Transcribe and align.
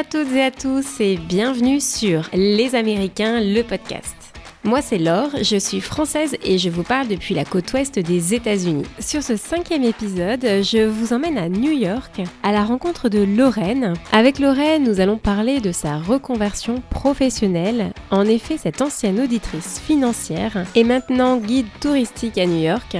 à 0.00 0.04
toutes 0.04 0.32
et 0.32 0.42
à 0.42 0.50
tous 0.50 0.98
et 1.00 1.18
bienvenue 1.18 1.78
sur 1.78 2.30
Les 2.32 2.74
Américains, 2.74 3.38
le 3.38 3.60
podcast. 3.60 4.16
Moi 4.64 4.80
c'est 4.80 4.96
Laure, 4.96 5.28
je 5.42 5.58
suis 5.58 5.82
française 5.82 6.38
et 6.42 6.56
je 6.56 6.70
vous 6.70 6.84
parle 6.84 7.06
depuis 7.06 7.34
la 7.34 7.44
côte 7.44 7.70
ouest 7.74 7.98
des 7.98 8.32
États-Unis. 8.32 8.86
Sur 8.98 9.22
ce 9.22 9.36
cinquième 9.36 9.84
épisode, 9.84 10.40
je 10.40 10.86
vous 10.86 11.12
emmène 11.12 11.36
à 11.36 11.50
New 11.50 11.72
York 11.72 12.22
à 12.42 12.50
la 12.50 12.64
rencontre 12.64 13.10
de 13.10 13.18
Lorraine. 13.18 13.92
Avec 14.10 14.38
Lorraine, 14.38 14.84
nous 14.84 15.00
allons 15.00 15.18
parler 15.18 15.60
de 15.60 15.70
sa 15.70 15.98
reconversion 15.98 16.82
professionnelle. 16.88 17.92
En 18.10 18.24
effet, 18.24 18.56
cette 18.56 18.80
ancienne 18.80 19.20
auditrice 19.20 19.78
financière 19.86 20.64
est 20.74 20.84
maintenant 20.84 21.36
guide 21.36 21.68
touristique 21.78 22.38
à 22.38 22.46
New 22.46 22.62
York 22.62 22.96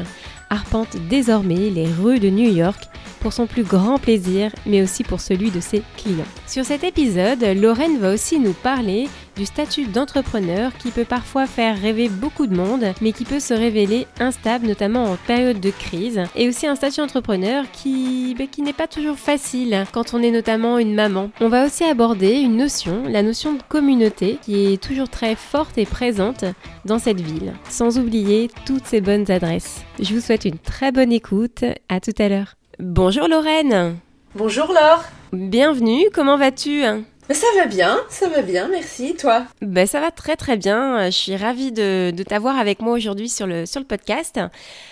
arpente 0.51 0.97
désormais 1.09 1.71
les 1.71 1.87
rues 1.87 2.19
de 2.19 2.29
New 2.29 2.51
York 2.51 2.89
pour 3.21 3.33
son 3.33 3.47
plus 3.47 3.63
grand 3.63 3.99
plaisir, 3.99 4.53
mais 4.67 4.83
aussi 4.83 5.05
pour 5.05 5.21
celui 5.21 5.51
de 5.51 5.61
ses 5.61 5.83
clients. 5.97 6.25
Sur 6.47 6.65
cet 6.65 6.85
épisode, 6.85 7.45
Lorraine 7.57 7.99
va 7.99 8.13
aussi 8.13 8.39
nous 8.39 8.53
parler 8.53 9.09
du 9.37 9.47
statut 9.47 9.87
d'entrepreneur 9.87 10.73
qui 10.77 10.91
peut 10.91 11.05
parfois 11.05 11.47
faire 11.47 11.81
rêver 11.81 12.09
beaucoup 12.09 12.47
de 12.47 12.57
monde, 12.57 12.85
mais 13.01 13.13
qui 13.13 13.25
peut 13.25 13.41
se 13.41 13.55
révéler 13.55 14.07
instable, 14.19 14.67
notamment 14.67 15.05
en 15.05 15.17
période 15.17 15.61
de 15.61 15.71
crise, 15.71 16.21
et 16.37 16.49
aussi 16.49 16.67
un 16.67 16.75
statut 16.75 17.01
entrepreneur 17.01 17.65
qui, 17.73 18.35
bah, 18.39 18.45
qui 18.51 18.63
n'est 18.63 18.73
pas 18.73 18.87
toujours 18.87 19.17
facile 19.17 19.85
quand 19.93 20.15
on 20.15 20.23
est 20.23 20.31
notamment 20.31 20.79
une 20.79 20.95
maman. 20.95 21.31
On 21.41 21.49
va 21.49 21.65
aussi 21.65 21.85
aborder 21.85 22.41
une 22.41 22.57
notion, 22.57 23.05
la 23.09 23.23
notion 23.23 23.55
de 23.55 23.63
communauté, 23.69 24.39
qui 24.43 24.73
est 24.73 24.83
toujours 24.83 25.09
très 25.09 25.37
forte 25.37 25.79
et 25.79 25.87
présente 25.87 26.45
dans 26.85 26.99
cette 26.99 27.21
ville, 27.21 27.55
sans 27.69 27.99
oublier 27.99 28.51
toutes 28.67 28.87
ces 28.87 29.01
bonnes 29.01 29.31
adresses. 29.31 29.83
Je 29.99 30.15
vous 30.15 30.21
souhaite 30.21 30.45
une 30.45 30.59
très 30.59 30.93
bonne 30.93 31.13
écoute, 31.13 31.65
à 31.89 32.01
tout 32.01 32.15
à 32.19 32.29
l'heure. 32.29 32.60
Bonjour 32.83 33.29
Lorraine 33.29 33.99
Bonjour 34.35 34.69
Laure 34.69 35.05
Bienvenue, 35.35 36.07
comment 36.15 36.39
vas-tu? 36.39 36.83
Ça 37.31 37.47
va 37.59 37.67
bien, 37.67 38.01
ça 38.09 38.27
va 38.31 38.41
bien, 38.41 38.69
merci. 38.69 39.15
Toi? 39.17 39.45
Ben, 39.61 39.87
Ça 39.87 40.01
va 40.01 40.11
très 40.11 40.35
très 40.35 40.57
bien. 40.57 41.05
Je 41.05 41.11
suis 41.11 41.37
ravie 41.37 41.73
de, 41.73 42.11
t'avoir 42.27 42.59
avec 42.59 42.81
moi 42.81 42.95
aujourd'hui 42.95 43.29
sur 43.29 43.47
le, 43.47 43.67
sur 43.67 43.81
le 43.81 43.87
podcast. 43.87 44.41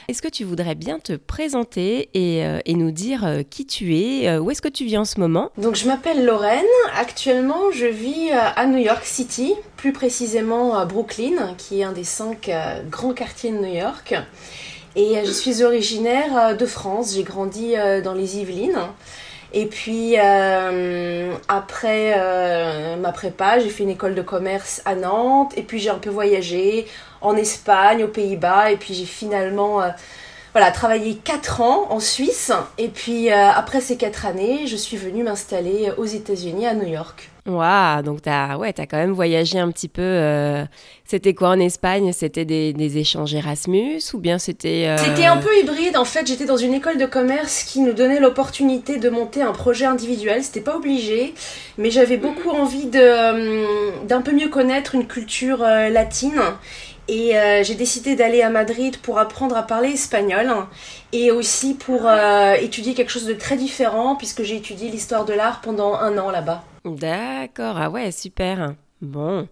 Est-ce 0.09 0.21
que 0.21 0.29
tu 0.29 0.45
voudrais 0.45 0.75
bien 0.75 0.99
te 0.99 1.15
présenter 1.15 2.11
et, 2.13 2.45
euh, 2.45 2.59
nous 2.69 2.91
dire 2.91 3.25
euh, 3.25 3.41
qui 3.43 3.65
tu 3.65 3.97
es 3.97 4.29
euh, 4.29 4.39
Où 4.39 4.51
est-ce 4.51 4.61
que 4.61 4.69
tu 4.69 4.85
vis 4.85 4.99
en 4.99 5.07
ce 5.07 5.19
moment? 5.19 5.51
Donc 5.57 5.75
je 5.75 5.87
m'appelle 5.87 6.27
Lorraine. 6.27 6.61
Actuellement, 6.95 7.73
je 7.73 7.87
vis 7.87 8.31
à 8.33 8.67
New 8.67 8.79
York 8.79 9.05
City, 9.05 9.55
plus 9.79 9.95
précisément 9.95 10.77
à 10.77 10.85
Brooklyn, 10.85 11.55
qui 11.57 11.81
est 11.81 11.85
un 11.85 11.93
des 11.93 12.05
cinq 12.05 12.51
grands 12.91 13.15
quartiers 13.15 13.51
de 13.51 13.59
New 13.59 13.75
York. 13.75 14.15
Et 14.99 15.25
je 15.25 15.31
suis 15.31 15.63
originaire 15.63 16.55
de 16.55 16.67
France. 16.67 17.15
J'ai 17.15 17.23
grandi 17.23 17.75
dans 18.03 18.13
les 18.15 18.37
Yvelines. 18.39 18.77
Et 19.55 19.65
puis 19.67 20.17
euh, 20.19 21.35
après 21.49 22.15
euh, 22.19 22.97
ma 22.97 23.13
prépa, 23.13 23.59
j'ai 23.59 23.71
fait 23.71 23.83
une 23.83 23.91
école 23.91 24.15
de 24.15 24.23
commerce 24.23 24.83
à 24.85 24.95
Nantes. 24.95 25.53
Et 25.57 25.63
puis 25.63 25.79
j'ai 25.79 25.91
un 25.91 25.99
peu 25.99 26.11
voyagé 26.11 26.87
en 27.23 27.35
Espagne, 27.35 28.05
aux 28.05 28.09
Pays-Bas. 28.09 28.73
Et 28.73 28.77
puis 28.77 28.93
j'ai 28.93 29.07
finalement 29.07 29.81
euh, 29.81 29.89
voilà, 30.53 30.71
travaillé 30.71 31.15
4 31.17 31.61
ans 31.61 31.87
en 31.91 32.01
Suisse. 32.01 32.53
Et 32.79 32.89
puis 32.89 33.31
après 33.31 33.81
ces 33.81 33.97
4 33.97 34.27
années, 34.27 34.67
je 34.67 34.77
suis 34.77 34.97
venue 34.97 35.23
m'installer 35.23 35.91
aux 35.97 36.05
États-Unis, 36.05 36.67
à 36.67 36.75
New 36.75 36.89
York. 36.89 37.31
Waouh, 37.49 38.03
donc 38.03 38.23
t'as 38.23 38.57
ouais, 38.57 38.75
as 38.79 38.87
quand 38.87 38.99
même 38.99 39.13
voyagé 39.13 39.59
un 39.59 39.71
petit 39.71 39.89
peu. 39.89 40.03
Euh, 40.03 40.65
c'était 41.05 41.33
quoi 41.33 41.49
en 41.49 41.61
Espagne? 41.61 42.13
C'était 42.13 42.45
des, 42.45 42.99
échanges 42.99 43.35
Erasmus 43.35 44.01
ou 44.13 44.19
bien 44.19 44.39
c'était 44.39 44.87
euh, 44.87 44.97
C'était 44.99 45.25
un 45.25 45.39
peu 45.39 45.49
hybride. 45.63 45.97
En 45.97 46.05
fait, 46.05 46.27
j'étais 46.27 46.45
dans 46.45 46.57
une 46.57 46.75
école 46.75 46.99
de 46.99 47.07
commerce 47.07 47.65
qui 47.65 47.81
nous 47.81 47.93
donnait 47.93 48.21
l'opportunité 48.21 48.99
de 48.99 49.09
monter 49.09 49.43
un 49.43 49.53
projet 49.53 49.87
individuel. 49.87 50.43
C'était 50.43 50.61
pas 50.61 50.77
obligé, 50.77 51.35
mais 51.79 51.91
j'avais 51.91 52.19
beaucoup 52.19 52.51
envie 52.51 52.91
euh, 52.95 53.65
d'un 54.07 54.21
peu 54.21 54.33
mieux 54.33 54.49
connaître 54.49 54.95
une 54.95 55.07
culture 55.07 55.59
latine. 55.59 56.41
Et 57.09 57.33
j'ai 57.63 57.75
décidé 57.75 58.17
d'aller 58.17 58.43
à 58.43 58.51
Madrid 58.51 58.99
pour 58.99 59.19
apprendre 59.19 59.57
à 59.57 59.63
parler 59.63 59.91
espagnol 59.91 60.53
et 61.13 61.31
aussi 61.31 61.75
pour 61.75 62.07
étudier 62.61 62.93
quelque 62.93 63.11
chose 63.11 63.27
de 63.27 63.33
très 63.33 63.57
différent 63.57 64.15
puisque 64.15 64.43
j'ai 64.43 64.57
étudié 64.57 64.91
l'histoire 64.91 65.25
de 65.25 65.33
l'art 65.33 65.63
pendant 65.63 65.95
un 65.95 66.19
an 66.19 66.31
là-bas. 66.31 66.65
D'accord, 66.85 67.77
ah 67.79 67.91
ouais, 67.91 68.11
super. 68.13 68.75
Bon. 69.01 69.49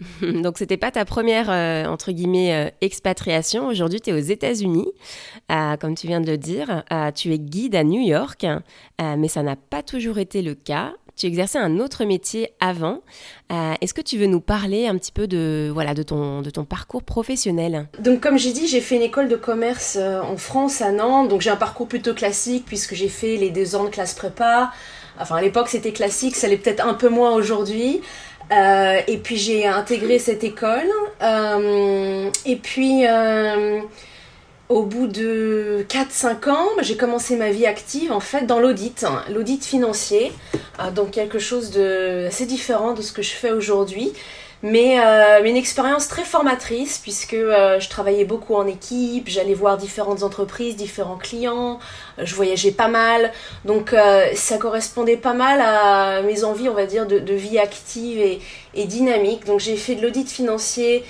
Donc, 0.22 0.58
c'était 0.58 0.76
pas 0.76 0.90
ta 0.90 1.04
première, 1.04 1.50
euh, 1.50 1.84
entre 1.86 2.12
guillemets, 2.12 2.54
euh, 2.54 2.70
expatriation. 2.80 3.66
Aujourd'hui, 3.66 4.00
tu 4.00 4.10
es 4.10 4.12
aux 4.12 4.18
États-Unis, 4.18 4.88
euh, 5.50 5.76
comme 5.76 5.94
tu 5.94 6.06
viens 6.06 6.20
de 6.20 6.30
le 6.30 6.38
dire. 6.38 6.84
tu 7.14 7.32
es 7.32 7.38
guide 7.38 7.74
à 7.74 7.84
New 7.84 8.00
York, 8.00 8.46
mais 8.98 9.28
ça 9.28 9.42
n'a 9.42 9.56
pas 9.56 9.82
toujours 9.82 10.18
été 10.18 10.42
le 10.42 10.54
cas. 10.54 10.92
Tu 11.20 11.26
exerçais 11.26 11.58
un 11.58 11.80
autre 11.80 12.06
métier 12.06 12.48
avant. 12.60 13.00
Est-ce 13.50 13.92
que 13.92 14.00
tu 14.00 14.16
veux 14.16 14.24
nous 14.24 14.40
parler 14.40 14.86
un 14.86 14.96
petit 14.96 15.12
peu 15.12 15.26
de, 15.26 15.70
voilà, 15.70 15.92
de, 15.92 16.02
ton, 16.02 16.40
de 16.40 16.48
ton 16.48 16.64
parcours 16.64 17.02
professionnel? 17.02 17.88
Donc, 17.98 18.20
comme 18.20 18.38
j'ai 18.38 18.52
dit, 18.52 18.66
j'ai 18.66 18.80
fait 18.80 18.96
une 18.96 19.02
école 19.02 19.28
de 19.28 19.36
commerce 19.36 19.98
en 19.98 20.38
France, 20.38 20.80
à 20.80 20.92
Nantes. 20.92 21.28
Donc, 21.28 21.42
j'ai 21.42 21.50
un 21.50 21.56
parcours 21.56 21.88
plutôt 21.88 22.14
classique, 22.14 22.64
puisque 22.64 22.94
j'ai 22.94 23.08
fait 23.08 23.36
les 23.36 23.50
deux 23.50 23.76
ans 23.76 23.84
de 23.84 23.90
classe 23.90 24.14
prépa. 24.14 24.72
Enfin, 25.20 25.36
à 25.36 25.42
l'époque, 25.42 25.68
c'était 25.68 25.92
classique, 25.92 26.36
ça 26.36 26.48
l'est 26.48 26.56
peut-être 26.56 26.86
un 26.86 26.94
peu 26.94 27.10
moins 27.10 27.32
aujourd'hui. 27.32 28.00
Euh, 28.52 29.00
et 29.06 29.18
puis 29.18 29.36
j'ai 29.36 29.66
intégré 29.66 30.18
cette 30.18 30.42
école. 30.42 30.90
Euh, 31.22 32.30
et 32.46 32.56
puis 32.56 33.06
euh, 33.06 33.80
au 34.70 34.84
bout 34.84 35.06
de 35.06 35.84
4-5 35.88 36.48
ans, 36.48 36.66
bah, 36.76 36.82
j'ai 36.82 36.96
commencé 36.96 37.36
ma 37.36 37.50
vie 37.50 37.66
active 37.66 38.10
en 38.12 38.20
fait 38.20 38.46
dans 38.46 38.58
l'audit, 38.58 39.04
hein, 39.04 39.22
l'audit 39.30 39.62
financier. 39.62 40.32
donc 40.94 41.10
quelque 41.10 41.38
chose 41.38 41.70
de 41.70 42.26
assez 42.28 42.46
différent 42.46 42.94
de 42.94 43.02
ce 43.02 43.12
que 43.12 43.20
je 43.20 43.32
fais 43.32 43.50
aujourd'hui. 43.50 44.14
Euh, 44.62 45.40
mais, 45.42 45.50
une 45.50 45.56
expérience 45.56 46.08
très 46.08 46.24
formatrice 46.24 46.98
puisque 46.98 47.34
euh, 47.34 47.80
je 47.80 47.88
travaillais 47.88 48.24
beaucoup 48.24 48.54
en 48.54 48.66
équipe, 48.66 49.28
j'allais 49.28 49.54
voir 49.54 49.78
différentes 49.78 50.22
entreprises, 50.22 50.76
différents 50.76 51.16
clients, 51.16 51.78
euh, 52.18 52.26
je 52.26 52.34
voyageais 52.34 52.72
pas 52.72 52.88
mal, 52.88 53.32
donc 53.64 53.94
ça 54.34 54.58
correspondait 54.58 55.16
pas 55.16 55.34
mal 55.34 55.60
à 55.60 56.22
mes 56.22 56.44
envies, 56.44 56.68
on 56.68 56.74
va 56.74 56.86
dire, 56.86 57.06
de, 57.06 57.34
vie 57.34 57.58
active 57.58 58.18
et 58.74 58.84
dynamique. 58.86 59.44
Donc 59.46 59.60
j'ai 59.60 59.76
fait 59.76 59.94
de 59.94 60.02
l'audit 60.02 60.30
financier 60.30 61.04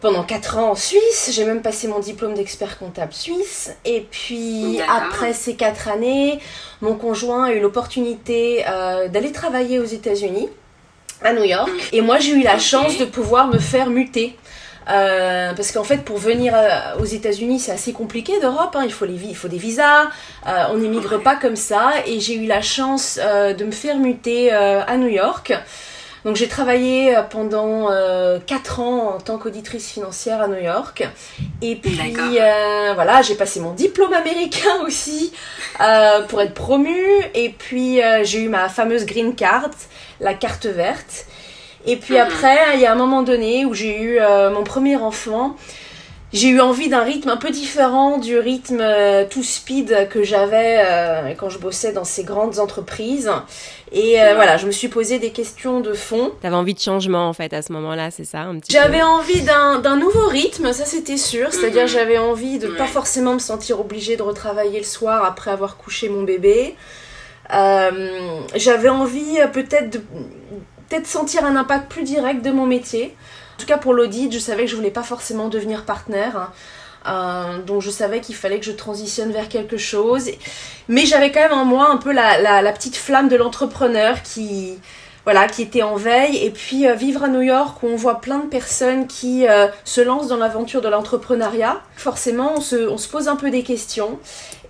pendant 0.00 0.22
4 0.22 0.58
ans 0.58 0.70
en 0.70 0.74
Suisse, 0.74 1.30
j'ai 1.32 1.44
même 1.44 1.62
passé 1.62 1.88
mon 1.88 1.98
diplôme 1.98 2.34
d'expert 2.34 2.78
comptable 2.78 3.12
suisse, 3.12 3.74
et 3.84 4.06
puis 4.10 4.80
après 4.88 5.32
ces 5.32 5.54
4 5.56 5.88
années, 5.88 6.38
mon 6.80 6.94
conjoint 6.94 7.46
a 7.46 7.52
eu 7.52 7.60
l'opportunité 7.60 8.64
d'aller 9.10 9.32
travailler 9.32 9.78
aux 9.78 9.84
États-Unis 9.84 10.48
à 11.22 11.32
New 11.32 11.44
York. 11.44 11.70
Et 11.92 12.00
moi, 12.00 12.18
j'ai 12.18 12.32
eu 12.32 12.42
la 12.42 12.58
chance 12.58 12.98
de 12.98 13.04
pouvoir 13.04 13.48
me 13.48 13.58
faire 13.58 13.88
muter. 13.88 14.36
Euh, 14.88 15.52
parce 15.54 15.72
qu'en 15.72 15.82
fait, 15.82 16.04
pour 16.04 16.18
venir 16.18 16.54
euh, 16.54 17.00
aux 17.00 17.04
États-Unis, 17.04 17.58
c'est 17.58 17.72
assez 17.72 17.92
compliqué 17.92 18.38
d'Europe. 18.40 18.76
Hein. 18.76 18.82
Il, 18.84 18.92
faut 18.92 19.04
les, 19.04 19.14
il 19.14 19.34
faut 19.34 19.48
des 19.48 19.58
visas. 19.58 20.04
Euh, 20.46 20.64
on 20.70 20.76
n'émigre 20.76 21.20
pas 21.20 21.34
comme 21.36 21.56
ça. 21.56 21.92
Et 22.06 22.20
j'ai 22.20 22.34
eu 22.34 22.46
la 22.46 22.62
chance 22.62 23.18
de 23.18 23.64
me 23.64 23.72
faire 23.72 23.98
muter 23.98 24.52
à 24.52 24.96
New 24.96 25.08
York. 25.08 25.52
Donc 26.26 26.36
j'ai 26.36 26.48
travaillé 26.48 27.16
pendant 27.30 27.88
4 28.46 28.80
ans 28.80 29.14
en 29.14 29.18
tant 29.18 29.38
qu'auditrice 29.38 29.90
financière 29.90 30.42
à 30.42 30.48
New 30.48 30.60
York. 30.60 31.08
Et 31.62 31.76
puis 31.76 31.98
voilà, 32.94 33.22
j'ai 33.22 33.36
passé 33.36 33.60
mon 33.60 33.72
diplôme 33.72 34.12
américain 34.12 34.82
aussi 34.86 35.32
pour 36.28 36.42
être 36.42 36.52
promue. 36.52 37.22
Et 37.34 37.50
puis 37.50 38.00
j'ai 38.24 38.42
eu 38.42 38.48
ma 38.48 38.68
fameuse 38.68 39.06
green 39.06 39.34
card 39.34 39.70
la 40.20 40.34
carte 40.34 40.66
verte. 40.66 41.26
Et 41.86 41.96
puis 41.96 42.14
mhm. 42.14 42.20
après, 42.20 42.58
il 42.74 42.80
y 42.80 42.86
a 42.86 42.92
un 42.92 42.96
moment 42.96 43.22
donné 43.22 43.64
où 43.64 43.74
j'ai 43.74 44.00
eu 44.00 44.18
euh, 44.18 44.50
mon 44.50 44.64
premier 44.64 44.96
enfant, 44.96 45.56
j'ai 46.36 46.48
eu 46.48 46.60
envie 46.60 46.88
d'un 46.88 47.02
rythme 47.02 47.28
un 47.28 47.36
peu 47.36 47.50
différent 47.50 48.18
du 48.18 48.38
rythme 48.38 48.80
euh, 48.80 49.24
tout 49.28 49.42
speed 49.42 50.08
que 50.10 50.22
j'avais 50.22 50.78
euh, 50.78 51.34
quand 51.36 51.48
je 51.48 51.58
bossais 51.58 51.92
dans 51.92 52.04
ces 52.04 52.24
grandes 52.24 52.58
entreprises. 52.58 53.30
Et 53.92 54.16
voilà, 54.34 54.56
je 54.56 54.66
me 54.66 54.72
suis 54.72 54.88
posé 54.88 55.20
des 55.20 55.30
questions 55.30 55.80
de 55.80 55.92
fond. 55.92 56.32
T'avais 56.42 56.56
envie 56.56 56.74
de 56.74 56.80
changement 56.80 57.28
en 57.28 57.32
fait 57.32 57.52
à 57.52 57.62
ce 57.62 57.72
moment-là, 57.72 58.10
c'est 58.10 58.24
ça 58.24 58.44
J'avais 58.68 59.00
envie 59.00 59.42
d'un 59.42 59.96
nouveau 59.96 60.26
rythme, 60.26 60.72
ça 60.72 60.84
c'était 60.84 61.16
sûr. 61.16 61.52
C'est-à-dire 61.52 61.82
mhm. 61.82 61.88
j'avais 61.88 62.18
envie 62.18 62.58
de 62.58 62.66
pas 62.66 62.86
forcément 62.86 63.34
me 63.34 63.38
sentir 63.38 63.80
obligée 63.80 64.16
de 64.16 64.22
retravailler 64.22 64.78
le 64.78 64.84
soir 64.84 65.24
après 65.24 65.52
avoir 65.52 65.76
couché 65.76 66.08
mon 66.08 66.24
bébé. 66.24 66.74
Euh, 67.52 68.40
j'avais 68.54 68.88
envie 68.88 69.38
euh, 69.40 69.46
peut-être 69.46 69.90
de 69.90 69.98
peut-être 70.88 71.06
sentir 71.06 71.44
un 71.44 71.56
impact 71.56 71.90
plus 71.90 72.02
direct 72.02 72.44
de 72.44 72.50
mon 72.50 72.66
métier. 72.66 73.14
En 73.56 73.58
tout 73.58 73.66
cas 73.66 73.78
pour 73.78 73.94
l'audit, 73.94 74.30
je 74.30 74.38
savais 74.38 74.64
que 74.64 74.70
je 74.70 74.76
voulais 74.76 74.90
pas 74.90 75.02
forcément 75.02 75.48
devenir 75.48 75.84
partenaire. 75.84 76.36
Hein. 76.36 76.52
Euh, 77.08 77.62
donc 77.62 77.82
je 77.82 77.90
savais 77.90 78.20
qu'il 78.20 78.34
fallait 78.34 78.58
que 78.58 78.66
je 78.66 78.72
transitionne 78.72 79.32
vers 79.32 79.48
quelque 79.48 79.78
chose. 79.78 80.28
Mais 80.88 81.06
j'avais 81.06 81.32
quand 81.32 81.40
même 81.40 81.52
en 81.52 81.64
moi 81.64 81.88
un 81.88 81.96
peu 81.96 82.12
la, 82.12 82.72
petite 82.72 82.96
flamme 82.96 83.28
de 83.28 83.36
l'entrepreneur 83.36 84.22
qui, 84.22 84.78
voilà, 85.24 85.46
qui 85.46 85.62
était 85.62 85.82
en 85.82 85.96
veille. 85.96 86.36
Et 86.44 86.50
puis 86.50 86.86
euh, 86.86 86.92
vivre 86.94 87.24
à 87.24 87.28
New 87.28 87.40
York 87.40 87.82
où 87.82 87.86
on 87.86 87.96
voit 87.96 88.20
plein 88.20 88.40
de 88.40 88.46
personnes 88.48 89.06
qui 89.06 89.48
euh, 89.48 89.68
se 89.84 90.02
lancent 90.02 90.28
dans 90.28 90.36
l'aventure 90.36 90.82
de 90.82 90.88
l'entrepreneuriat, 90.88 91.80
forcément 91.96 92.54
on 92.56 92.60
se, 92.60 92.88
on 92.88 92.98
se, 92.98 93.08
pose 93.08 93.28
un 93.28 93.36
peu 93.36 93.50
des 93.50 93.62
questions. 93.62 94.18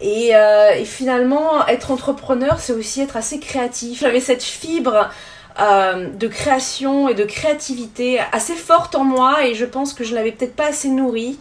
Et, 0.01 0.37
euh, 0.37 0.75
et 0.75 0.85
finalement, 0.85 1.67
être 1.67 1.91
entrepreneur, 1.91 2.61
c'est 2.61 2.75
aussi 2.75 3.01
être 3.01 3.17
assez 3.17 3.41
créatif. 3.41 4.01
J'avais 4.01 4.21
cette 4.21 4.43
fibre 4.43 5.09
de 5.59 6.27
création 6.27 7.09
et 7.09 7.15
de 7.15 7.25
créativité 7.25 8.21
assez 8.33 8.55
forte 8.55 8.95
en 8.95 9.05
moi 9.05 9.47
et 9.47 9.55
je 9.55 9.65
pense 9.65 9.95
que 9.95 10.05
je 10.05 10.15
l'avais 10.15 10.33
peut-être 10.33 10.55
pas 10.55 10.69
assez 10.69 10.89
nourrie. 10.89 11.39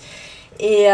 Et, 0.59 0.89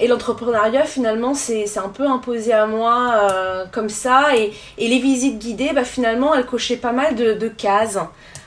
et 0.00 0.08
l'entrepreneuriat, 0.08 0.84
finalement, 0.84 1.34
c'est 1.34 1.78
un 1.78 1.88
peu 1.88 2.06
imposé 2.06 2.52
à 2.52 2.66
moi 2.66 3.14
euh, 3.14 3.64
comme 3.70 3.88
ça. 3.88 4.36
Et, 4.36 4.52
et, 4.78 4.88
les 4.88 4.98
visites 4.98 5.38
guidées, 5.38 5.70
bah, 5.72 5.84
finalement, 5.84 6.34
elles 6.34 6.46
cochaient 6.46 6.76
pas 6.76 6.92
mal 6.92 7.14
de, 7.14 7.34
de 7.34 7.48
cases. 7.48 7.98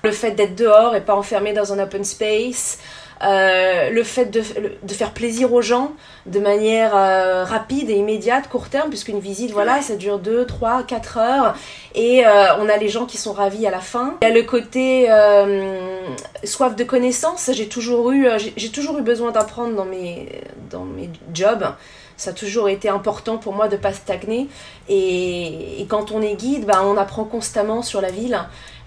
Le 0.04 0.12
fait 0.12 0.32
d'être 0.32 0.56
dehors 0.56 0.96
et 0.96 1.02
pas 1.02 1.16
enfermé 1.16 1.54
dans 1.54 1.74
un 1.74 1.80
open 1.80 2.04
space, 2.04 2.80
euh, 3.24 3.90
le 3.90 4.04
fait 4.04 4.26
de, 4.26 4.44
de, 4.84 4.94
faire 4.94 5.12
plaisir 5.12 5.54
aux 5.54 5.62
gens 5.62 5.94
de 6.26 6.40
manière 6.40 6.96
euh, 6.96 7.44
rapide 7.44 7.90
et 7.90 7.96
immédiate, 7.96 8.48
court 8.48 8.70
terme, 8.70 8.90
puisqu'une 8.90 9.20
visite, 9.20 9.52
voilà, 9.52 9.82
ça 9.82 9.96
dure 9.96 10.20
2, 10.20 10.46
3, 10.46 10.84
4 10.84 11.18
heures, 11.18 11.56
et 11.96 12.26
euh, 12.26 12.56
on 12.60 12.70
a 12.70 12.78
les 12.78 12.90
gens 12.90 13.06
qui 13.06 13.18
sont 13.18 13.34
ravis 13.34 13.66
à 13.66 13.72
la 13.72 13.80
fin. 13.80 14.16
Il 14.22 14.28
y 14.28 14.32
a 14.32 14.34
le 14.34 14.44
côté 14.44 15.08
soif 16.44 16.76
de 16.76 16.84
connaissance, 16.84 17.50
j'ai 17.54 17.68
toujours 17.68 18.12
eu, 18.12 18.28
j'ai 18.56 18.70
toujours 18.70 18.98
eu 19.00 19.02
besoin 19.02 19.32
d'apprendre 19.32 19.76
dans 19.76 19.86
mes, 19.86 20.30
dans 20.70 20.84
mes 20.84 21.10
jobs 21.34 21.66
ça 22.18 22.32
a 22.32 22.34
toujours 22.34 22.68
été 22.68 22.90
important 22.90 23.38
pour 23.38 23.54
moi 23.54 23.68
de 23.68 23.78
pas 23.78 23.94
stagner. 23.94 24.48
Et, 24.90 25.82
et 25.82 25.86
quand 25.86 26.12
on 26.12 26.22
est 26.22 26.36
guide, 26.36 26.66
bah, 26.66 26.82
on 26.84 26.98
apprend 26.98 27.24
constamment 27.24 27.82
sur 27.82 28.02
la 28.02 28.10
ville. 28.10 28.40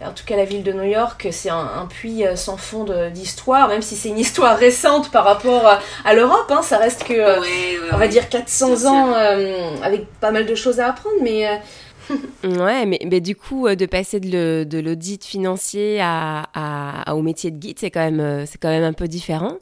En 0.03 0.13
tout 0.13 0.25
cas, 0.25 0.37
la 0.37 0.47
ville 0.47 0.63
de 0.63 0.73
New 0.73 0.85
York, 0.85 1.29
c'est 1.31 1.51
un, 1.51 1.87
puits 1.87 2.27
euh, 2.27 2.35
sans 2.35 2.57
fond 2.57 2.87
d'histoire, 3.13 3.69
même 3.69 3.83
si 3.83 3.97
c'est 3.97 4.09
une 4.09 4.19
histoire 4.19 4.57
récente 4.57 5.11
par 5.11 5.25
rapport 5.25 5.79
à, 6.05 6.15
l'Europe. 6.15 6.51
Hein, 6.51 6.63
ça 6.63 6.79
reste 6.79 7.05
que, 7.05 7.13
euh, 7.13 7.91
on 7.93 7.99
va 7.99 8.09
dire, 8.09 8.29
400 8.31 8.87
ans 8.87 9.13
euh, 9.15 9.77
avec 9.83 10.07
pas 10.21 10.31
mal 10.31 10.47
de 10.47 10.55
choses 10.55 10.81
à 10.81 10.89
apprendre, 10.89 11.17
mais 11.23 11.61
ouais, 12.45 12.87
mais, 12.87 12.99
mais, 13.05 13.21
du 13.21 13.37
coup, 13.37 13.69
de 13.69 13.87
passer 13.87 14.21
de 14.21 14.81
l'audit 14.81 15.23
financier 15.23 16.01
à, 16.01 16.49
à, 16.55 17.15
au 17.15 17.21
métier 17.21 17.51
de 17.51 17.59
guide, 17.59 17.79
c'est 17.79 17.91
quand, 17.91 18.11
même, 18.11 18.47
quand 18.61 18.71
même 18.71 18.85
un 18.85 18.95
peu 18.95 19.07
différent. 19.07 19.59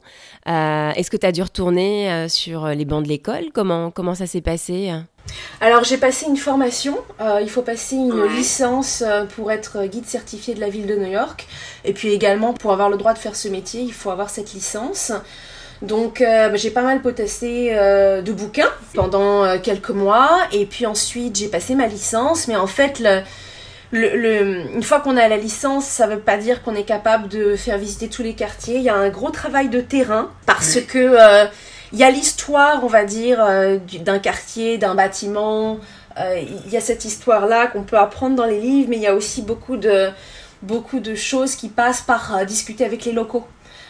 Est-ce 0.49 1.09
que 1.09 1.17
tu 1.17 1.25
as 1.25 1.31
dû 1.31 1.41
retourner 1.41 2.27
sur 2.27 2.67
les 2.67 2.85
bancs 2.85 3.03
de 3.03 3.09
l'école? 3.09 3.45
Comment, 3.53 3.91
comment 3.91 4.15
ça 4.15 4.27
s'est 4.27 4.41
passé? 4.41 4.91
Alors 5.61 5.83
j'ai 5.83 5.97
passé 5.97 6.25
une 6.27 6.37
formation, 6.37 6.97
euh, 7.21 7.39
il 7.41 7.49
faut 7.49 7.61
passer 7.61 7.95
une 7.95 8.25
licence 8.35 9.03
euh, 9.05 9.25
pour 9.25 9.51
être 9.51 9.85
guide 9.85 10.05
certifié 10.05 10.53
de 10.53 10.59
la 10.59 10.69
ville 10.69 10.87
de 10.87 10.95
New 10.95 11.11
York. 11.11 11.47
Et 11.85 11.93
puis 11.93 12.09
également 12.09 12.53
pour 12.53 12.71
avoir 12.71 12.89
le 12.89 12.97
droit 12.97 13.13
de 13.13 13.19
faire 13.19 13.35
ce 13.35 13.47
métier, 13.47 13.81
il 13.81 13.93
faut 13.93 14.09
avoir 14.09 14.29
cette 14.29 14.53
licence. 14.53 15.11
Donc 15.81 16.21
euh, 16.21 16.49
bah, 16.49 16.55
j'ai 16.55 16.71
pas 16.71 16.81
mal 16.81 17.01
potassé 17.01 17.71
de 17.71 18.31
bouquins 18.31 18.71
pendant 18.93 19.59
quelques 19.59 19.91
mois. 19.91 20.29
Et 20.51 20.65
puis 20.65 20.85
ensuite 20.85 21.35
j'ai 21.37 21.47
passé 21.47 21.75
ma 21.75 21.87
licence. 21.87 22.47
Mais 22.47 22.55
en 22.55 22.67
fait, 22.67 22.99
le, 22.99 23.21
une 23.91 24.83
fois 24.83 24.99
qu'on 24.99 25.17
a 25.17 25.27
la 25.27 25.37
licence, 25.37 25.85
ça 25.85 26.07
veut 26.07 26.19
pas 26.19 26.37
dire 26.37 26.61
qu'on 26.61 26.75
est 26.75 26.83
capable 26.83 27.27
de 27.27 27.55
faire 27.55 27.77
visiter 27.77 28.07
tous 28.07 28.21
les 28.21 28.33
quartiers. 28.33 28.77
Il 28.77 28.83
y 28.83 28.89
a 28.89 28.95
un 28.95 29.09
gros 29.09 29.31
travail 29.31 29.69
de 29.69 29.81
terrain 29.81 30.29
parce 30.45 30.79
que 30.81 31.47
il 31.91 31.99
y 31.99 32.03
a 32.03 32.11
l'histoire, 32.11 32.83
on 32.83 32.87
va 32.87 33.03
dire, 33.03 33.43
euh, 33.43 33.77
d'un 34.01 34.19
quartier, 34.19 34.77
d'un 34.77 34.95
bâtiment. 34.95 35.79
Euh, 36.19 36.41
il 36.65 36.71
y 36.71 36.77
a 36.77 36.81
cette 36.81 37.05
histoire-là 37.05 37.67
qu'on 37.67 37.83
peut 37.83 37.97
apprendre 37.97 38.35
dans 38.35 38.45
les 38.45 38.59
livres, 38.59 38.89
mais 38.89 38.97
il 38.97 39.01
y 39.01 39.07
a 39.07 39.15
aussi 39.15 39.41
beaucoup 39.41 39.77
de, 39.77 40.09
beaucoup 40.61 40.99
de 40.99 41.15
choses 41.15 41.55
qui 41.55 41.69
passent 41.69 42.01
par 42.01 42.35
euh, 42.35 42.45
discuter 42.45 42.85
avec 42.85 43.05
les 43.05 43.11
locaux. 43.11 43.45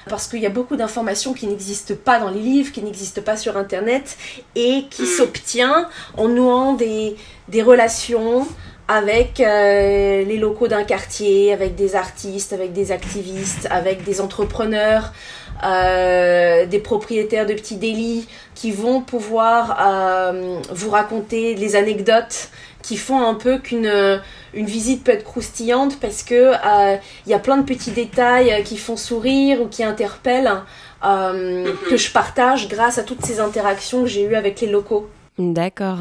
Parce 0.08 0.28
qu'il 0.28 0.40
y 0.40 0.46
a 0.46 0.50
beaucoup 0.50 0.78
d'informations 0.78 1.34
qui 1.34 1.46
n'existent 1.46 1.94
pas 1.94 2.20
dans 2.20 2.30
les 2.30 2.40
livres, 2.40 2.72
qui 2.72 2.82
n'existent 2.82 3.22
pas 3.22 3.36
sur 3.36 3.58
Internet, 3.58 4.18
et 4.56 4.86
qui 4.90 5.04
mm. 5.04 5.18
s'obtient 5.18 5.90
en 6.18 6.30
nouant 6.30 6.74
des, 6.74 7.18
des 7.50 7.62
relations 7.62 8.48
avec 8.90 9.38
les 9.38 10.38
locaux 10.38 10.68
d'un 10.68 10.84
quartier, 10.84 11.54
avec 11.54 11.76
des 11.76 11.96
artistes, 11.96 12.52
avec 12.54 12.74
des 12.74 12.92
activistes, 12.92 13.68
avec 13.70 14.04
des 14.04 14.20
entrepreneurs, 14.20 15.14
euh, 15.62 16.66
des 16.66 16.80
propriétaires 16.80 17.46
de 17.46 17.54
petits 17.54 17.76
délits 17.76 18.30
qui 18.56 18.72
vont 18.72 19.02
pouvoir 19.02 19.78
euh, 19.82 20.58
vous 20.72 20.90
raconter 20.90 21.54
les 21.56 21.76
anecdotes 21.76 22.50
qui 22.82 22.96
font 22.96 23.28
un 23.28 23.34
peu 23.34 23.58
qu'une 23.58 24.22
une 24.54 24.66
visite 24.66 25.04
peut 25.04 25.12
être 25.12 25.26
croustillante 25.26 26.00
parce 26.00 26.24
que 26.24 26.54
il 26.54 26.94
euh, 26.96 26.96
y 27.28 27.34
a 27.34 27.40
plein 27.40 27.58
de 27.58 27.64
petits 27.64 27.92
détails 27.92 28.64
qui 28.64 28.78
font 28.78 28.96
sourire 28.96 29.62
ou 29.62 29.68
qui 29.68 29.84
interpellent 29.84 30.62
que 31.02 31.98
je 31.98 32.12
partage 32.12 32.70
grâce 32.70 32.98
à 32.98 33.04
toutes 33.04 33.26
ces 33.26 33.42
interactions 33.42 34.04
que 34.04 34.08
j'ai 34.08 34.24
eues 34.24 34.36
avec 34.36 34.62
les 34.62 34.68
locaux. 34.68 35.10
D'accord. 35.40 36.00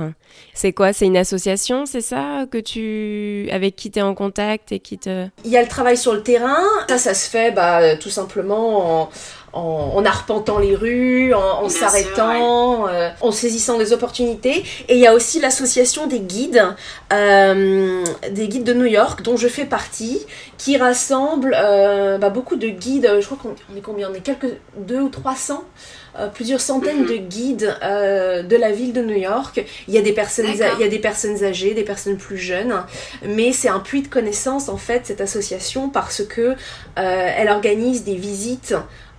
C'est 0.52 0.72
quoi 0.72 0.92
C'est 0.92 1.06
une 1.06 1.16
association, 1.16 1.86
c'est 1.86 2.00
ça 2.00 2.46
que 2.50 2.58
tu 2.58 3.48
avec 3.52 3.76
qui 3.76 3.88
tu 3.92 4.00
es 4.00 4.02
en 4.02 4.16
contact 4.16 4.72
et 4.72 4.80
qui 4.80 4.98
te 4.98 5.28
Il 5.44 5.50
y 5.52 5.56
a 5.56 5.62
le 5.62 5.68
travail 5.68 5.96
sur 5.96 6.12
le 6.12 6.24
terrain. 6.24 6.58
Ça 6.88 6.98
ça 6.98 7.14
se 7.14 7.30
fait 7.30 7.52
bah, 7.52 7.96
tout 7.96 8.10
simplement 8.10 9.02
en, 9.02 9.08
en, 9.52 10.04
arpentant 10.04 10.58
les 10.58 10.74
rues, 10.74 11.34
en, 11.34 11.68
s'arrêtant, 11.68 12.88
euh, 12.88 13.10
en 13.20 13.32
saisissant 13.32 13.78
des 13.78 13.92
opportunités. 13.92 14.64
Et 14.88 14.94
il 14.94 15.00
y 15.00 15.06
a 15.06 15.14
aussi 15.14 15.40
l'association 15.40 16.06
des 16.06 16.20
guides, 16.20 16.64
euh, 17.12 18.04
des 18.30 18.48
guides 18.48 18.64
de 18.64 18.74
New 18.74 18.86
York, 18.86 19.22
dont 19.22 19.36
je 19.36 19.48
fais 19.48 19.64
partie, 19.64 20.20
qui 20.58 20.76
rassemble 20.76 21.56
euh, 21.56 22.18
bah, 22.18 22.30
beaucoup 22.30 22.56
de 22.56 22.68
guides. 22.68 23.10
Je 23.20 23.24
crois 23.26 23.38
qu'on 23.40 23.76
est 23.76 23.80
combien? 23.80 24.10
On 24.10 24.14
est 24.14 24.20
quelques 24.20 24.52
deux 24.76 25.00
ou 25.00 25.08
trois 25.08 25.36
cents. 25.36 25.64
plusieurs 26.34 26.60
centaines 26.60 27.06
de 27.06 27.16
guides 27.16 27.76
de 27.82 28.56
la 28.56 28.72
ville 28.72 28.92
de 28.92 29.02
New 29.02 29.16
York. 29.16 29.64
Il 29.86 29.94
y 29.94 29.98
a 29.98 30.02
des 30.02 30.12
personnes, 30.12 30.46
il 30.48 30.80
y 30.80 30.84
a 30.84 30.88
des 30.88 30.98
personnes 30.98 31.44
âgées, 31.44 31.74
des 31.74 31.84
personnes 31.84 32.16
plus 32.16 32.38
jeunes, 32.38 32.74
mais 33.24 33.52
c'est 33.52 33.68
un 33.68 33.78
puits 33.78 34.02
de 34.02 34.08
connaissances 34.08 34.68
en 34.68 34.78
fait 34.78 35.02
cette 35.06 35.20
association 35.20 35.90
parce 35.90 36.24
que 36.24 36.56
elle 36.96 37.48
organise 37.48 38.02
des 38.04 38.16
visites 38.16 38.74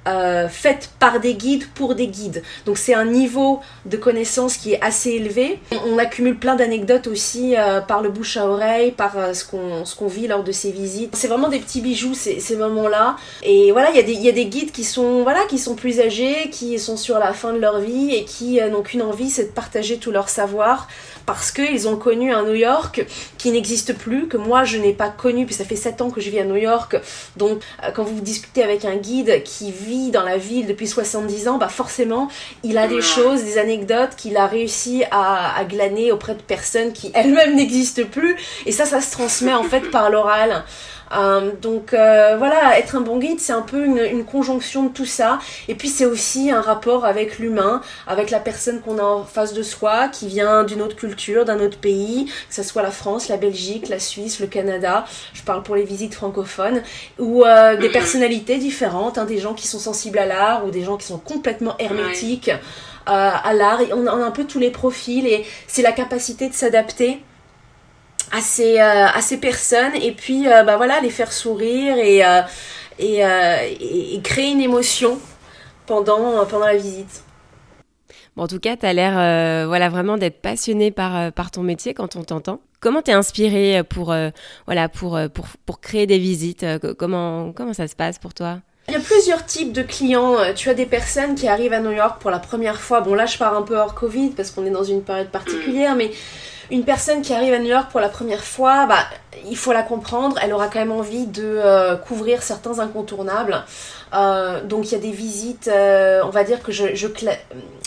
euh, 0.07 0.47
faites 0.47 0.89
par 0.97 1.19
des 1.19 1.33
guides 1.33 1.67
pour 1.75 1.93
des 1.93 2.07
guides. 2.07 2.41
Donc 2.65 2.77
c'est 2.77 2.93
un 2.93 3.05
niveau 3.05 3.59
de 3.85 3.97
connaissance 3.97 4.55
qui 4.57 4.73
est 4.73 4.81
assez 4.81 5.11
élevé. 5.11 5.59
On, 5.85 5.97
accumule 5.97 6.39
plein 6.39 6.55
d'anecdotes 6.55 7.07
aussi 7.07 7.55
euh, 7.57 7.81
par 7.81 8.01
le 8.01 8.09
bouche 8.09 8.37
à 8.37 8.47
oreille, 8.47 8.91
par 8.91 9.17
euh, 9.17 9.33
ce 9.33 9.43
qu'on 9.43 10.07
vit 10.07 10.27
lors 10.27 10.43
de 10.43 10.53
ces 10.53 10.71
visites. 10.71 11.15
C'est 11.15 11.27
vraiment 11.27 11.49
des 11.49 11.59
petits 11.59 11.81
bijoux 11.81 12.13
ces, 12.13 12.55
moments-là. 12.55 13.17
Et 13.43 13.71
voilà, 13.71 13.91
il 13.91 14.09
y, 14.09 14.13
y 14.13 14.29
a 14.29 14.31
des 14.31 14.45
guides 14.45 14.71
qui 14.71 14.85
sont 14.85 15.23
voilà 15.23 15.41
qui 15.49 15.57
sont 15.57 15.75
plus 15.75 15.99
âgés, 15.99 16.49
qui 16.49 16.79
sont 16.79 16.97
sur 16.97 17.19
la 17.19 17.33
fin 17.33 17.53
de 17.53 17.59
leur 17.59 17.79
vie 17.79 18.15
et 18.15 18.23
qui 18.23 18.59
n'ont 18.71 18.81
qu'une 18.81 19.01
envie, 19.01 19.29
c'est 19.29 19.45
de 19.45 19.51
partager 19.51 19.97
tout 19.97 20.11
leur 20.11 20.29
savoir 20.29 20.87
parce 21.29 21.51
qu'ils 21.51 21.87
ont 21.87 21.95
connu 21.95 22.33
un 22.33 22.41
New 22.41 22.55
York 22.55 23.05
qui 23.37 23.51
n'existe 23.51 23.95
plus, 23.95 24.27
que 24.27 24.35
moi 24.35 24.63
je 24.63 24.77
n'ai 24.77 24.93
pas 24.93 25.09
connu, 25.09 25.45
puis 25.45 25.53
ça 25.53 25.63
fait 25.63 25.75
7 25.75 26.01
ans 26.01 26.09
que 26.09 26.21
je 26.21 26.31
vis 26.31 26.39
à 26.39 26.43
New 26.43 26.55
York. 26.55 26.95
Donc 27.37 27.61
quand 27.93 28.03
vous 28.03 28.19
discutez 28.19 28.63
avec 28.63 28.83
un 28.83 28.95
guide 28.95 29.43
qui 29.43 29.71
vit 29.71 30.09
dans 30.09 30.23
la 30.23 30.37
ville 30.37 30.65
depuis 30.65 30.87
70 30.87 31.47
ans, 31.47 31.57
bah 31.59 31.69
forcément, 31.69 32.29
il 32.63 32.79
a 32.79 32.87
des 32.87 33.01
choses, 33.03 33.43
des 33.43 33.59
anecdotes 33.59 34.15
qu'il 34.17 34.37
a 34.37 34.47
réussi 34.47 35.03
à, 35.11 35.63
glaner 35.65 36.11
auprès 36.11 36.33
de 36.33 36.41
personnes 36.41 36.93
qui 36.93 37.11
elles-mêmes 37.13 37.55
n'existent 37.55 38.05
plus. 38.09 38.35
Et 38.65 38.71
ça, 38.71 38.85
ça 38.85 38.99
se 38.99 39.11
transmet 39.11 39.53
en 39.53 39.63
fait 39.63 39.91
par 39.91 40.09
l'oral. 40.09 40.63
Euh, 41.11 41.51
donc 41.61 41.93
euh, 41.93 42.35
voilà, 42.37 42.77
être 42.77 42.95
un 42.95 43.01
bon 43.01 43.17
guide, 43.17 43.39
c'est 43.39 43.53
un 43.53 43.61
peu 43.61 43.85
une, 43.85 44.23
conjonction 44.25 44.83
de 44.83 44.89
tout 44.89 45.05
ça. 45.05 45.39
Et 45.67 45.75
puis 45.75 45.87
c'est 45.87 46.05
aussi 46.05 46.51
un 46.51 46.61
rapport 46.61 47.05
avec 47.05 47.39
l'humain, 47.39 47.81
avec 48.07 48.29
la 48.29 48.39
personne 48.39 48.81
qu'on 48.81 48.97
a 48.99 49.03
en 49.03 49.23
face 49.23 49.53
de 49.53 49.63
soi, 49.63 50.07
qui 50.09 50.27
vient 50.27 50.63
d'une 50.63 50.81
autre 50.81 50.95
culture, 50.95 51.45
d'un 51.45 51.59
autre 51.59 51.77
pays, 51.77 52.25
que 52.25 52.55
ce 52.55 52.63
soit 52.63 52.81
la 52.81 52.91
France, 52.91 53.27
la 53.27 53.37
Belgique, 53.37 53.89
la 53.89 53.99
Suisse, 53.99 54.39
le 54.39 54.47
Canada. 54.47 55.05
Je 55.33 55.41
parle 55.41 55.63
pour 55.63 55.75
les 55.75 55.83
visites 55.83 56.13
francophones, 56.13 56.83
ou 57.17 57.43
euh, 57.43 57.77
des 57.77 57.89
personnalités 57.89 58.57
différentes, 58.57 59.17
hein, 59.17 59.25
des 59.25 59.39
gens 59.39 59.53
qui 59.53 59.67
sont 59.67 59.79
sensibles 59.79 60.19
à 60.19 60.25
l'art 60.25 60.65
ou 60.65 60.71
des 60.71 60.83
gens 60.83 60.97
qui 60.97 61.07
sont 61.07 61.19
complètement 61.19 61.75
hermétiques. 61.79 62.51
à 63.05 63.53
l'art, 63.53 63.81
on 63.93 64.05
a 64.05 64.11
un 64.11 64.31
peu 64.31 64.43
tous 64.43 64.59
les 64.59 64.69
profils 64.69 65.25
et 65.25 65.45
c'est 65.67 65.81
la 65.81 65.91
capacité 65.91 66.47
de 66.49 66.53
s'adapter 66.53 67.19
à 68.31 68.41
ces, 68.41 68.79
euh, 68.79 69.07
à 69.07 69.21
ces 69.21 69.37
personnes 69.37 69.95
et 70.01 70.11
puis 70.11 70.47
euh, 70.47 70.63
bah 70.63 70.77
voilà 70.77 70.99
les 71.01 71.09
faire 71.09 71.31
sourire 71.31 71.97
et, 71.97 72.25
euh, 72.25 72.41
et, 72.99 73.21
et, 74.15 74.21
créer 74.21 74.51
une 74.51 74.61
émotion 74.61 75.19
pendant, 75.85 76.45
pendant 76.45 76.65
la 76.65 76.75
visite. 76.75 77.23
Bon, 78.35 78.43
en 78.43 78.47
tout 78.47 78.59
cas, 78.59 78.75
tu 78.75 78.85
as 78.85 78.93
l'air 78.93 79.67
voilà, 79.67 79.89
vraiment 79.89 80.17
d'être 80.17 80.41
passionné 80.41 80.91
par, 80.91 81.31
par 81.31 81.49
ton 81.49 81.63
métier 81.63 81.93
quand 81.93 82.15
on 82.15 82.23
t'entend. 82.23 82.59
Comment 82.81 83.01
t'es 83.01 83.13
inspiré 83.13 83.83
pour, 83.83 84.13
voilà, 84.65 84.89
pour, 84.89 85.17
pour, 85.33 85.47
pour, 85.65 85.79
créer 85.79 86.07
des 86.07 86.19
visites 86.19 86.65
comment, 86.97 87.53
comment 87.53 87.73
ça 87.73 87.87
se 87.87 87.95
passe 87.95 88.19
pour 88.19 88.33
toi? 88.33 88.59
Il 88.89 88.93
y 88.93 88.97
a 88.97 88.99
plusieurs 88.99 89.45
types 89.45 89.71
de 89.71 89.81
clients. 89.81 90.35
Tu 90.55 90.69
as 90.69 90.73
des 90.73 90.85
personnes 90.85 91.35
qui 91.35 91.47
arrivent 91.47 91.73
à 91.73 91.79
New 91.79 91.91
York 91.91 92.21
pour 92.21 92.31
la 92.31 92.39
première 92.39 92.81
fois. 92.81 92.99
Bon, 92.99 93.13
là, 93.13 93.25
je 93.25 93.37
pars 93.37 93.55
un 93.55 93.61
peu 93.61 93.77
hors 93.77 93.95
Covid 93.95 94.31
parce 94.31 94.51
qu'on 94.51 94.65
est 94.65 94.71
dans 94.71 94.83
une 94.83 95.03
période 95.03 95.29
particulière, 95.29 95.95
mais 95.95 96.11
une 96.71 96.83
personne 96.83 97.21
qui 97.21 97.33
arrive 97.33 97.53
à 97.53 97.59
New 97.59 97.69
York 97.69 97.89
pour 97.91 97.99
la 97.99 98.09
première 98.09 98.43
fois, 98.43 98.85
bah, 98.85 99.05
il 99.47 99.57
faut 99.57 99.73
la 99.73 99.83
comprendre, 99.83 100.37
elle 100.41 100.53
aura 100.53 100.67
quand 100.67 100.79
même 100.79 100.91
envie 100.91 101.27
de 101.27 101.95
couvrir 102.05 102.41
certains 102.41 102.79
incontournables. 102.79 103.63
Euh, 104.13 104.63
donc 104.63 104.87
il 104.87 104.93
y 104.93 104.95
a 104.95 104.99
des 104.99 105.11
visites, 105.11 105.67
euh, 105.67 106.21
on 106.23 106.29
va 106.29 106.43
dire 106.43 106.63
que 106.63 106.71
je, 106.71 106.95
je, 106.95 107.07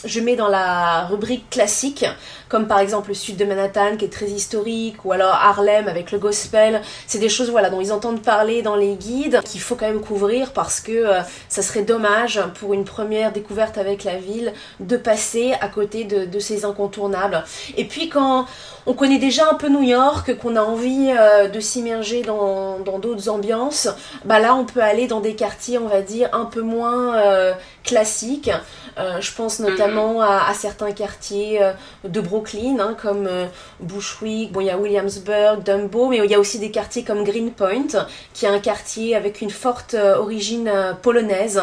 je, 0.04 0.20
mets 0.20 0.36
dans 0.36 0.48
la 0.48 1.04
rubrique 1.06 1.50
classique, 1.50 2.04
comme 2.48 2.68
par 2.68 2.78
exemple 2.78 3.08
le 3.08 3.14
sud 3.14 3.36
de 3.36 3.44
Manhattan 3.44 3.96
qui 3.96 4.04
est 4.04 4.12
très 4.12 4.26
historique, 4.26 5.04
ou 5.04 5.12
alors 5.12 5.34
Harlem 5.34 5.88
avec 5.88 6.12
le 6.12 6.18
gospel. 6.18 6.80
C'est 7.08 7.18
des 7.18 7.28
choses 7.28 7.50
voilà, 7.50 7.70
dont 7.70 7.80
ils 7.80 7.92
entendent 7.92 8.22
parler 8.22 8.62
dans 8.62 8.76
les 8.76 8.94
guides, 8.94 9.40
qu'il 9.44 9.60
faut 9.60 9.74
quand 9.74 9.86
même 9.86 10.00
couvrir 10.00 10.52
parce 10.52 10.80
que 10.80 10.92
euh, 10.92 11.20
ça 11.48 11.62
serait 11.62 11.82
dommage 11.82 12.40
pour 12.60 12.72
une 12.72 12.84
première 12.84 13.32
découverte 13.32 13.76
avec 13.76 14.04
la 14.04 14.16
ville 14.16 14.52
de 14.78 14.96
passer 14.96 15.54
à 15.60 15.66
côté 15.68 16.04
de, 16.04 16.24
de 16.24 16.38
ces 16.38 16.64
incontournables. 16.64 17.42
Et 17.76 17.84
puis 17.84 18.08
quand 18.08 18.46
on 18.86 18.94
connaît 18.94 19.18
déjà 19.18 19.48
un 19.50 19.54
peu 19.54 19.68
New 19.68 19.82
York, 19.82 20.36
qu'on 20.38 20.56
a 20.56 20.62
envie 20.62 21.10
de 21.52 21.60
s'immerger 21.60 22.22
dans 22.22 22.78
d'autres 22.98 23.28
ambiances, 23.28 23.88
bah 24.24 24.38
là 24.38 24.54
on 24.54 24.64
peut 24.64 24.82
aller 24.82 25.06
dans 25.06 25.20
des 25.20 25.34
quartiers, 25.34 25.78
on 25.78 25.88
va 25.88 26.02
dire, 26.02 26.28
un 26.32 26.44
peu 26.44 26.62
moins 26.62 27.16
euh, 27.82 27.88
classique. 27.88 28.50
Euh, 28.98 29.20
je 29.20 29.32
pense 29.32 29.58
mhm. 29.58 29.70
notamment 29.70 30.20
à, 30.20 30.52
certains 30.54 30.92
quartiers 30.92 31.62
euh, 31.62 31.72
de 32.04 32.20
Brooklyn, 32.20 32.78
hein, 32.78 32.96
comme 33.00 33.28
Bushwick, 33.80 34.52
bon, 34.52 34.60
il 34.60 34.66
y 34.66 34.70
a 34.70 34.78
Williamsburg, 34.78 35.62
Dumbo, 35.62 36.08
mais 36.08 36.18
il 36.18 36.30
y 36.30 36.34
a 36.34 36.38
aussi 36.38 36.58
des 36.58 36.70
quartiers 36.70 37.04
comme 37.04 37.24
Greenpoint, 37.24 38.06
qui 38.34 38.44
est 38.44 38.48
un 38.48 38.58
quartier 38.58 39.16
avec 39.16 39.40
une 39.40 39.50
forte 39.50 39.94
origine 39.94 40.70
polonaise. 41.00 41.62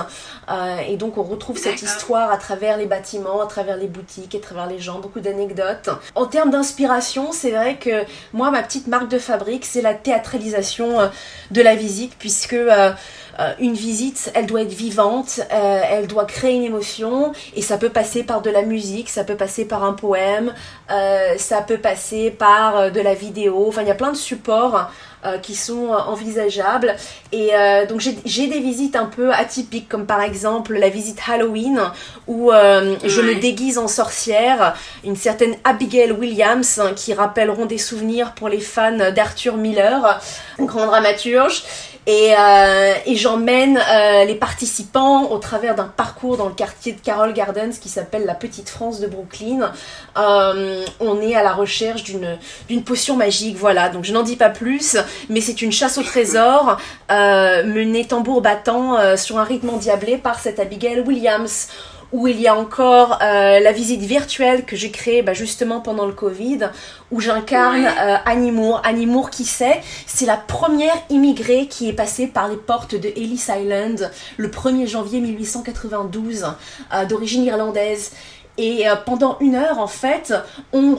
et 0.88 0.98
donc 0.98 1.18
on 1.18 1.24
retrouve 1.24 1.58
cette 1.58 1.82
histoire 1.82 2.32
à 2.32 2.38
travers 2.38 2.78
les 2.78 2.86
bâtiments, 2.86 3.42
à 3.42 3.48
travers 3.48 3.78
les 3.78 3.88
boutiques, 3.88 4.36
à 4.36 4.40
travers 4.40 4.68
les 4.68 4.80
gens, 4.80 5.00
beaucoup 5.00 5.20
d'anecdotes. 5.20 5.90
En 6.16 6.26
termes 6.26 6.50
d'inspiration, 6.50 7.32
c'est 7.32 7.52
vrai 7.52 7.78
que 7.78 8.04
moi, 8.34 8.50
ma 8.52 8.64
petite 8.64 8.88
marque 8.88 9.10
de 9.10 9.20
fabrique, 9.20 9.66
c'est 9.66 9.82
la 9.82 9.94
théâtralisation 9.94 11.12
de 11.52 11.62
la 11.62 11.76
visite, 11.76 12.14
puisque 12.18 12.54
euh, 12.54 12.92
une 13.60 13.74
visite, 13.74 14.32
elle 14.34 14.46
doit 14.46 14.62
être 14.62 14.74
vivante, 14.74 15.40
euh, 15.54 15.82
elle 15.90 16.08
doit 16.08 16.26
créer 16.26 16.56
une 16.56 16.64
émotion, 16.64 17.32
et 17.56 17.62
ça 17.62 17.78
peut 17.78 17.90
passer 17.90 18.24
par 18.24 18.42
de 18.42 18.50
la 18.50 18.64
musique, 18.64 19.10
ça 19.10 19.24
peut 19.24 19.36
passer 19.36 19.66
par 19.66 19.84
un 19.84 19.94
poème, 19.94 20.54
euh, 20.92 21.36
ça 21.38 21.62
peut 21.62 21.78
passer 21.78 22.32
par 22.32 22.92
de 22.92 23.00
la 23.02 23.14
vidéo, 23.14 23.66
enfin 23.68 23.82
il 23.82 23.88
y 23.88 23.92
a 23.92 23.96
plein 23.96 24.12
de 24.12 24.18
supports 24.18 24.90
qui 25.42 25.54
sont 25.54 25.90
envisageables. 25.90 26.96
Et 27.34 27.52
donc 27.90 28.00
j'ai 28.00 28.48
des 28.48 28.60
visites 28.60 28.96
un 28.96 29.06
peu 29.06 29.34
atypiques, 29.34 29.90
comme 29.90 30.06
par 30.06 30.22
exemple 30.22 30.78
la 30.78 30.88
visite 30.88 31.20
Halloween, 31.28 31.82
où 32.28 32.52
je 32.52 33.22
me 33.22 33.36
déguise 33.36 33.78
en 33.78 33.90
sorcière, 33.90 34.76
une 35.04 35.18
certaine 35.18 35.56
Abigail 35.66 36.14
Williams, 36.14 36.82
qui 36.96 37.14
rappelleront 37.14 37.66
des 37.66 37.78
souvenirs 37.78 38.34
pour 38.34 38.48
les 38.48 38.62
fans 38.62 39.12
d'Arthur 39.12 39.58
Miller, 39.58 40.22
grand 40.58 40.86
dramaturge. 40.86 41.64
Euh, 42.10 42.94
et, 43.06 43.16
j'emmène 43.16 43.78
euh, 43.78 44.26
les 44.26 44.36
participants 44.36 45.30
au 45.32 45.38
travers 45.38 45.76
d'un 45.76 45.86
parcours 45.86 46.38
dans 46.38 46.48
le 46.48 46.54
quartier 46.54 46.94
de 46.94 47.00
Carroll 47.00 47.34
Gardens 47.34 47.72
qui 47.80 47.90
s'appelle 47.90 48.26
la 48.26 48.34
Petite 48.34 48.70
France 48.70 49.00
de 49.00 49.08
Brooklyn. 49.08 49.72
Euh, 50.18 50.86
on 51.00 51.22
est 51.22 51.36
à 51.36 51.44
la 51.44 51.54
recherche 51.54 52.04
d'une 52.04 52.84
potion 52.84 53.16
magique, 53.16 53.58
voilà. 53.58 53.90
Donc 53.90 54.06
je 54.06 54.14
n'en 54.14 54.24
dis 54.24 54.38
pas 54.38 54.50
plus, 54.50 54.98
mais 55.30 55.42
c'est 55.42 55.62
une 55.62 55.72
chasse 55.72 55.98
au 55.98 56.04
trésor 56.04 56.78
menée 57.10 58.06
tambour 58.06 58.42
battant 58.42 59.18
sur 59.18 59.38
un 59.38 59.44
rythme 59.44 59.70
endiablé 59.70 60.18
par 60.18 60.40
cette 60.40 60.60
Abigail 60.60 61.02
Williams 61.02 61.68
où 62.12 62.28
il 62.28 62.40
y 62.40 62.48
a 62.48 62.56
encore 62.56 63.20
euh, 63.22 63.60
la 63.60 63.72
visite 63.72 64.02
virtuelle 64.02 64.66
que 64.66 64.76
j'ai 64.76 64.92
créée 64.92 65.22
bah, 65.22 65.34
justement 65.34 65.80
pendant 65.80 66.06
le 66.06 66.14
Covid, 66.14 66.70
où 67.12 67.20
j'incarne 67.20 67.86
euh, 67.86 68.16
Annie 68.26 68.52
Moore. 68.52 68.82
Annie 68.84 69.06
Moore, 69.06 69.30
qui 69.30 69.46
sait, 69.46 69.82
c'est 70.08 70.26
la 70.26 70.38
première 70.38 70.96
immigrée 71.10 71.68
qui 71.68 71.90
est 71.90 71.94
passée 71.94 72.28
par 72.28 72.48
les 72.48 72.58
portes 72.58 72.96
de 72.96 73.10
Ellis 73.10 73.46
Island 73.50 74.12
le 74.38 74.48
1er 74.48 74.88
janvier 74.88 75.20
1892, 75.22 76.46
euh, 76.94 77.06
d'origine 77.06 77.44
irlandaise. 77.44 78.12
Et 78.62 78.84
pendant 79.06 79.38
une 79.40 79.56
heure, 79.56 79.80
en 79.80 79.88
fait, 79.88 80.34
on, 80.74 80.98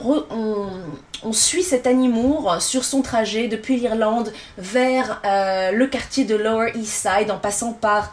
on, 1.23 1.31
suit 1.31 1.61
cette 1.61 1.85
Annie 1.85 2.07
Moore 2.07 2.59
sur 2.59 2.83
son 2.83 3.03
trajet 3.03 3.47
depuis 3.47 3.77
l'Irlande 3.77 4.33
vers 4.57 5.21
le 5.23 5.85
quartier 5.85 6.25
de 6.25 6.33
Lower 6.33 6.71
East 6.73 7.07
Side, 7.07 7.29
en 7.29 7.37
passant 7.37 7.73
par 7.73 8.11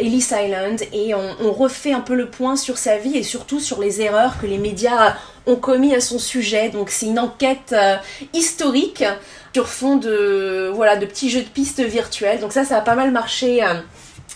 Ellis 0.00 0.28
Island 0.32 0.80
et 0.92 1.14
on, 1.14 1.52
refait 1.52 1.92
un 1.92 2.00
peu 2.00 2.14
le 2.14 2.26
point 2.26 2.56
sur 2.56 2.78
sa 2.78 2.96
vie 2.96 3.16
et 3.16 3.22
surtout 3.22 3.60
sur 3.60 3.80
les 3.80 4.00
erreurs 4.00 4.40
que 4.40 4.46
les 4.46 4.58
médias 4.58 5.16
ont 5.46 5.56
commis 5.56 5.94
à 5.94 6.00
son 6.00 6.18
sujet. 6.18 6.68
Donc 6.70 6.90
c'est 6.90 7.06
une 7.06 7.18
enquête 7.18 7.72
euh, 7.72 7.96
historique 8.32 9.04
sur 9.52 9.68
fond 9.68 9.96
de 9.96 10.70
voilà 10.72 10.96
de 10.96 11.06
petits 11.06 11.28
jeux 11.28 11.42
de 11.42 11.48
pistes 11.48 11.80
virtuels. 11.80 12.40
Donc 12.40 12.52
ça 12.52 12.64
ça 12.64 12.78
a 12.78 12.80
pas 12.80 12.94
mal 12.94 13.10
marché. 13.10 13.62
Euh, 13.62 13.74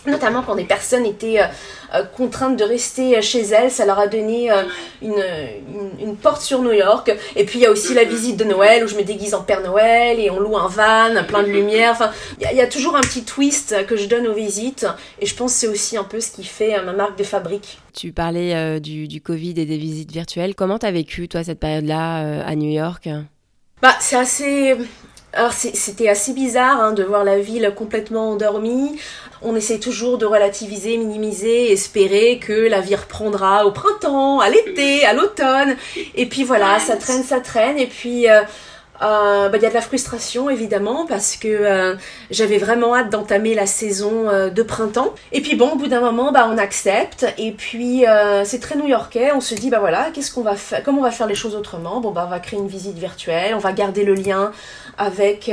notamment 0.06 0.42
quand 0.42 0.54
des 0.54 0.64
personnes 0.64 1.06
étaient 1.06 1.40
euh, 1.40 1.46
euh, 1.94 2.04
contraintes 2.04 2.56
de 2.56 2.64
rester 2.64 3.20
chez 3.22 3.42
elles, 3.42 3.70
ça 3.70 3.86
leur 3.86 3.98
a 3.98 4.06
donné 4.06 4.50
euh, 4.50 4.62
une, 5.02 5.24
une, 6.00 6.16
porte 6.16 6.42
sur 6.42 6.62
New 6.62 6.72
York. 6.72 7.12
Et 7.36 7.44
puis 7.44 7.58
il 7.58 7.62
y 7.62 7.66
a 7.66 7.70
aussi 7.70 7.94
la 7.94 8.04
visite 8.04 8.36
de 8.36 8.44
Noël 8.44 8.84
où 8.84 8.88
je 8.88 8.96
me 8.96 9.02
déguise 9.02 9.34
en 9.34 9.42
Père 9.42 9.62
Noël 9.62 10.20
et 10.20 10.30
on 10.30 10.40
loue 10.40 10.56
un 10.56 10.68
van 10.68 11.24
plein 11.26 11.42
de 11.42 11.48
lumière. 11.48 11.92
Enfin, 11.92 12.10
il 12.40 12.56
y, 12.56 12.60
a 12.60 12.66
toujours 12.66 12.96
un 12.96 13.00
petit 13.00 13.24
twist 13.24 13.86
que 13.86 13.96
je 13.96 14.06
donne 14.06 14.26
aux 14.26 14.34
visites 14.34 14.86
et 15.20 15.26
je 15.26 15.34
pense 15.34 15.52
que 15.52 15.58
c'est 15.58 15.68
aussi 15.68 15.96
un 15.96 16.04
peu 16.04 16.20
ce 16.20 16.30
qui 16.30 16.44
fait 16.44 16.80
ma 16.82 16.92
marque 16.92 17.18
de 17.18 17.24
fabrique. 17.24 17.78
Tu 17.94 18.12
parlais 18.12 18.80
du, 18.80 19.06
du, 19.06 19.20
Covid 19.20 19.54
et 19.56 19.66
des 19.66 19.78
visites 19.78 20.10
virtuelles. 20.10 20.54
Comment 20.54 20.78
t'as 20.78 20.90
vécu 20.90 21.28
toi 21.28 21.44
cette 21.44 21.60
période-là 21.60 22.44
à 22.44 22.54
New 22.56 22.70
York? 22.70 23.08
Bah 23.82 23.94
c'est 24.00 24.16
assez 24.16 24.76
alors 25.34 25.52
c'était 25.52 26.08
assez 26.08 26.32
bizarre 26.32 26.80
hein, 26.80 26.92
de 26.92 27.02
voir 27.02 27.24
la 27.24 27.38
ville 27.38 27.72
complètement 27.76 28.30
endormie. 28.30 28.98
On 29.42 29.54
essaie 29.56 29.78
toujours 29.78 30.16
de 30.16 30.26
relativiser, 30.26 30.96
minimiser, 30.96 31.70
espérer 31.70 32.38
que 32.38 32.68
la 32.68 32.80
vie 32.80 32.94
reprendra 32.94 33.66
au 33.66 33.72
printemps, 33.72 34.40
à 34.40 34.48
l'été, 34.48 35.04
à 35.04 35.12
l'automne. 35.12 35.76
Et 36.14 36.26
puis 36.26 36.44
voilà, 36.44 36.78
ça 36.78 36.96
traîne, 36.96 37.22
ça 37.22 37.40
traîne. 37.40 37.78
Et 37.78 37.86
puis 37.86 38.28
euh, 38.28 38.40
euh, 39.02 39.48
bah, 39.48 39.56
il 39.56 39.62
y 39.62 39.66
a 39.66 39.70
de 39.70 39.74
la 39.74 39.80
frustration 39.80 40.48
évidemment 40.48 41.04
parce 41.06 41.36
que 41.36 41.48
euh, 41.48 41.96
j'avais 42.30 42.58
vraiment 42.58 42.94
hâte 42.94 43.10
d'entamer 43.10 43.54
la 43.54 43.66
saison 43.66 44.28
euh, 44.28 44.50
de 44.50 44.62
printemps. 44.62 45.14
Et 45.32 45.40
puis 45.40 45.56
bon, 45.56 45.70
au 45.72 45.76
bout 45.76 45.88
d'un 45.88 46.00
moment, 46.00 46.30
bah, 46.30 46.48
on 46.50 46.58
accepte. 46.58 47.26
Et 47.38 47.52
puis 47.52 48.04
c'est 48.44 48.60
très 48.60 48.76
new-yorkais. 48.76 49.32
On 49.32 49.40
se 49.40 49.54
dit 49.54 49.70
bah 49.70 49.80
voilà, 49.80 50.10
qu'est-ce 50.12 50.32
qu'on 50.32 50.42
va 50.42 50.54
Comment 50.84 51.00
on 51.00 51.04
va 51.04 51.10
faire 51.10 51.26
les 51.26 51.34
choses 51.34 51.56
autrement? 51.56 52.00
Bon 52.00 52.10
bah 52.10 52.24
on 52.26 52.30
va 52.30 52.38
créer 52.38 52.58
une 52.58 52.68
visite 52.68 52.96
virtuelle. 52.98 53.54
On 53.54 53.58
va 53.58 53.72
garder 53.72 54.04
le 54.04 54.14
lien 54.14 54.52
avec 54.96 55.50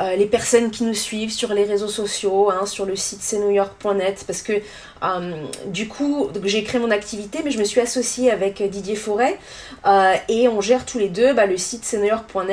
les 0.00 0.26
personnes 0.26 0.70
qui 0.70 0.84
nous 0.84 0.94
suivent 0.94 1.32
sur 1.32 1.52
les 1.54 1.64
réseaux 1.64 1.88
sociaux, 1.88 2.50
hein, 2.50 2.66
sur 2.66 2.86
le 2.86 2.96
site 2.96 3.20
cnewyork.net 3.22 4.24
parce 4.26 4.42
que 4.42 4.54
du 5.66 5.86
coup, 5.86 6.28
j'ai 6.44 6.64
créé 6.64 6.80
mon 6.80 6.90
activité, 6.90 7.40
mais 7.44 7.50
je 7.50 7.58
me 7.58 7.64
suis 7.64 7.80
associée 7.80 8.30
avec 8.30 8.62
Didier 8.68 8.96
Forêt 8.96 9.38
et 10.28 10.48
on 10.48 10.60
gère 10.60 10.84
tous 10.84 10.98
les 10.98 11.08
deux 11.08 11.32
bah, 11.34 11.46
le 11.46 11.56
site 11.56 11.84
cnewyork.net 11.84 12.47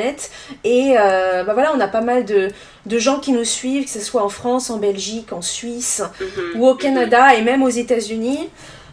et 0.64 0.96
euh, 0.98 1.44
bah 1.44 1.54
voilà, 1.54 1.74
on 1.76 1.80
a 1.80 1.88
pas 1.88 2.02
mal 2.02 2.26
de, 2.26 2.52
gens 3.00 3.20
qui 3.20 3.32
nous 3.32 3.44
suivent, 3.44 3.86
que 3.86 3.90
ce 3.90 4.00
soit 4.00 4.24
en 4.24 4.30
France, 4.30 4.70
en 4.70 4.78
Belgique, 4.78 5.34
en 5.34 5.42
Suisse 5.42 6.02
mhm. 6.20 6.62
ou 6.62 6.68
au 6.68 6.76
Canada 6.76 7.36
et 7.36 7.42
même 7.42 7.64
aux 7.64 7.70
États-Unis. 7.70 8.50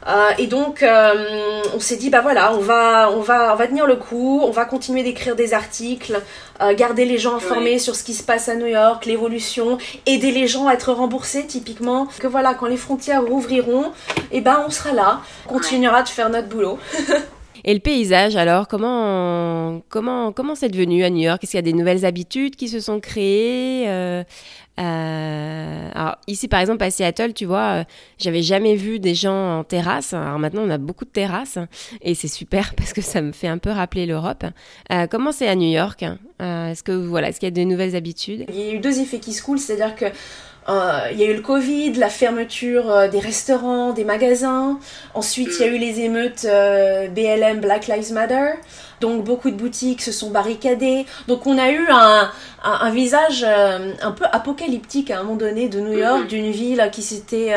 Euh, 0.08 0.30
et 0.36 0.48
donc, 0.48 0.82
euh, 0.82 1.62
on 1.76 1.78
s'est 1.78 1.94
dit, 1.94 2.10
bah 2.10 2.22
voilà, 2.22 2.52
on 2.54 2.58
va, 2.58 3.08
on, 3.12 3.20
va, 3.20 3.52
on 3.52 3.56
va 3.56 3.66
tenir 3.68 3.86
le 3.86 3.94
coup, 3.94 4.40
on 4.42 4.50
va 4.50 4.64
continuer 4.64 5.04
d'écrire 5.04 5.36
des 5.36 5.54
articles, 5.54 6.20
garder 6.76 7.04
les 7.04 7.18
gens 7.18 7.36
informés 7.36 7.80
sur 7.80 7.96
ce 7.96 8.04
qui 8.04 8.14
se 8.14 8.22
passe 8.22 8.48
à 8.48 8.54
New 8.54 8.66
York, 8.66 9.04
l'évolution, 9.06 9.78
aider 10.06 10.30
les 10.30 10.46
gens 10.46 10.68
à 10.68 10.74
être 10.74 10.92
remboursés 10.92 11.46
typiquement. 11.46 12.06
Que 12.18 12.26
voilà, 12.26 12.54
quand 12.54 12.66
les 12.66 12.76
frontières 12.76 13.24
rouvriront, 13.24 13.86
et 14.32 14.38
eh 14.38 14.40
ben 14.40 14.64
on 14.66 14.70
sera 14.70 14.92
là, 14.92 15.20
on 15.48 15.54
continuera 15.54 16.02
de 16.02 16.08
faire 16.08 16.30
notre 16.30 16.48
boulot. 16.48 16.78
Et 17.64 17.74
le 17.74 17.80
paysage, 17.80 18.36
alors, 18.36 18.68
comment 18.68 19.82
comment 19.88 20.32
comment 20.32 20.54
c'est 20.54 20.68
devenu 20.68 21.04
à 21.04 21.10
New 21.10 21.22
York? 21.22 21.42
Est-ce 21.42 21.52
qu'il 21.52 21.58
y 21.58 21.60
a 21.60 21.62
des 21.62 21.72
nouvelles 21.72 22.04
habitudes 22.04 22.56
qui 22.56 22.68
se 22.68 22.80
sont 22.80 23.00
créées 23.00 23.88
euh, 23.88 24.24
euh, 24.80 25.90
alors 25.94 26.16
ici 26.26 26.48
par 26.48 26.58
exemple 26.60 26.82
à 26.82 26.90
Seattle, 26.90 27.34
tu 27.34 27.44
vois, 27.44 27.80
euh, 27.80 27.84
j'avais 28.18 28.40
jamais 28.40 28.74
vu 28.74 28.98
des 28.98 29.14
gens 29.14 29.58
en 29.58 29.64
terrasse. 29.64 30.14
Alors 30.14 30.38
maintenant 30.38 30.62
on 30.64 30.70
a 30.70 30.78
beaucoup 30.78 31.04
de 31.04 31.10
terrasses 31.10 31.58
et 32.00 32.14
c'est 32.14 32.28
super 32.28 32.74
parce 32.76 32.92
que 32.92 33.02
ça 33.02 33.20
me 33.20 33.32
fait 33.32 33.48
un 33.48 33.58
peu 33.58 33.70
rappeler 33.70 34.06
l'Europe. 34.06 34.44
comment 35.10 35.30
c'est 35.30 35.48
à 35.48 35.54
New 35.54 35.70
York? 35.70 36.04
Est-ce 36.40 36.82
que 36.82 36.92
voilà, 36.92 37.28
est-ce 37.28 37.38
qu'il 37.38 37.48
y 37.48 37.52
a 37.52 37.64
de 37.64 37.68
nouvelles 37.68 37.94
habitudes? 37.94 38.46
Il 38.48 38.56
y 38.56 38.70
a 38.70 38.72
eu 38.72 38.78
deux 38.78 38.98
effets 38.98 39.18
qui 39.18 39.32
se 39.32 39.42
coulent, 39.42 39.58
c'est-à-dire 39.58 39.94
que 39.94 40.06
euh, 40.68 41.08
il 41.10 41.18
y 41.18 41.24
a 41.24 41.26
eu 41.26 41.34
le 41.34 41.42
Covid, 41.42 41.94
la 41.94 42.08
fermeture 42.08 42.90
euh, 42.90 43.08
des 43.08 43.18
restaurants, 43.18 43.92
des 43.92 44.04
magasins. 44.04 44.78
Ensuite, 45.14 45.48
il 45.58 45.60
y 45.60 45.64
a 45.64 45.66
eu 45.66 45.78
les 45.78 46.00
émeutes 46.00 46.44
euh, 46.44 47.08
BLM, 47.08 47.60
Black 47.60 47.88
Lives 47.88 48.12
Matter. 48.12 48.52
Donc 49.00 49.24
beaucoup 49.24 49.50
de 49.50 49.56
boutiques 49.56 50.02
se 50.02 50.12
sont 50.12 50.30
barricadées. 50.30 51.06
Donc 51.26 51.46
on 51.46 51.58
a 51.58 51.70
eu 51.70 51.88
un, 51.90 52.30
un, 52.62 52.90
visage 52.90 53.42
un 53.42 54.12
peu 54.12 54.24
apocalyptique 54.30 55.10
à 55.10 55.18
un 55.18 55.22
moment 55.24 55.34
donné 55.34 55.68
de 55.68 55.80
New 55.80 55.98
York, 55.98 56.28
d'une 56.28 56.52
ville 56.52 56.88
qui 56.92 57.02
s'était 57.02 57.52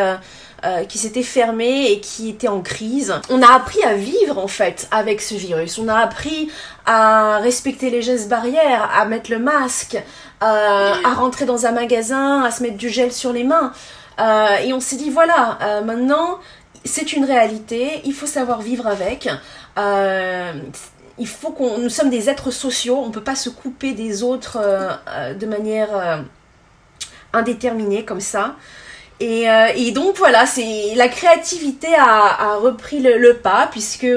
qui 0.90 0.98
s'était 0.98 1.22
fermée 1.22 1.92
et 1.92 2.00
qui 2.00 2.30
était 2.30 2.48
en 2.48 2.62
crise. 2.62 3.14
On 3.30 3.44
a 3.44 3.54
appris 3.54 3.84
à 3.84 3.94
vivre 3.94 4.40
en 4.40 4.48
fait 4.48 4.88
avec 4.90 5.22
ce 5.22 5.36
virus. 5.36 5.78
On 5.78 5.88
a 5.88 5.98
appris 5.98 6.50
à 6.88 7.38
respecter 7.38 7.92
les 7.92 8.02
gestes 8.02 8.28
barrières, 8.28 8.90
à 8.98 9.06
mettre 9.06 9.30
le 9.30 9.38
masque, 9.38 10.02
à 10.42 11.14
rentrer 11.16 11.46
dans 11.46 11.66
un 11.66 11.72
magasin, 11.72 12.44
à 12.44 12.52
se 12.52 12.62
mettre 12.62 12.78
du 12.78 12.90
gel 12.90 13.12
sur 13.12 13.34
les 13.34 13.44
mains. 13.44 13.72
et 14.20 14.74
on 14.74 14.80
s'est 14.80 14.98
dit 14.98 15.10
voilà, 15.10 15.58
maintenant 15.86 16.40
c'est 16.86 17.14
une 17.14 17.26
réalité, 17.26 18.02
il 18.06 18.14
faut 18.14 18.28
savoir 18.28 18.62
vivre 18.62 18.88
avec. 18.88 19.28
Euh, 19.78 20.54
il 21.18 21.28
faut 21.28 21.50
qu'on, 21.50 21.80
nous 21.80 21.90
sommes 21.90 22.10
des 22.10 22.30
êtres 22.30 22.52
sociaux, 22.52 22.98
on 22.98 23.08
ne 23.08 23.12
peut 23.12 23.24
pas 23.24 23.36
se 23.36 23.50
couper 23.50 23.94
des 23.94 24.24
autres 24.24 24.58
euh, 24.62 24.92
euh, 25.10 25.34
de 25.34 25.46
manière 25.46 26.24
indéterminée 27.34 28.06
comme 28.06 28.22
ça. 28.22 28.56
Et, 29.20 29.48
donc 29.94 30.18
voilà, 30.18 30.46
c'est 30.46 30.94
la 30.96 31.08
créativité 31.08 31.88
a, 31.96 32.58
repris 32.58 33.00
le, 33.00 33.34
pas 33.38 33.68
puisque 33.72 34.08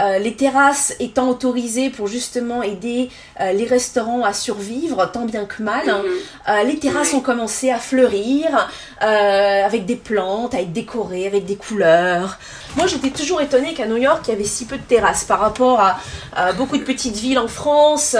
euh, 0.00 0.18
les 0.18 0.34
terrasses 0.34 0.94
étant 1.00 1.28
autorisées 1.28 1.90
pour 1.90 2.06
justement 2.06 2.62
aider 2.62 3.10
euh, 3.40 3.52
les 3.52 3.64
restaurants 3.64 4.24
à 4.24 4.32
survivre 4.32 5.10
tant 5.12 5.24
bien 5.24 5.44
que 5.44 5.62
mal, 5.62 5.88
hein. 5.88 6.02
mhm. 6.04 6.10
euh, 6.48 6.62
les 6.64 6.78
terrasses 6.78 7.14
ont 7.14 7.20
commencé 7.20 7.70
à 7.70 7.78
fleurir 7.78 8.70
avec 9.00 9.86
des 9.86 9.96
plantes, 9.96 10.54
à 10.54 10.60
être 10.60 10.72
décorées 10.72 11.26
avec 11.26 11.44
des 11.44 11.56
couleurs. 11.56 12.38
Moi 12.76 12.86
j'étais 12.86 13.10
toujours 13.10 13.40
étonnée 13.40 13.74
qu'à 13.74 13.86
New 13.86 13.96
York 13.96 14.22
il 14.26 14.30
y 14.30 14.34
avait 14.34 14.44
si 14.44 14.66
peu 14.66 14.76
de 14.76 14.82
terrasses 14.82 15.24
par 15.24 15.40
rapport 15.40 15.80
à 15.80 15.98
beaucoup 16.52 16.78
de 16.78 16.84
petites 16.84 17.16
villes 17.16 17.38
en 17.38 17.48
France 17.48 18.16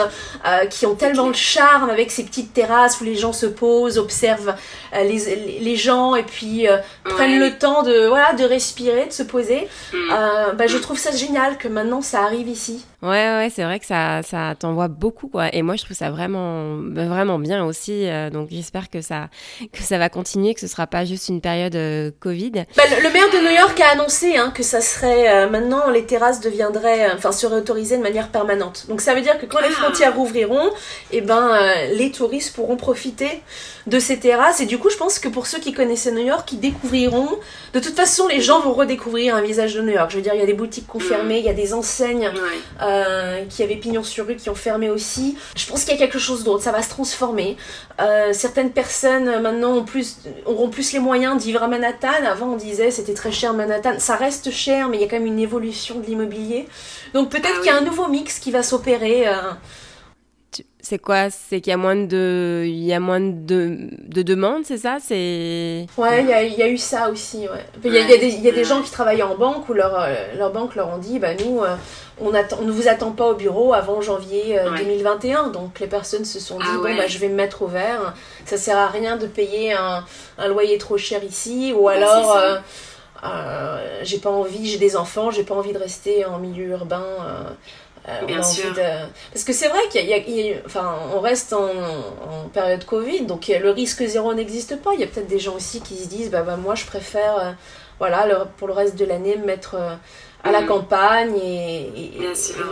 qui 0.70 0.86
ont 0.86 0.94
tellement 0.94 1.28
de 1.28 1.34
charme 1.34 1.90
avec 1.90 2.10
ces 2.10 2.24
petites 2.24 2.52
terrasses 2.52 3.00
où 3.00 3.04
les 3.04 3.14
gens 3.14 3.32
se 3.32 3.46
posent, 3.46 3.98
observent 3.98 4.54
les, 4.92 5.60
les, 5.60 5.76
gens 5.76 6.16
et 6.16 6.22
puis 6.22 6.66
prennent 7.04 7.38
le 7.38 7.56
temps 7.58 7.82
de, 7.82 8.08
voilà, 8.08 8.32
de 8.32 8.44
respirer, 8.44 9.06
de 9.06 9.12
se 9.12 9.22
poser. 9.22 9.68
Mm. 9.92 10.56
Bah, 10.56 10.66
je 10.66 10.78
trouve 10.78 10.98
ça 10.98 11.12
génial 11.12 11.58
que 11.58 11.68
maintenant 11.68 12.00
ça 12.00 12.22
arrive 12.22 12.48
ici. 12.48 12.84
Ouais, 13.00 13.08
ouais, 13.08 13.48
c'est 13.54 13.62
vrai 13.62 13.78
que 13.78 13.86
ça, 13.86 14.22
ça 14.24 14.56
t'envoie 14.58 14.88
beaucoup, 14.88 15.28
quoi. 15.28 15.54
Et 15.54 15.62
moi, 15.62 15.76
je 15.76 15.84
trouve 15.84 15.96
ça 15.96 16.10
vraiment, 16.10 16.78
vraiment 16.78 17.38
bien 17.38 17.64
aussi. 17.64 18.08
Euh, 18.08 18.28
donc, 18.28 18.48
j'espère 18.50 18.90
que 18.90 19.00
ça, 19.02 19.28
que 19.72 19.82
ça 19.82 19.98
va 19.98 20.08
continuer, 20.08 20.52
que 20.52 20.60
ce 20.60 20.66
sera 20.66 20.88
pas 20.88 21.04
juste 21.04 21.28
une 21.28 21.40
période 21.40 21.76
euh, 21.76 22.10
Covid. 22.18 22.50
Bah, 22.76 22.82
le, 23.00 23.12
maire 23.12 23.30
de 23.32 23.38
New 23.38 23.56
York 23.56 23.80
a 23.80 23.92
annoncé 23.92 24.36
hein, 24.36 24.47
que 24.50 24.62
ça 24.62 24.80
serait 24.80 25.28
euh, 25.28 25.48
maintenant 25.48 25.90
les 25.90 26.04
terrasses 26.04 26.40
deviendraient, 26.40 27.10
enfin, 27.12 27.32
seraient 27.32 27.56
autorisées 27.56 27.96
de 27.96 28.02
manière 28.02 28.28
permanente. 28.28 28.86
Donc, 28.88 29.00
ça 29.00 29.14
veut 29.14 29.20
dire 29.20 29.38
que 29.38 29.46
quand 29.46 29.60
les 29.60 29.68
ah. 29.68 29.82
frontières 29.82 30.16
rouvriront, 30.16 30.68
et 31.10 31.18
eh 31.18 31.20
ben, 31.20 31.56
les 31.92 32.10
touristes 32.10 32.54
pourront 32.54 32.76
profiter 32.76 33.42
de 33.86 33.98
ces 33.98 34.18
terrasses. 34.18 34.60
Et 34.60 34.66
du 34.66 34.78
coup, 34.78 34.90
je 34.90 34.96
pense 34.96 35.18
que 35.18 35.28
pour 35.28 35.46
ceux 35.46 35.58
qui 35.58 35.72
connaissaient 35.72 36.12
New 36.12 36.24
York, 36.24 36.50
ils 36.52 36.60
découvriront. 36.60 37.38
De 37.72 37.80
toute 37.80 37.94
façon, 37.94 38.26
les 38.28 38.40
gens 38.40 38.60
vont 38.60 38.72
redécouvrir 38.72 39.34
un 39.34 39.40
visage 39.40 39.74
de 39.74 39.80
New 39.80 39.92
York. 39.92 40.10
Je 40.10 40.16
veux 40.16 40.22
dire, 40.22 40.34
il 40.34 40.40
y 40.40 40.42
a 40.42 40.46
des 40.46 40.54
boutiques 40.54 40.86
confirmées, 40.86 41.38
il 41.38 41.44
y 41.44 41.48
a 41.48 41.54
des 41.54 41.74
enseignes. 41.74 42.30
Euh, 42.82 43.44
qui 43.48 43.62
avaient 43.62 43.76
pignon 43.76 44.02
sur 44.02 44.26
rue, 44.26 44.36
qui 44.36 44.50
ont 44.50 44.54
fermé 44.54 44.90
aussi. 44.90 45.36
Je 45.56 45.66
pense 45.66 45.84
qu'il 45.84 45.94
y 45.94 45.96
a 45.96 45.98
quelque 45.98 46.18
chose 46.18 46.44
d'autre, 46.44 46.62
ça 46.62 46.72
va 46.72 46.82
se 46.82 46.90
transformer. 46.90 47.56
Euh, 48.00 48.32
certaines 48.32 48.70
personnes 48.70 49.26
euh, 49.26 49.40
maintenant 49.40 49.72
ont 49.72 49.84
plus, 49.84 50.18
auront 50.46 50.68
plus 50.68 50.92
les 50.92 51.00
moyens 51.00 51.36
d'y 51.36 51.48
vivre 51.48 51.64
à 51.64 51.68
Manhattan. 51.68 52.24
Avant 52.30 52.46
on 52.52 52.56
disait 52.56 52.90
c'était 52.90 53.14
très 53.14 53.32
cher 53.32 53.54
Manhattan, 53.54 53.98
ça 53.98 54.14
reste 54.14 54.50
cher 54.52 54.88
mais 54.88 54.98
il 54.98 55.00
y 55.00 55.04
a 55.04 55.08
quand 55.08 55.16
même 55.16 55.26
une 55.26 55.40
évolution 55.40 55.98
de 55.98 56.06
l'immobilier. 56.06 56.68
Donc 57.12 57.30
peut-être 57.30 57.48
ah 57.56 57.58
qu'il 57.58 57.66
y 57.66 57.74
a 57.74 57.76
un 57.76 57.84
nouveau 57.84 58.08
mix 58.08 58.38
qui 58.38 58.50
va 58.50 58.62
s'opérer. 58.62 59.26
C'est 60.88 60.98
quoi? 60.98 61.28
C'est 61.28 61.60
qu'il 61.60 61.70
y 61.70 61.74
a 61.74 61.76
moins 61.76 61.96
de, 61.96 62.64
il 62.64 62.82
y 62.82 62.94
a 62.94 63.00
moins 63.00 63.20
de, 63.20 63.90
de 64.06 64.22
demandes, 64.22 64.64
c'est 64.64 64.78
ça? 64.78 64.96
C'est. 65.02 65.86
Ouais, 65.98 66.22
il 66.22 66.28
y 66.28 66.32
a, 66.32 66.42
y 66.42 66.62
a, 66.62 66.68
eu 66.68 66.78
ça 66.78 67.10
aussi. 67.10 67.40
Ouais. 67.40 67.66
Il 67.84 67.92
y, 67.92 67.98
a, 67.98 68.08
y, 68.08 68.14
a 68.14 68.16
des, 68.16 68.30
y 68.30 68.48
a 68.48 68.52
des 68.52 68.64
gens 68.64 68.80
qui 68.80 68.90
travaillent 68.90 69.22
en 69.22 69.36
banque 69.36 69.68
où 69.68 69.74
leur, 69.74 70.08
leur 70.38 70.50
banque 70.50 70.76
leur 70.76 70.88
ont 70.88 70.96
dit, 70.96 71.18
bah 71.18 71.34
nous, 71.34 71.60
on, 72.20 72.30
ne 72.30 72.70
vous 72.70 72.88
attend 72.88 73.12
pas 73.12 73.26
au 73.26 73.34
bureau 73.34 73.74
avant 73.74 74.00
janvier 74.00 74.58
2021. 74.78 75.48
Euh, 75.48 75.50
Donc 75.50 75.78
les 75.80 75.86
personnes 75.86 76.24
se 76.24 76.40
sont 76.40 76.58
dit, 76.58 76.64
ah 76.66 76.76
bon, 76.76 76.96
bah, 76.96 77.06
je 77.06 77.18
vais 77.18 77.28
me 77.28 77.34
mettre 77.34 77.62
au 77.62 77.66
vert. 77.66 78.14
Ça 78.44 78.56
sert 78.56 78.78
à 78.78 78.88
rien 78.88 79.16
de 79.16 79.26
payer 79.26 79.74
un, 79.74 80.04
loyer 80.48 80.78
trop 80.78 80.96
cher 80.96 81.22
ici. 81.22 81.72
Ou 81.76 81.88
alors, 81.88 82.36
euh, 82.36 82.56
euh, 83.24 84.00
j'ai 84.02 84.18
pas 84.18 84.30
envie, 84.30 84.66
j'ai 84.66 84.78
des 84.78 84.96
enfants, 84.96 85.30
j'ai 85.30 85.44
pas 85.44 85.54
envie 85.54 85.72
de 85.72 85.78
rester 85.78 86.24
en 86.24 86.38
milieu 86.38 86.66
urbain. 86.68 87.04
Bien 88.26 88.42
sûr. 88.42 88.74
Parce 89.32 89.44
que 89.44 89.52
c'est 89.52 89.68
vrai 89.68 89.80
qu'il 89.90 90.06
y, 90.06 90.12
a, 90.14 90.56
enfin, 90.64 90.94
on 91.14 91.20
reste 91.20 91.52
en, 91.52 92.48
période 92.52 92.84
Covid, 92.84 93.22
donc 93.22 93.48
le 93.48 93.70
risque 93.70 94.04
zéro 94.04 94.34
n'existe 94.34 94.80
pas. 94.80 94.90
Il 94.94 95.00
y 95.00 95.04
a 95.04 95.06
peut-être 95.06 95.28
des 95.28 95.38
gens 95.38 95.54
aussi 95.54 95.80
qui 95.80 95.96
se 95.96 96.08
disent, 96.08 96.30
bah, 96.30 96.42
bah 96.42 96.56
moi 96.56 96.74
je 96.74 96.84
préfère, 96.86 97.56
voilà, 97.98 98.48
pour 98.56 98.68
le 98.68 98.74
reste 98.74 98.96
de 98.96 99.04
l'année 99.04 99.36
me 99.36 99.44
mettre 99.44 99.76
à 100.44 100.52
la 100.52 100.62
mm. 100.62 100.66
campagne 100.66 101.36
et, 101.36 101.90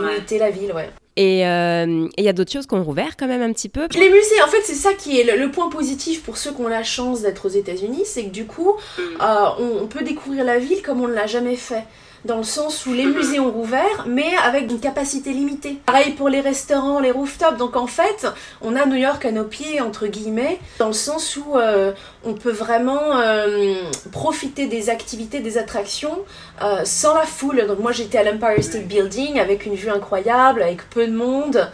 limiter 0.01 0.39
la 0.39 0.49
ville, 0.49 0.73
ouais. 0.73 0.89
Euh, 1.19 2.07
et 2.15 2.21
il 2.21 2.23
y 2.23 2.29
a 2.29 2.33
d'autres 2.33 2.51
choses 2.51 2.67
qu'on 2.67 2.83
rouvert 2.83 3.17
quand 3.17 3.27
même 3.27 3.41
un 3.41 3.51
petit 3.51 3.69
peu? 3.69 3.87
Les 3.95 4.09
musées, 4.09 4.41
en 4.43 4.47
fait, 4.47 4.61
c'est 4.63 4.75
ça 4.75 4.93
qui 4.93 5.19
est 5.19 5.35
le, 5.35 5.49
point 5.49 5.69
positif 5.69 6.21
pour 6.21 6.37
ceux 6.37 6.51
qui 6.51 6.61
ont 6.61 6.67
la 6.67 6.83
chance 6.83 7.21
d'être 7.21 7.45
aux 7.45 7.49
États-Unis, 7.49 8.03
c'est 8.05 8.25
que 8.25 8.29
du 8.29 8.45
coup, 8.45 8.73
mm. 8.97 9.01
euh, 9.21 9.81
on, 9.81 9.87
peut 9.87 10.03
découvrir 10.03 10.43
la 10.43 10.59
ville 10.59 10.81
comme 10.83 11.01
on 11.01 11.07
ne 11.07 11.13
l'a 11.13 11.27
jamais 11.27 11.55
fait 11.55 11.83
dans 12.25 12.37
le 12.37 12.43
sens 12.43 12.85
où 12.85 12.93
les 12.93 13.05
musées 13.05 13.39
ont 13.39 13.51
rouvert, 13.51 14.05
mais 14.07 14.35
avec 14.45 14.69
une 14.69 14.79
capacité 14.79 15.31
limitée. 15.31 15.79
Pareil 15.85 16.11
pour 16.11 16.29
les 16.29 16.41
restaurants, 16.41 16.99
les 16.99 17.11
rooftops. 17.11 17.57
Donc 17.57 17.75
en 17.75 17.87
fait, 17.87 18.27
on 18.61 18.75
a 18.75 18.85
New 18.85 18.95
York 18.95 19.23
à 19.25 19.31
nos 19.31 19.43
pieds, 19.43 19.81
entre 19.81 20.07
guillemets, 20.07 20.59
dans 20.79 20.87
le 20.87 20.93
sens 20.93 21.37
où 21.37 21.57
euh, 21.57 21.93
on 22.23 22.33
peut 22.33 22.51
vraiment 22.51 23.19
euh, 23.19 23.75
profiter 24.11 24.67
des 24.67 24.89
activités, 24.89 25.39
des 25.39 25.57
attractions 25.57 26.19
euh, 26.63 26.81
sans 26.83 27.15
la 27.15 27.25
foule. 27.25 27.65
Donc 27.67 27.79
moi 27.79 27.91
j'étais 27.91 28.17
à 28.17 28.23
l'Empire 28.23 28.63
State 28.63 28.87
Building 28.87 29.39
avec 29.39 29.65
une 29.65 29.75
vue 29.75 29.89
incroyable, 29.89 30.61
avec 30.61 30.89
peu 30.89 31.07
de 31.07 31.15
monde. 31.15 31.69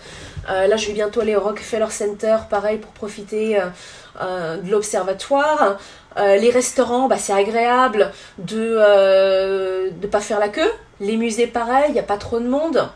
là 0.47 0.75
je 0.75 0.87
vais 0.87 0.93
bientôt 0.93 1.21
aller 1.21 1.35
au 1.35 1.41
Rockefeller 1.41 1.89
Center, 1.89 2.37
pareil, 2.49 2.77
pour 2.77 2.91
profiter 2.91 3.59
de 4.19 4.69
l'observatoire. 4.69 5.77
Euh, 6.17 6.37
les 6.37 6.49
restaurants, 6.49 7.07
bah, 7.07 7.17
c'est 7.17 7.33
agréable 7.33 8.11
de 8.37 8.57
ne 8.57 8.77
euh, 8.77 9.91
pas 10.11 10.19
faire 10.19 10.39
la 10.39 10.49
queue. 10.49 10.71
Les 10.99 11.17
musées, 11.17 11.47
pareil, 11.47 11.85
il 11.89 11.93
n'y 11.93 11.99
a 11.99 12.03
pas 12.03 12.17
trop 12.17 12.39
de 12.39 12.47
monde. 12.47 12.89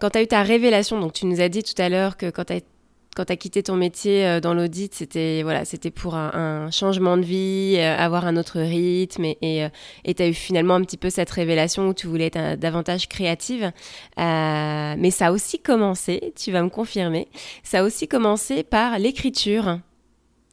Quand 0.00 0.10
tu 0.10 0.18
as 0.18 0.22
eu 0.22 0.26
ta 0.26 0.42
révélation, 0.42 1.00
donc 1.00 1.12
tu 1.12 1.26
nous 1.26 1.40
as 1.40 1.48
dit 1.48 1.62
tout 1.62 1.80
à 1.80 1.88
l'heure 1.88 2.16
que 2.16 2.30
quand 2.30 2.44
tu 2.44 3.32
as 3.32 3.36
quitté 3.36 3.62
ton 3.62 3.76
métier 3.76 4.26
euh, 4.26 4.40
dans 4.40 4.54
l'audit, 4.54 4.92
c'était 4.92 5.42
voilà, 5.44 5.64
c'était 5.64 5.92
pour 5.92 6.16
un, 6.16 6.70
changement 6.70 7.16
de 7.16 7.22
vie, 7.22 7.78
avoir 7.78 8.26
un 8.26 8.36
autre 8.36 8.60
rythme, 8.60 9.24
et 9.24 9.68
tu 10.04 10.22
as 10.22 10.26
eu 10.26 10.34
finalement 10.34 10.74
un 10.74 10.82
petit 10.82 10.96
peu 10.96 11.10
cette 11.10 11.30
révélation 11.30 11.88
où 11.88 11.94
tu 11.94 12.08
voulais 12.08 12.26
être 12.26 12.58
davantage 12.58 13.08
créative. 13.08 13.70
mais 14.16 15.10
ça 15.10 15.28
a 15.28 15.32
aussi 15.32 15.60
commencé, 15.60 16.32
tu 16.36 16.50
vas 16.50 16.62
me 16.62 16.70
confirmer, 16.70 17.28
ça 17.62 17.80
a 17.80 17.82
aussi 17.84 18.08
commencé 18.08 18.64
par 18.64 18.98
l'écriture. 18.98 19.78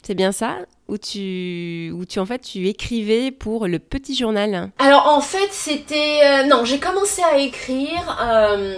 C'est 0.03 0.15
bien 0.15 0.31
ça? 0.31 0.57
Où 0.91 0.97
tu, 0.97 1.93
où 1.97 2.05
tu 2.05 2.19
en 2.19 2.25
fait 2.25 2.39
tu 2.39 2.67
écrivais 2.67 3.31
pour 3.31 3.65
le 3.65 3.79
petit 3.79 4.13
journal. 4.13 4.71
Alors 4.77 5.07
en 5.07 5.21
fait 5.21 5.47
c'était 5.51 6.19
euh, 6.23 6.43
non 6.43 6.65
j'ai 6.65 6.79
commencé 6.79 7.21
à 7.23 7.37
écrire 7.37 8.17
euh, 8.21 8.75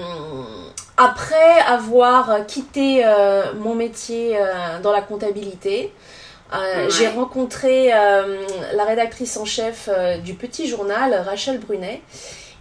après 0.96 1.60
avoir 1.66 2.46
quitté 2.46 3.02
euh, 3.04 3.54
mon 3.56 3.74
métier 3.74 4.38
dans 4.84 4.92
la 4.92 5.02
comptabilité. 5.02 5.92
J'ai 6.90 7.08
rencontré 7.08 7.88
la 7.88 8.86
rédactrice 8.86 9.38
en 9.38 9.46
chef 9.46 9.90
du 10.24 10.36
petit 10.36 10.68
journal 10.68 11.12
Rachel 11.26 11.58
Brunet. 11.58 12.04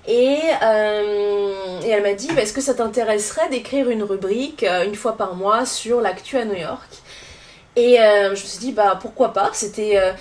Et, 0.09 0.39
et 0.39 1.89
elle 1.91 2.03
m'a 2.03 2.15
dit 2.15 2.29
bah, 2.35 2.41
est-ce 2.41 2.55
que 2.55 2.63
ça 2.63 2.73
t'intéresserait 2.73 3.51
d'écrire 3.51 3.91
une 3.91 4.03
rubrique 4.03 4.65
une 4.87 4.95
fois 4.95 5.19
par 5.19 5.35
mois 5.35 5.67
sur 5.67 6.01
l'actu 6.01 6.39
à 6.39 6.47
New 6.47 6.57
York? 6.57 7.02
Et 7.75 7.99
euh, 7.99 8.27
je 8.27 8.31
me 8.31 8.37
suis 8.47 8.59
dit, 8.59 8.73
bah 8.73 8.99
pourquoi 9.01 9.33
pas 9.33 9.51
C'était. 9.55 9.97
Euh, 9.97 10.13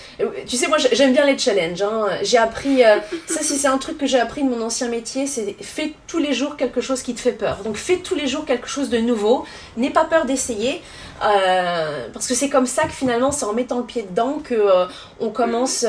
tu 0.47 0.55
sais, 0.55 0.67
moi 0.67 0.77
j'aime 0.77 1.11
bien 1.11 1.25
les 1.25 1.37
challenges. 1.37 1.81
Hein. 1.81 2.07
J'ai 2.21 2.37
appris. 2.37 2.83
Euh, 2.83 2.97
ça, 3.27 3.41
si 3.41 3.57
c'est 3.57 3.67
un 3.67 3.77
truc 3.77 3.97
que 3.97 4.05
j'ai 4.05 4.19
appris 4.19 4.43
de 4.43 4.49
mon 4.49 4.61
ancien 4.61 4.87
métier, 4.87 5.27
c'est 5.27 5.57
fais 5.59 5.93
tous 6.07 6.19
les 6.19 6.31
jours 6.31 6.55
quelque 6.55 6.79
chose 6.79 7.01
qui 7.01 7.13
te 7.13 7.19
fait 7.19 7.33
peur. 7.33 7.57
Donc 7.65 7.75
fais 7.75 7.97
tous 7.97 8.15
les 8.15 8.27
jours 8.27 8.45
quelque 8.45 8.69
chose 8.69 8.89
de 8.89 8.99
nouveau. 8.99 9.45
N'aie 9.75 9.89
pas 9.89 10.05
peur 10.05 10.25
d'essayer. 10.25 10.81
parce 11.19 12.25
que 12.27 12.33
c'est 12.33 12.49
comme 12.49 12.67
ça 12.67 12.83
que 12.83 12.93
finalement, 12.93 13.31
c'est 13.31 13.45
en 13.45 13.53
mettant 13.53 13.79
le 13.79 13.85
pied 13.85 14.03
dedans 14.09 14.39
que 14.41 14.87
on 15.19 15.29
commence 15.29 15.85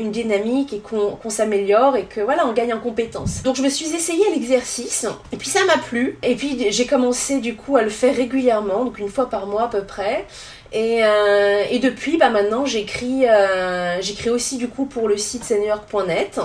une 0.00 0.10
dynamique 0.10 0.72
et 0.72 0.80
qu'on 0.80 1.30
s'améliore 1.30 1.96
et 1.96 2.06
que 2.06 2.22
voilà, 2.22 2.44
on 2.44 2.52
gagne 2.52 2.74
en 2.74 2.80
compétences. 2.80 3.44
Donc 3.44 3.54
je 3.54 3.62
me 3.62 3.68
suis 3.68 3.94
essayée 3.94 4.26
à 4.26 4.30
l'exercice 4.30 5.06
et 5.30 5.36
puis 5.36 5.48
ça 5.48 5.64
m'a 5.64 5.78
plu. 5.78 6.18
Et 6.24 6.34
puis 6.34 6.72
j'ai 6.72 6.86
commencé 6.86 7.38
du 7.38 7.54
coup 7.54 7.76
à 7.76 7.82
le 7.82 7.90
faire 7.90 8.16
régulièrement, 8.16 8.84
donc 8.84 8.98
une 8.98 9.08
fois 9.08 9.30
par 9.30 9.46
mois 9.46 9.62
à 9.62 9.68
peu 9.68 9.84
près. 9.84 10.26
Et, 10.76 11.02
et 11.70 11.78
depuis, 11.78 12.18
bah 12.18 12.30
maintenant, 12.30 12.66
j'écris, 12.66 13.24
j'écris 14.00 14.30
aussi 14.30 14.58
du 14.58 14.68
coup 14.68 14.86
pour 14.86 15.06
le 15.06 15.16
site 15.16 15.44
senior.net. 15.44 16.40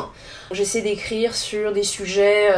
J'essaie 0.52 0.82
d'écrire 0.82 1.36
sur 1.36 1.74
des 1.74 1.82
sujets 1.82 2.50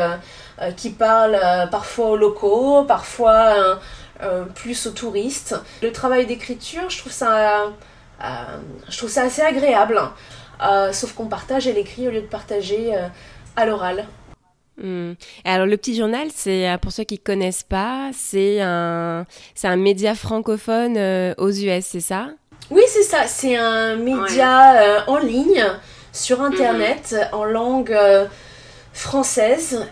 qui 0.76 0.90
parlent 0.90 1.40
parfois 1.72 2.10
aux 2.10 2.18
locaux, 2.18 2.84
parfois 2.84 3.80
plus 4.54 4.86
aux 4.86 4.92
touristes. 4.92 5.56
Le 5.82 5.94
travail 5.94 6.26
d'écriture, 6.26 6.90
je 6.90 6.98
trouve 6.98 7.14
ça, 7.14 7.72
je 8.90 8.98
trouve 8.98 9.10
ça 9.10 9.24
assez 9.24 9.42
agréable. 9.42 9.98
sauf 10.92 11.14
qu'on 11.14 11.28
partage 11.28 11.70
à 11.70 11.72
l'écrit 11.72 12.06
au 12.06 12.12
lieu 12.12 12.22
de 12.22 12.28
partager 12.28 12.94
à 13.56 13.66
l'oral. 13.66 14.08
Hmm. 14.82 15.14
Alors 15.46 15.68
le 15.68 15.78
petit 15.78 15.96
journal, 15.96 16.30
c'est 16.34 16.68
euh, 16.68 16.78
pour 16.78 16.92
ceux 16.92 17.04
qui 17.04 17.20
connaissent 17.20 17.64
pas, 17.64 18.10
c'est 18.14 18.62
un 18.62 19.26
c'est 19.54 19.68
un 19.68 19.76
média 19.76 20.16
francophone 20.16 20.96
euh, 20.98 21.34
aux 21.38 21.52
US, 21.52 21.86
c'est 21.86 22.02
ça? 22.02 22.30
Oui, 22.72 22.82
c'est 22.88 23.04
ça. 23.04 23.28
C'est 23.28 23.56
un 23.56 23.96
média 23.96 24.82
euh, 24.82 25.00
en 25.08 25.18
ligne 25.20 25.64
sur 26.14 26.42
internet 26.42 27.16
mhm. 27.16 27.40
en 27.40 27.46
langue 27.46 27.98
française 28.94 29.88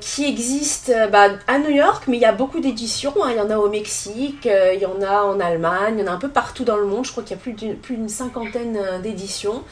qui 0.00 0.24
existe 0.24 0.92
bah, 1.12 1.28
à 1.46 1.58
New 1.58 1.70
York, 1.70 2.04
mais 2.06 2.16
il 2.16 2.20
y 2.20 2.26
a 2.26 2.32
beaucoup 2.32 2.60
d'éditions. 2.60 3.12
Hein. 3.22 3.30
Il 3.32 3.36
y 3.36 3.40
en 3.40 3.50
a 3.50 3.58
au 3.58 3.68
Mexique, 3.68 4.46
il 4.46 4.80
y 4.80 4.86
en 4.86 5.02
a 5.02 5.22
en 5.22 5.40
Allemagne, 5.40 5.96
il 5.98 6.00
y 6.00 6.08
en 6.08 6.12
a 6.12 6.14
un 6.14 6.18
peu 6.18 6.30
partout 6.30 6.64
dans 6.64 6.76
le 6.76 6.86
monde. 6.86 7.04
Je 7.04 7.10
crois 7.10 7.22
qu'il 7.22 7.36
y 7.36 7.40
a 7.40 7.74
plus 7.74 7.96
d'une 7.96 8.08
cinquantaine 8.08 8.78
d'éditions. 9.02 9.64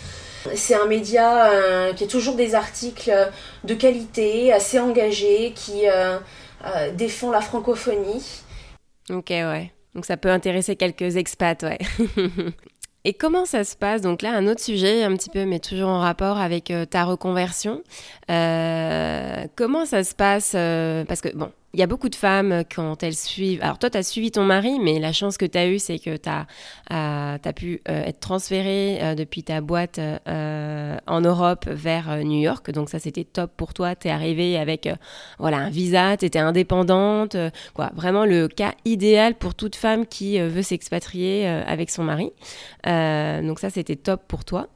C'est 0.55 0.75
un 0.75 0.87
média 0.87 1.51
euh, 1.51 1.93
qui 1.93 2.05
a 2.05 2.07
toujours 2.07 2.37
des 2.37 2.55
articles 2.55 3.13
de 3.65 3.75
qualité, 3.75 4.53
assez 4.53 4.79
engagés, 4.79 5.53
qui 5.55 5.89
euh, 5.89 6.19
euh, 6.65 6.93
défend 6.93 7.31
la 7.31 7.41
francophonie. 7.41 8.43
Ok, 9.11 9.31
ouais. 9.31 9.73
Donc 9.95 10.05
ça 10.05 10.17
peut 10.17 10.31
intéresser 10.31 10.77
quelques 10.77 11.17
expats, 11.17 11.63
ouais. 11.63 11.79
Et 13.05 13.15
comment 13.15 13.47
ça 13.47 13.63
se 13.63 13.77
passe? 13.77 14.03
Donc 14.03 14.21
là, 14.21 14.33
un 14.33 14.49
autre 14.49 14.61
sujet, 14.61 15.05
un 15.05 15.15
petit 15.15 15.31
peu, 15.31 15.45
mais 15.45 15.61
toujours 15.61 15.91
en 15.91 16.01
rapport 16.01 16.39
avec 16.39 16.73
ta 16.91 17.05
reconversion. 17.05 17.83
comment 18.27 19.87
ça 19.87 20.03
se 20.03 20.13
passe 20.13 20.53
Parce 21.07 21.21
que, 21.21 21.29
bon, 21.37 21.53
il 21.77 21.81
y 21.81 21.83
a 21.83 21.87
beaucoup 21.87 22.09
de 22.09 22.15
femmes 22.15 22.65
quand 22.75 23.03
elles 23.03 23.15
suivent. 23.15 23.63
Alors, 23.63 23.79
toi, 23.79 23.91
tu 23.91 23.99
as 23.99 24.03
suivi 24.03 24.31
ton 24.31 24.45
mari, 24.45 24.79
mais 24.81 24.99
la 24.99 25.13
chance 25.13 25.37
que 25.37 25.45
tu 25.45 25.59
as 25.59 25.69
eue, 25.69 25.79
c'est 25.79 25.99
que 25.99 26.17
tu 26.17 26.29
as, 26.31 26.47
euh, 26.91 27.53
pu 27.53 27.83
euh, 27.87 28.05
être 28.05 28.19
transférée 28.19 28.99
euh, 29.03 29.15
depuis 29.15 29.43
ta 29.43 29.61
boîte 29.61 30.01
en 30.27 31.21
Europe 31.21 31.67
vers 31.69 32.25
New 32.25 32.41
York. 32.41 32.71
Donc, 32.71 32.89
ça, 32.89 32.99
c'était 32.99 33.25
top 33.25 33.53
pour 33.59 33.75
toi. 33.75 33.95
Tu 33.95 34.09
es 34.09 34.11
arrivée 34.11 34.57
avec 34.57 34.89
voilà, 35.39 35.59
un 35.59 35.69
visa, 35.69 36.17
tu 36.17 36.25
étais 36.25 36.39
indépendante. 36.39 37.37
quoi. 37.75 37.91
Vraiment 37.95 38.25
le 38.25 38.49
cas 38.49 38.73
idéal 38.87 39.35
pour 39.35 39.55
toute 39.55 39.77
femme 39.77 40.07
qui 40.07 40.39
veut 40.39 40.63
s'expatrier 40.63 41.47
avec 41.47 41.91
son 41.91 42.05
mari. 42.05 42.33
donc, 42.87 43.59
ça, 43.59 43.69
c'était 43.69 43.97
top 43.97 44.23
pour 44.27 44.47
toi. 44.47 44.69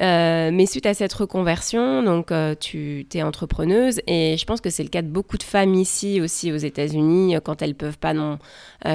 Euh, 0.00 0.50
mais 0.52 0.66
suite 0.66 0.86
à 0.86 0.94
cette 0.94 1.12
reconversion, 1.12 2.04
donc 2.04 2.30
euh, 2.30 2.54
tu 2.58 3.04
es 3.12 3.22
entrepreneuse 3.22 4.00
et 4.06 4.36
je 4.38 4.44
pense 4.44 4.60
que 4.60 4.70
c'est 4.70 4.84
le 4.84 4.88
cas 4.90 5.02
de 5.02 5.08
beaucoup 5.08 5.38
de 5.38 5.42
femmes 5.42 5.74
ici 5.74 6.20
aussi 6.20 6.52
aux 6.52 6.56
États-Unis 6.56 7.34
euh, 7.34 7.40
quand 7.40 7.62
elles 7.62 7.74
peuvent 7.74 7.98
pas 7.98 8.14
non 8.14 8.38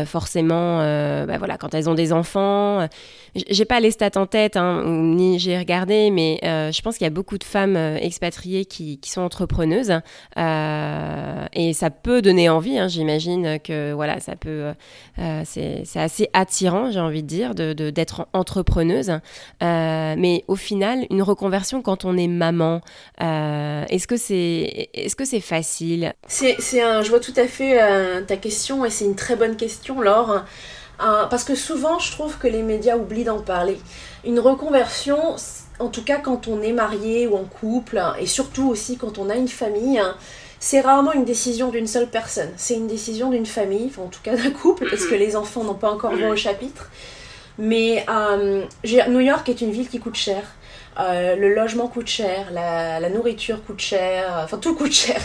forcément, 0.05 0.77
bah 0.77 1.37
voilà, 1.37 1.57
quand 1.57 1.73
elles 1.73 1.89
ont 1.89 1.93
des 1.93 2.13
enfants. 2.13 2.87
J'ai 3.35 3.65
pas 3.65 3.81
les 3.81 3.91
stats 3.91 4.11
en 4.15 4.25
tête 4.25 4.55
hein, 4.55 4.81
ni 4.85 5.39
j'ai 5.39 5.57
regardé, 5.57 6.09
mais 6.09 6.39
je 6.41 6.81
pense 6.81 6.97
qu'il 6.97 7.03
y 7.03 7.07
a 7.07 7.11
beaucoup 7.11 7.37
de 7.37 7.43
femmes 7.43 7.75
expatriées 7.75 8.63
qui, 8.63 8.97
sont 9.03 9.21
entrepreneuses 9.21 9.91
et 10.37 11.73
ça 11.73 11.89
peut 11.89 12.21
donner 12.21 12.47
envie. 12.47 12.79
Hein, 12.79 12.87
J'imagine 12.87 13.59
que 13.59 13.91
voilà, 13.91 14.21
ça 14.21 14.37
peut, 14.37 14.71
c'est 15.43 15.83
assez 15.95 16.29
attirant, 16.31 16.89
j'ai 16.89 17.01
envie 17.01 17.21
de 17.21 17.27
dire, 17.27 17.53
d'être 17.53 18.27
entrepreneuse. 18.31 19.11
mais 19.61 20.45
au 20.47 20.55
final, 20.63 21.05
une 21.11 21.21
reconversion 21.21 21.81
quand 21.81 22.05
on 22.05 22.17
est 22.17 22.27
maman, 22.27 22.81
euh, 23.21 23.83
est-ce 23.89 24.07
que 24.07 24.17
c'est 24.17 24.89
est 24.93 25.07
-ce 25.07 25.25
c'est 25.25 25.39
facile? 25.39 26.13
C'est, 26.27 26.81
un, 26.81 27.03
Je 27.03 27.09
vois 27.09 27.19
tout 27.19 27.37
à 27.37 27.47
fait 27.47 27.81
euh, 27.81 28.21
ta 28.21 28.37
question 28.37 28.85
et 28.85 28.89
c'est 28.89 29.05
une 29.05 29.15
très 29.15 29.35
bonne 29.35 29.55
question, 29.55 30.01
Laure. 30.01 30.43
Euh, 31.01 31.25
parce 31.25 31.43
que 31.43 31.55
souvent, 31.55 31.99
je 31.99 32.11
trouve 32.11 32.37
que 32.37 32.47
les 32.47 32.63
médias 32.63 32.97
oublient 32.97 33.25
d'en 33.31 33.41
parler. 33.41 33.77
Une 34.25 34.39
reconversion, 34.39 35.35
en 35.79 35.89
tout 35.89 36.03
cas 36.03 36.19
quand 36.19 36.47
on 36.47 36.61
est 36.61 36.71
marié 36.71 37.27
ou 37.27 37.35
en 37.35 37.45
couple, 37.45 38.01
et 38.19 38.27
surtout 38.27 38.67
aussi 38.69 38.97
quand 38.97 39.17
on 39.17 39.29
a 39.29 39.35
une 39.35 39.47
famille, 39.47 40.01
c'est 40.59 40.79
rarement 40.79 41.11
une 41.11 41.25
décision 41.25 41.67
d'une 41.69 41.87
seule 41.87 42.09
personne. 42.09 42.51
C'est 42.55 42.75
une 42.75 42.87
décision 42.87 43.29
d'une 43.31 43.45
famille, 43.45 43.91
en 43.97 44.07
tout 44.07 44.21
cas 44.23 44.35
d'un 44.37 44.51
couple, 44.51 44.87
parce 44.89 45.05
que 45.05 45.15
les 45.15 45.35
enfants 45.35 45.63
n'ont 45.63 45.81
pas 45.85 45.91
encore 45.91 46.15
voix 46.15 46.29
au 46.29 46.37
chapitre. 46.37 46.89
Mais 47.57 48.05
euh, 48.09 48.63
New 49.07 49.19
York 49.19 49.47
est 49.49 49.61
une 49.61 49.71
ville 49.71 49.87
qui 49.87 49.99
coûte 49.99 50.15
cher. 50.15 50.43
Euh, 50.99 51.35
le 51.35 51.53
logement 51.53 51.87
coûte 51.87 52.07
cher, 52.07 52.47
la, 52.51 53.09
nourriture 53.09 53.63
coûte 53.65 53.79
cher, 53.79 54.41
enfin 54.43 54.57
tout 54.57 54.75
coûte 54.75 54.91
cher. 54.91 55.19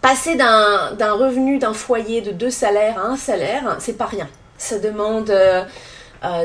Passer 0.00 0.36
d'un 0.36 1.12
revenu 1.12 1.58
d'un 1.58 1.72
foyer 1.72 2.20
de 2.22 2.32
deux 2.32 2.50
salaires 2.50 2.98
à 2.98 3.06
un 3.06 3.16
salaire, 3.16 3.76
c'est 3.78 3.96
pas 3.96 4.06
rien. 4.06 4.28
Ça 4.58 4.78
demande 4.78 5.30
euh, 5.30 5.64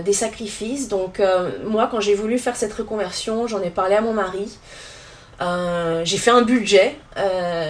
des 0.04 0.14
sacrifices. 0.14 0.88
Donc 0.88 1.22
moi, 1.66 1.88
quand 1.90 2.02
j'ai 2.02 2.14
voulu 2.14 2.38
faire 2.38 2.56
cette 2.56 2.74
reconversion, 2.74 3.48
j'en 3.48 3.62
ai 3.62 3.72
parlé 3.72 3.96
à 3.96 4.02
mon 4.02 4.14
mari. 4.14 4.58
j'ai 6.04 6.18
fait 6.18 6.32
un 6.32 6.44
budget, 6.44 6.96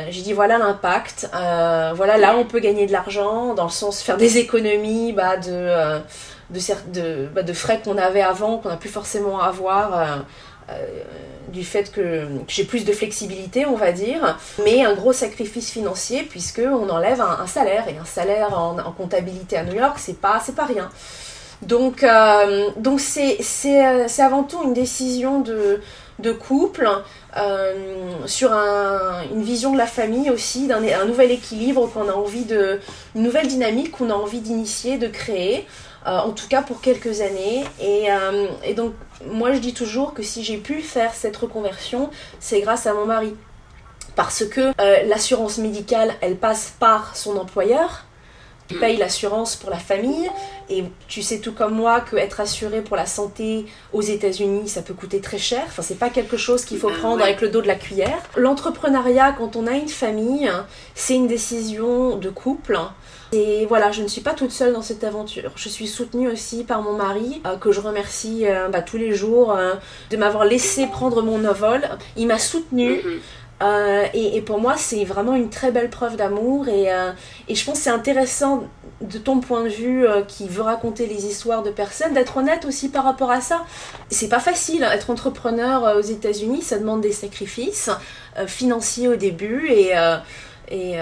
j'ai 0.09 0.21
dit 0.21 0.33
voilà 0.33 0.57
l'impact, 0.57 1.29
voilà 1.31 2.17
là 2.17 2.35
on 2.37 2.43
peut 2.43 2.59
gagner 2.59 2.85
de 2.85 2.91
l'argent, 2.91 3.53
dans 3.53 3.65
le 3.65 3.69
sens 3.69 4.01
faire 4.01 4.17
des 4.17 4.39
économies 4.39 5.13
bah, 5.13 5.37
de 5.37 6.01
de, 6.51 7.27
bah, 7.33 7.43
de 7.43 7.53
frais 7.53 7.81
qu'on 7.83 7.97
avait 7.97 8.21
avant, 8.21 8.57
qu'on 8.57 8.69
n'a 8.69 8.77
plus 8.77 8.89
forcément 8.89 9.39
à 9.39 9.45
avoir. 9.45 9.99
Euh, 9.99 10.17
euh, 10.69 10.85
du 11.51 11.65
fait 11.65 11.91
que, 11.91 12.27
j'ai 12.47 12.63
plus 12.63 12.85
de 12.85 12.93
flexibilité, 12.93 13.65
on 13.65 13.75
va 13.75 13.91
dire, 13.91 14.37
mais 14.63 14.85
un 14.85 14.93
gros 14.93 15.11
sacrifice 15.11 15.69
financier 15.69 16.23
puisque 16.23 16.61
on 16.63 16.87
enlève 16.87 17.19
un, 17.19 17.45
salaire 17.45 17.89
et 17.89 17.97
un 17.97 18.05
salaire 18.05 18.57
en, 18.57 18.77
comptabilité 18.93 19.57
à 19.57 19.65
New 19.65 19.73
York, 19.73 19.95
c'est 19.97 20.21
pas 20.21 20.41
pas 20.55 20.65
rien. 20.65 20.89
Donc 21.61 22.03
euh, 22.03 22.69
donc 22.77 23.01
c'est 23.01 23.41
avant 24.19 24.43
tout 24.43 24.63
une 24.63 24.73
décision 24.73 25.41
de 25.41 26.31
couple 26.31 26.87
sur 28.27 28.53
un, 28.53 29.23
une 29.33 29.43
vision 29.43 29.73
de 29.73 29.77
la 29.77 29.87
famille 29.87 30.29
aussi, 30.29 30.67
d'un 30.67 30.81
un 30.83 31.05
nouvel 31.05 31.31
équilibre 31.31 31.91
qu'on 31.91 32.07
a 32.07 32.13
envie 32.13 32.45
de, 32.45 32.79
une 33.15 33.23
nouvelle 33.23 33.47
dynamique 33.47 33.91
qu'on 33.91 34.09
a 34.09 34.13
envie 34.13 34.39
d'initier, 34.39 34.97
de 34.97 35.07
créer. 35.07 35.67
Euh, 36.07 36.17
en 36.17 36.31
tout 36.31 36.47
cas 36.47 36.63
pour 36.63 36.81
quelques 36.81 37.21
années. 37.21 37.63
Euh, 37.81 38.47
et, 38.63 38.73
donc, 38.73 38.93
moi, 39.27 39.53
je 39.53 39.59
dis 39.59 39.73
toujours 39.73 40.13
que 40.13 40.23
si 40.23 40.43
j'ai 40.43 40.57
pu 40.57 40.81
faire 40.81 41.13
cette 41.13 41.37
reconversion, 41.37 42.09
c'est 42.39 42.61
grâce 42.61 42.87
à 42.87 42.93
mon 42.93 43.05
mari. 43.05 43.35
Parce 44.15 44.43
que 44.45 44.71
euh, 44.81 45.03
l'assurance 45.03 45.59
médicale, 45.59 46.13
elle 46.21 46.37
passe 46.37 46.73
par 46.79 47.15
son 47.15 47.37
employeur, 47.37 48.05
qui 48.67 48.75
paye 48.75 48.97
l'assurance 48.97 49.55
pour 49.55 49.69
la 49.69 49.77
famille. 49.77 50.29
Et 50.69 50.85
tu 51.07 51.21
sais 51.21 51.39
tout 51.39 51.51
comme 51.51 51.75
moi 51.75 52.01
que 52.01 52.15
être 52.15 52.39
assuré 52.39 52.81
pour 52.81 52.97
la 52.97 53.05
santé 53.05 53.65
aux 53.93 54.01
États-Unis, 54.01 54.69
ça 54.69 54.81
peut 54.81 54.93
coûter 54.93 55.21
très 55.21 55.37
cher. 55.37 55.63
Enfin, 55.67 55.83
c'est 55.83 55.99
pas 55.99 56.09
quelque 56.09 56.37
chose 56.37 56.65
qu'il 56.65 56.79
faut 56.79 56.89
prendre 56.89 57.21
avec 57.21 57.41
le 57.41 57.49
dos 57.49 57.61
de 57.61 57.67
la 57.67 57.75
cuillère. 57.75 58.21
L'entrepreneuriat, 58.35 59.33
quand 59.33 59.55
on 59.55 59.67
a 59.67 59.73
une 59.73 59.89
famille, 59.89 60.51
c'est 60.95 61.15
une 61.15 61.27
décision 61.27 62.17
de 62.17 62.29
couple. 62.29 62.79
Et 63.33 63.65
voilà, 63.65 63.91
je 63.91 64.01
ne 64.01 64.07
suis 64.07 64.21
pas 64.21 64.33
toute 64.33 64.51
seule 64.51 64.73
dans 64.73 64.81
cette 64.81 65.03
aventure. 65.05 65.51
Je 65.55 65.69
suis 65.69 65.87
soutenue 65.87 66.27
aussi 66.27 66.65
par 66.65 66.81
mon 66.81 66.93
mari, 66.93 67.41
euh, 67.45 67.55
que 67.55 67.71
je 67.71 67.79
remercie 67.79 68.45
euh, 68.45 68.67
bah, 68.67 68.81
tous 68.81 68.97
les 68.97 69.13
jours 69.15 69.53
euh, 69.53 69.75
de 70.09 70.17
m'avoir 70.17 70.43
laissé 70.43 70.87
prendre 70.87 71.21
mon 71.21 71.45
envol. 71.45 71.81
Il 72.17 72.27
m'a 72.27 72.39
soutenue. 72.39 73.01
Mhm. 73.03 73.19
Et, 74.15 74.41
pour 74.41 74.59
moi, 74.59 74.73
c'est 74.75 75.03
vraiment 75.03 75.35
une 75.35 75.51
très 75.51 75.71
belle 75.71 75.91
preuve 75.91 76.15
d'amour. 76.15 76.67
Et, 76.67 76.87
et, 77.47 77.53
je 77.53 77.63
pense 77.63 77.77
que 77.77 77.83
c'est 77.83 77.91
intéressant 77.91 78.63
de 79.01 79.19
ton 79.19 79.39
point 79.39 79.63
de 79.65 79.69
vue 79.69 80.07
qui 80.27 80.47
veut 80.47 80.63
raconter 80.63 81.05
les 81.05 81.27
histoires 81.27 81.61
de 81.61 81.69
personnes, 81.69 82.15
d'être 82.15 82.37
honnête 82.37 82.65
aussi 82.65 82.89
par 82.89 83.03
rapport 83.03 83.29
à 83.29 83.39
ça. 83.39 83.63
C'est 84.09 84.29
pas 84.29 84.39
facile, 84.39 84.83
hein, 84.83 84.89
être 84.91 85.11
entrepreneur 85.11 85.95
aux 85.95 86.01
États-Unis, 86.01 86.63
ça 86.63 86.79
demande 86.79 87.01
des 87.01 87.11
sacrifices 87.11 87.91
financiers 88.47 89.07
au 89.07 89.15
début 89.15 89.69
et, 89.69 89.91
et 90.71 90.97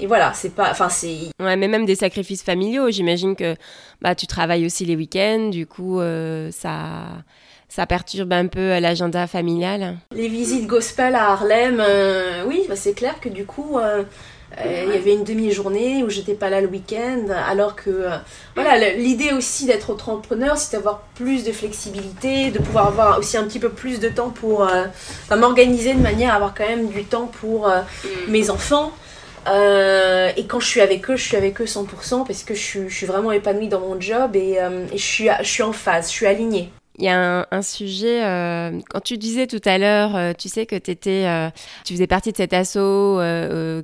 et 0.00 0.06
voilà, 0.06 0.32
c'est 0.34 0.54
pas. 0.54 0.70
Enfin, 0.70 0.88
c'est. 0.88 1.16
Ouais, 1.40 1.56
mais 1.56 1.68
même 1.68 1.84
des 1.84 1.94
sacrifices 1.94 2.42
familiaux. 2.42 2.90
J'imagine 2.90 3.36
que 3.36 3.54
bah, 4.00 4.14
tu 4.14 4.26
travailles 4.26 4.64
aussi 4.66 4.84
les 4.84 4.96
week-ends, 4.96 5.48
du 5.50 5.66
coup, 5.66 6.00
euh, 6.00 6.50
ça. 6.50 7.06
Ça 7.72 7.86
perturbe 7.86 8.32
un 8.32 8.48
peu 8.48 8.80
l'agenda 8.80 9.28
familial. 9.28 9.96
Les 10.12 10.26
visites 10.26 10.66
gospel 10.66 11.14
à 11.14 11.30
Harlem, 11.30 11.78
euh, 11.78 12.42
oui, 12.44 12.64
bah, 12.68 12.74
c'est 12.74 12.94
clair 12.94 13.20
que 13.20 13.28
du 13.28 13.46
coup, 13.46 13.78
euh, 13.78 14.02
il 14.64 14.92
y 14.92 14.96
avait 14.96 15.12
une 15.12 15.22
demi-journée 15.22 16.02
où 16.02 16.10
j'étais 16.10 16.34
pas 16.34 16.50
là 16.50 16.60
le 16.60 16.66
week-end, 16.66 17.26
alors 17.48 17.76
que 17.76 18.08
voilà, 18.56 18.92
l'idée 18.94 19.30
aussi 19.30 19.66
d'être 19.66 19.90
entrepreneur, 19.90 20.58
c'est 20.58 20.76
d'avoir 20.76 21.02
plus 21.14 21.44
de 21.44 21.52
flexibilité, 21.52 22.50
de 22.50 22.58
pouvoir 22.58 22.88
avoir 22.88 23.20
aussi 23.20 23.36
un 23.36 23.44
petit 23.44 23.60
peu 23.60 23.68
plus 23.68 24.00
de 24.00 24.08
temps 24.08 24.30
pour 24.30 24.68
m'organiser 25.30 25.94
de 25.94 26.00
manière 26.00 26.32
à 26.32 26.36
avoir 26.36 26.54
quand 26.54 26.66
même 26.66 26.88
du 26.88 27.04
temps 27.04 27.30
pour 27.40 27.68
mm. 27.68 28.32
mes 28.32 28.50
enfants. 28.50 28.90
Et 29.46 30.46
quand 30.46 30.60
je 30.60 30.66
suis 30.66 30.80
avec 30.80 31.10
eux, 31.10 31.16
je 31.16 31.22
suis 31.22 31.36
avec 31.36 31.60
eux 31.60 31.64
100% 31.64 32.26
parce 32.26 32.42
que 32.42 32.54
je 32.54 32.88
suis, 32.88 33.06
vraiment 33.06 33.32
épanouie 33.32 33.68
dans 33.68 33.80
mon 33.80 34.00
job 34.00 34.36
et, 34.36 34.58
suis, 34.96 35.28
je 35.40 35.48
suis 35.48 35.62
en 35.62 35.72
phase, 35.72 36.08
je 36.08 36.12
suis 36.12 36.26
alignée. 36.26 36.70
Il 37.00 37.04
y 37.04 37.08
a 37.08 37.48
un, 37.50 37.62
sujet, 37.62 38.22
euh, 38.26 38.78
quand 38.90 39.00
tu 39.00 39.16
disais 39.16 39.46
tout 39.46 39.60
à 39.64 39.78
l'heure, 39.78 40.14
euh, 40.16 40.32
tu 40.36 40.50
sais 40.50 40.66
que 40.66 40.74
étais, 40.74 41.24
euh, 41.24 41.48
tu 41.86 41.94
faisais 41.94 42.06
partie 42.06 42.30
de 42.30 42.36
cet 42.36 42.52
assaut 42.52 43.18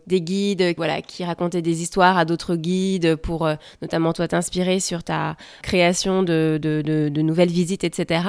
des 0.07 0.21
guides 0.21 0.75
voilà, 0.77 1.01
qui 1.01 1.25
racontaient 1.25 1.63
des 1.63 1.81
histoires 1.81 2.19
à 2.19 2.27
d'autres 2.27 2.57
guides 2.57 3.17
pour 3.17 3.49
notamment 3.81 4.13
toi 4.13 4.29
t'inspirer 4.29 4.81
sur 4.81 5.03
ta 5.03 5.37
création 5.63 6.23
de, 6.23 6.59
de, 6.61 7.23
nouvelles 7.23 7.49
visites, 7.49 7.85
etc. 7.85 8.21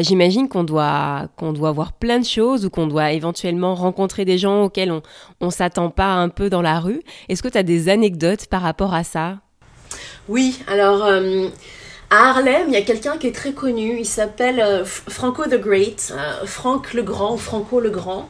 J'imagine 0.00 0.50
qu'on 0.50 0.64
doit, 0.64 1.28
qu'on 1.36 1.54
doit 1.54 1.72
voir 1.72 1.94
plein 1.94 2.18
de 2.18 2.26
choses 2.26 2.66
ou 2.66 2.70
qu'on 2.70 2.88
doit 2.88 3.12
éventuellement 3.12 3.74
rencontrer 3.74 4.26
des 4.26 4.36
gens 4.36 4.64
auxquels 4.64 4.92
on 4.92 5.46
ne 5.46 5.50
s'attend 5.50 5.88
pas 5.88 6.12
un 6.12 6.28
peu 6.28 6.50
dans 6.50 6.62
la 6.62 6.78
rue. 6.78 7.00
Est-ce 7.30 7.42
que 7.42 7.48
tu 7.48 7.56
as 7.56 7.62
des 7.62 7.88
anecdotes 7.88 8.48
par 8.48 8.60
rapport 8.60 8.92
à 8.92 9.02
ça? 9.02 9.38
Oui, 10.28 10.58
alors 10.68 11.08
à 12.10 12.30
Harlem, 12.30 12.64
il 12.66 12.74
y 12.74 12.76
a 12.76 12.82
quelqu'un 12.82 13.16
qui 13.16 13.28
est 13.28 13.34
très 13.34 13.52
connu, 13.52 13.98
il 14.00 14.04
s'appelle 14.04 14.60
euh, 14.60 14.84
Franco 14.84 15.44
the 15.44 15.60
Great, 15.60 16.12
euh, 16.12 16.44
Franck 16.44 16.92
le 16.92 17.02
Grand, 17.02 17.36
Franco 17.36 17.78
le 17.78 17.90
Grand. 17.90 18.26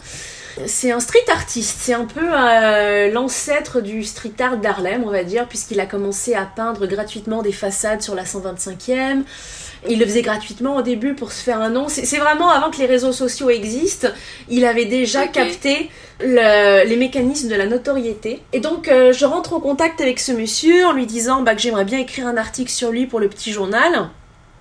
C'est 0.66 0.92
un 0.92 1.00
street 1.00 1.24
artiste, 1.32 1.78
c'est 1.80 1.94
un 1.94 2.04
peu 2.04 2.20
euh, 2.20 3.10
l'ancêtre 3.10 3.80
du 3.80 4.04
street 4.04 4.34
art 4.40 4.58
d'Harlem, 4.58 5.04
on 5.04 5.10
va 5.10 5.24
dire, 5.24 5.48
puisqu'il 5.48 5.80
a 5.80 5.86
commencé 5.86 6.34
à 6.34 6.44
peindre 6.44 6.86
gratuitement 6.86 7.40
des 7.40 7.52
façades 7.52 8.02
sur 8.02 8.14
la 8.14 8.24
125e. 8.24 9.22
Il 9.88 9.98
le 9.98 10.04
faisait 10.04 10.22
gratuitement 10.22 10.76
au 10.76 10.82
début 10.82 11.14
pour 11.14 11.32
se 11.32 11.42
faire 11.42 11.60
un 11.60 11.70
nom. 11.70 11.88
C'est 11.88 12.18
vraiment 12.18 12.50
avant 12.50 12.70
que 12.70 12.78
les 12.78 12.86
réseaux 12.86 13.12
sociaux 13.12 13.50
existent. 13.50 14.08
Il 14.48 14.64
avait 14.64 14.84
déjà 14.84 15.26
capté 15.26 15.90
les 16.20 16.96
mécanismes 16.96 17.48
de 17.48 17.54
la 17.54 17.66
notoriété. 17.66 18.42
Et 18.52 18.60
donc, 18.60 18.88
euh, 18.88 19.12
je 19.12 19.24
rentre 19.24 19.54
en 19.54 19.60
contact 19.60 20.00
avec 20.00 20.20
ce 20.20 20.32
monsieur 20.32 20.86
en 20.86 20.92
lui 20.92 21.06
disant 21.06 21.42
bah, 21.42 21.54
que 21.54 21.62
j'aimerais 21.62 21.84
bien 21.84 21.98
écrire 21.98 22.26
un 22.26 22.36
article 22.36 22.70
sur 22.70 22.90
lui 22.90 23.06
pour 23.06 23.20
le 23.20 23.28
petit 23.28 23.52
journal. 23.52 24.10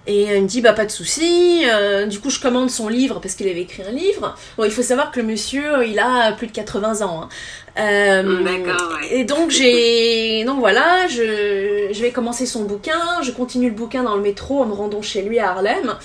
Et 0.09 0.23
il 0.23 0.41
me 0.41 0.47
dit 0.47 0.61
bah 0.61 0.73
pas 0.73 0.85
de 0.85 0.91
souci. 0.91 1.63
Euh, 1.71 2.07
du 2.07 2.19
coup 2.19 2.31
je 2.31 2.39
commande 2.39 2.71
son 2.71 2.87
livre 2.87 3.19
parce 3.21 3.35
qu'il 3.35 3.47
avait 3.47 3.61
écrit 3.61 3.83
un 3.83 3.91
livre. 3.91 4.35
Bon 4.57 4.63
il 4.63 4.71
faut 4.71 4.81
savoir 4.81 5.11
que 5.11 5.19
le 5.19 5.27
monsieur 5.27 5.85
il 5.85 5.99
a 5.99 6.31
plus 6.31 6.47
de 6.47 6.51
80 6.51 7.05
ans. 7.05 7.21
Hein. 7.21 7.29
Euh, 7.77 8.43
D'accord. 8.43 8.97
Et 9.11 9.23
donc 9.23 9.51
j'ai 9.51 10.43
donc 10.47 10.59
voilà 10.61 11.07
je 11.07 11.89
je 11.93 12.01
vais 12.01 12.09
commencer 12.09 12.47
son 12.47 12.63
bouquin. 12.63 13.21
Je 13.21 13.29
continue 13.29 13.69
le 13.69 13.75
bouquin 13.75 14.01
dans 14.01 14.15
le 14.15 14.23
métro 14.23 14.63
en 14.63 14.65
me 14.65 14.73
rendant 14.73 15.03
chez 15.03 15.21
lui 15.21 15.37
à 15.37 15.51
Harlem. 15.51 15.95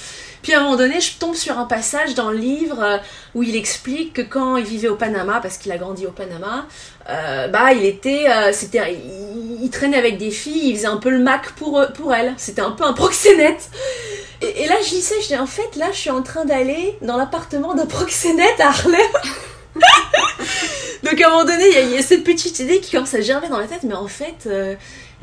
Puis 0.45 0.53
à 0.53 0.61
un 0.61 0.64
moment 0.64 0.77
donné, 0.77 1.01
je 1.01 1.17
tombe 1.19 1.35
sur 1.35 1.59
un 1.59 1.64
passage 1.64 2.14
dans 2.14 2.31
le 2.31 2.37
livre 2.37 2.83
euh, 2.83 2.99
où 3.35 3.43
il 3.43 3.57
explique 3.57 4.12
que 4.12 4.21
quand 4.21 4.59
il 4.59 4.64
vivait 4.67 4.88
au 4.88 4.95
Panama, 4.95 5.40
parce 5.40 5.57
qu'il 5.57 5.73
a 5.73 5.79
grandi 5.79 6.07
au 6.07 6.11
Panama, 6.11 6.67
euh, 7.09 7.49
bah 7.49 7.73
il 7.73 7.85
était, 7.85 8.27
euh, 8.29 8.53
c'était, 8.53 8.99
il, 9.61 9.71
traînait 9.71 9.99
avec 9.99 10.19
des 10.19 10.31
filles, 10.31 10.71
il 10.71 10.77
faisait 10.77 10.87
un 10.87 10.97
peu 10.97 11.11
le 11.11 11.19
Mac 11.19 11.53
pour 11.53 11.85
pour 11.95 12.14
elles. 12.14 12.35
C'était 12.37 12.62
un 12.62 12.71
peu 12.71 12.85
un 12.85 12.93
proxénète. 12.93 13.71
Et, 14.43 14.67
là, 14.67 14.75
je 14.85 14.90
disais, 14.90 15.14
je 15.29 15.35
en 15.37 15.47
fait, 15.47 15.77
là, 15.77 15.87
je 15.93 15.99
suis 15.99 16.11
en 16.11 16.23
train 16.23 16.45
d'aller 16.45 16.99
dans 17.01 17.17
l'appartement 17.17 17.75
d'un 17.75 17.87
proxénète 17.87 18.61
à 18.61 18.69
Harlem. 18.69 19.01
Donc 21.03 21.21
à 21.21 21.27
un 21.27 21.31
moment 21.31 21.45
donné, 21.45 21.64
il 21.83 21.90
y, 21.90 21.99
a 21.99 22.03
cette 22.03 22.25
petite 22.25 22.59
idée 22.61 22.81
qui 22.81 22.93
commence 22.93 23.14
à 23.14 23.21
germer 23.21 23.49
dans 23.49 23.59
la 23.59 23.67
tête, 23.67 23.83
mais 23.83 23.95
en 23.95 24.09
fait, 24.09 24.49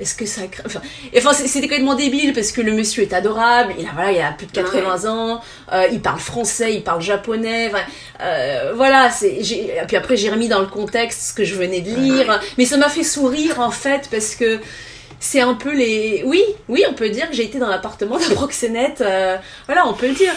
est-ce 0.01 0.15
que 0.15 0.25
ça 0.25 0.41
enfin, 0.65 0.81
enfin 1.15 1.33
c'était 1.33 1.67
complètement 1.67 1.95
débile 1.95 2.33
parce 2.33 2.51
que 2.51 2.61
le 2.61 2.73
monsieur 2.73 3.03
est 3.03 3.13
adorable 3.13 3.73
il 3.77 3.85
a 3.85 3.91
voilà 3.93 4.11
il 4.11 4.19
a 4.19 4.31
plus 4.31 4.47
de 4.47 4.51
80 4.51 5.09
ans 5.09 5.41
euh, 5.71 5.87
il 5.91 6.01
parle 6.01 6.19
français 6.19 6.73
il 6.73 6.83
parle 6.83 7.01
japonais 7.01 7.71
euh, 8.19 8.73
voilà 8.75 9.09
c'est 9.11 9.39
puis 9.87 9.95
après 9.95 10.17
j'ai 10.17 10.29
remis 10.29 10.47
dans 10.47 10.59
le 10.59 10.67
contexte 10.67 11.29
ce 11.29 11.33
que 11.33 11.43
je 11.43 11.55
venais 11.55 11.81
de 11.81 11.95
lire. 11.95 12.39
Mais 12.57 12.65
ça 12.65 12.77
m'a 12.77 12.89
fait 12.89 13.03
sourire 13.03 13.59
en 13.59 13.71
fait 13.71 14.07
parce 14.11 14.35
que 14.35 14.59
c'est 15.21 15.39
un 15.39 15.53
peu 15.53 15.73
les. 15.73 16.23
Oui, 16.25 16.41
oui, 16.67 16.83
on 16.89 16.93
peut 16.93 17.09
dire 17.09 17.29
que 17.29 17.35
j'ai 17.35 17.43
été 17.45 17.59
dans 17.59 17.69
l'appartement 17.69 18.17
d'un 18.17 18.33
proxénète. 18.33 19.01
Euh, 19.01 19.37
voilà, 19.67 19.87
on 19.87 19.93
peut 19.93 20.07
le 20.07 20.15
dire. 20.15 20.33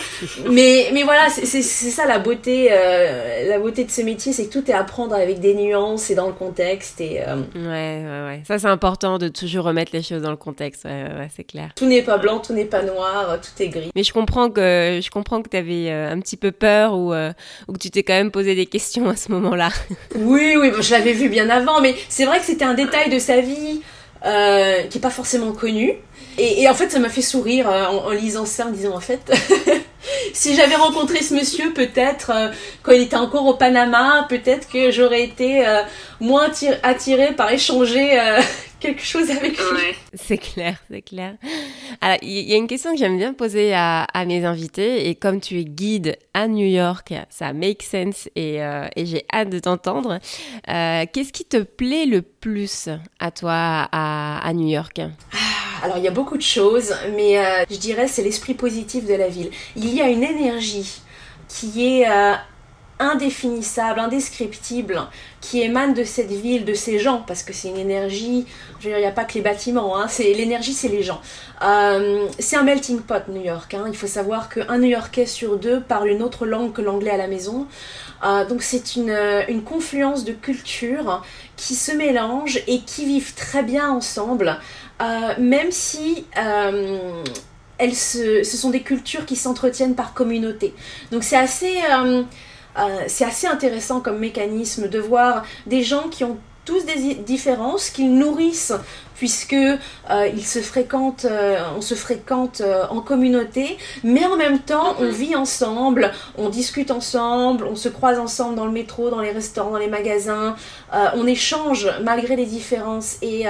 Mais, 0.50 0.90
mais 0.92 1.02
voilà, 1.02 1.28
c'est 1.30 1.62
ça 1.62 2.06
la 2.06 2.18
beauté, 2.18 2.68
euh, 2.70 3.48
la 3.48 3.58
beauté 3.58 3.84
de 3.84 3.90
ce 3.90 4.02
métier, 4.02 4.32
c'est 4.34 4.46
que 4.46 4.52
tout 4.52 4.70
est 4.70 4.74
à 4.74 4.84
prendre 4.84 5.14
avec 5.14 5.40
des 5.40 5.54
nuances 5.54 6.10
et 6.10 6.14
dans 6.14 6.26
le 6.26 6.34
contexte. 6.34 7.00
Et, 7.00 7.22
euh, 7.26 7.36
Ouais, 7.54 8.04
ouais, 8.04 8.26
ouais. 8.26 8.42
Ça, 8.46 8.58
c'est 8.58 8.68
important 8.68 9.16
de 9.16 9.28
toujours 9.28 9.64
remettre 9.64 9.90
les 9.94 10.02
choses 10.02 10.20
dans 10.20 10.30
le 10.30 10.36
contexte. 10.36 10.84
Ouais, 10.84 11.04
ouais, 11.18 11.28
c'est 11.34 11.44
clair. 11.44 11.70
Tout 11.74 11.86
n'est 11.86 12.02
pas 12.02 12.18
blanc, 12.18 12.38
tout 12.40 12.52
n'est 12.52 12.66
pas 12.66 12.82
noir, 12.82 13.38
tout 13.40 13.62
est 13.62 13.68
gris. 13.68 13.90
Mais 13.96 14.02
je 14.02 14.12
comprends 14.12 14.50
que 14.50 15.00
je 15.02 15.10
comprends 15.10 15.40
que 15.40 15.48
tu 15.48 15.56
avais 15.56 15.90
un 15.90 16.20
petit 16.20 16.36
peu 16.36 16.52
peur 16.52 16.92
ou, 16.92 17.14
ou 17.14 17.72
que 17.72 17.78
tu 17.78 17.90
t'es 17.90 18.02
quand 18.02 18.12
même 18.12 18.30
posé 18.30 18.54
des 18.54 18.66
questions 18.66 19.08
à 19.08 19.16
ce 19.16 19.32
moment-là. 19.32 19.70
oui, 20.14 20.56
oui, 20.60 20.72
je 20.78 20.90
l'avais 20.90 21.14
vu 21.14 21.30
bien 21.30 21.48
avant, 21.48 21.80
mais 21.80 21.94
c'est 22.10 22.26
vrai 22.26 22.38
que 22.38 22.44
c'était 22.44 22.66
un 22.66 22.74
détail 22.74 23.08
de 23.08 23.18
sa 23.18 23.40
vie. 23.40 23.80
Euh, 24.24 24.84
qui 24.84 24.96
est 24.96 25.00
pas 25.02 25.10
forcément 25.10 25.52
connu. 25.52 25.92
Et, 26.38 26.66
en 26.66 26.74
fait, 26.74 26.90
ça 26.90 26.98
m'a 26.98 27.10
fait 27.10 27.20
sourire 27.20 27.68
euh, 27.68 27.84
en, 27.84 28.10
lisant 28.10 28.46
ça, 28.46 28.66
en 28.66 28.70
disant 28.70 28.96
en 28.96 29.00
fait, 29.00 29.20
si 30.32 30.56
j'avais 30.56 30.76
rencontré 30.76 31.22
ce 31.22 31.34
monsieur, 31.34 31.74
peut-être 31.74 32.30
euh, 32.34 32.48
quand 32.82 32.92
il 32.92 33.02
était 33.02 33.16
encore 33.16 33.44
au 33.44 33.52
Panama, 33.52 34.24
peut-être 34.30 34.66
que 34.70 34.90
j'aurais 34.90 35.24
été 35.24 35.62
moins 36.20 36.48
attirée 36.82 37.32
par 37.32 37.52
échanger 37.52 38.18
quelque 38.84 39.04
chose 39.04 39.30
avec 39.30 39.56
lui. 39.56 39.94
C'est 40.12 40.36
clair, 40.36 40.76
c'est 40.90 41.00
clair. 41.00 41.36
Alors, 42.02 42.18
il 42.20 42.48
y 42.48 42.52
a 42.52 42.56
une 42.56 42.66
question 42.66 42.92
que 42.92 42.98
j'aime 42.98 43.16
bien 43.16 43.32
poser 43.32 43.72
à, 43.74 44.06
mes 44.26 44.44
invités, 44.44 45.08
et 45.08 45.14
comme 45.14 45.40
tu 45.40 45.58
es 45.58 45.64
guide 45.64 46.16
à 46.34 46.48
New 46.48 46.66
York, 46.66 47.14
ça 47.30 47.52
make 47.52 47.82
sense 47.82 48.28
et, 48.36 48.62
euh, 48.62 48.86
j'ai 48.96 49.24
hâte 49.32 49.48
de 49.48 49.58
t'entendre. 49.58 50.18
Euh, 50.68 51.04
qu'est-ce 51.10 51.32
qui 51.32 51.44
te 51.44 51.62
plaît 51.62 52.04
le 52.04 52.20
plus 52.20 52.88
à 53.18 53.30
toi 53.30 53.88
à, 53.90 54.52
New 54.54 54.68
York? 54.68 55.00
Ah, 55.00 55.84
alors 55.84 55.98
il 55.98 56.04
y 56.04 56.08
a 56.08 56.12
beaucoup 56.12 56.36
de 56.36 56.42
choses, 56.42 56.94
mais 57.16 57.38
euh, 57.38 57.64
je 57.70 57.76
dirais 57.76 58.06
c'est 58.06 58.22
l'esprit 58.22 58.54
positif 58.54 59.06
de 59.06 59.14
la 59.14 59.28
ville. 59.28 59.50
Il 59.76 59.94
y 59.94 60.02
a 60.02 60.08
une 60.08 60.22
énergie 60.22 61.00
qui 61.48 62.00
est 62.00 62.06
indéfinissable, 62.98 63.98
indescriptible, 63.98 65.00
qui 65.40 65.60
émane 65.60 65.94
de 65.94 66.04
cette 66.04 66.30
ville, 66.30 66.64
de 66.64 66.74
ces 66.74 66.98
gens, 66.98 67.22
parce 67.26 67.42
que 67.42 67.52
c'est 67.52 67.68
une 67.68 67.76
énergie, 67.76 68.46
je 68.80 68.88
veux 68.88 68.94
il 68.94 69.00
n'y 69.00 69.06
a 69.06 69.10
pas 69.10 69.24
que 69.24 69.34
les 69.34 69.40
bâtiments, 69.40 69.98
hein, 69.98 70.06
c'est 70.08 70.32
l'énergie, 70.32 70.72
c'est 70.72 70.88
les 70.88 71.02
gens. 71.02 71.20
Euh, 71.62 72.26
c'est 72.38 72.56
un 72.56 72.62
melting 72.62 73.00
pot, 73.00 73.28
New 73.28 73.42
York. 73.42 73.74
Hein. 73.74 73.84
Il 73.88 73.96
faut 73.96 74.06
savoir 74.06 74.48
qu'un 74.48 74.78
New-Yorkais 74.78 75.26
sur 75.26 75.58
deux 75.58 75.80
parle 75.80 76.08
une 76.08 76.22
autre 76.22 76.46
langue 76.46 76.72
que 76.72 76.82
l'anglais 76.82 77.10
à 77.10 77.16
la 77.16 77.26
maison. 77.26 77.66
Euh, 78.24 78.44
donc 78.46 78.62
c'est 78.62 78.96
une, 78.96 79.16
une, 79.48 79.62
confluence 79.62 80.24
de 80.24 80.32
cultures 80.32 81.22
qui 81.56 81.74
se 81.74 81.92
mélangent 81.92 82.62
et 82.66 82.80
qui 82.80 83.04
vivent 83.06 83.34
très 83.34 83.62
bien 83.62 83.90
ensemble, 83.90 84.58
euh, 85.02 85.34
même 85.38 85.70
si 85.70 86.24
elles 87.78 87.94
se, 87.94 88.44
ce 88.44 88.56
sont 88.56 88.70
des 88.70 88.82
cultures 88.82 89.26
qui 89.26 89.36
s'entretiennent 89.36 89.96
par 89.96 90.14
communauté. 90.14 90.74
Donc 91.10 91.24
c'est 91.24 91.36
assez 91.36 91.80
euh, 92.78 93.04
c'est 93.06 93.24
assez 93.24 93.46
intéressant 93.46 94.00
comme 94.00 94.18
mécanisme 94.18 94.88
de 94.88 94.98
voir 94.98 95.44
des 95.66 95.82
gens 95.82 96.08
qui 96.08 96.24
ont 96.24 96.38
tous 96.64 96.86
des 96.86 97.14
différences 97.14 97.90
qu'ils 97.90 98.14
nourrissent 98.14 98.72
puisque 99.16 99.52
euh, 99.52 100.28
ils 100.34 100.46
se 100.46 100.60
fréquentent, 100.60 101.26
euh, 101.26 101.58
on 101.76 101.82
se 101.82 101.94
fréquente 101.94 102.62
en 102.90 103.00
communauté, 103.00 103.76
mais 104.02 104.24
en 104.24 104.36
même 104.36 104.58
temps 104.58 104.96
on 104.98 105.10
vit 105.10 105.36
ensemble, 105.36 106.10
on 106.38 106.48
discute 106.48 106.90
ensemble, 106.90 107.66
on 107.66 107.76
se 107.76 107.90
croise 107.90 108.18
ensemble 108.18 108.56
dans 108.56 108.64
le 108.64 108.72
métro, 108.72 109.10
dans 109.10 109.20
les 109.20 109.30
restaurants, 109.30 109.72
dans 109.72 109.78
les 109.78 109.88
magasins, 109.88 110.56
on 110.92 111.26
échange 111.26 111.90
malgré 112.02 112.34
les 112.34 112.46
différences 112.46 113.18
et 113.20 113.46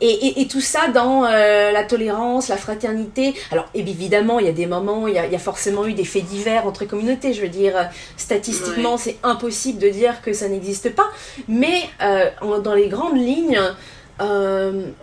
et, 0.00 0.46
tout 0.48 0.60
ça 0.60 0.88
dans 0.88 1.24
euh, 1.24 1.72
la 1.72 1.84
tolérance, 1.84 2.48
la 2.48 2.56
fraternité. 2.56 3.34
Alors 3.50 3.68
évidemment, 3.74 4.38
il 4.38 4.46
y 4.46 4.48
a 4.48 4.52
des 4.52 4.66
moments, 4.66 5.06
il 5.06 5.14
y 5.14 5.18
a, 5.18 5.38
forcément 5.38 5.86
eu 5.86 5.94
des 5.94 6.04
faits 6.04 6.24
divers 6.24 6.66
entre 6.66 6.84
communautés. 6.84 7.32
Je 7.32 7.42
veux 7.42 7.48
dire, 7.48 7.76
euh, 7.76 7.84
statistiquement, 8.16 8.96
c'est 8.96 9.18
impossible 9.22 9.78
de 9.78 9.88
dire 9.88 10.20
que 10.22 10.32
ça 10.32 10.48
n'existe 10.48 10.94
pas. 10.94 11.08
Mais 11.48 11.82
euh, 12.02 12.30
dans 12.62 12.74
les 12.74 12.88
grandes 12.88 13.16
lignes, 13.16 13.60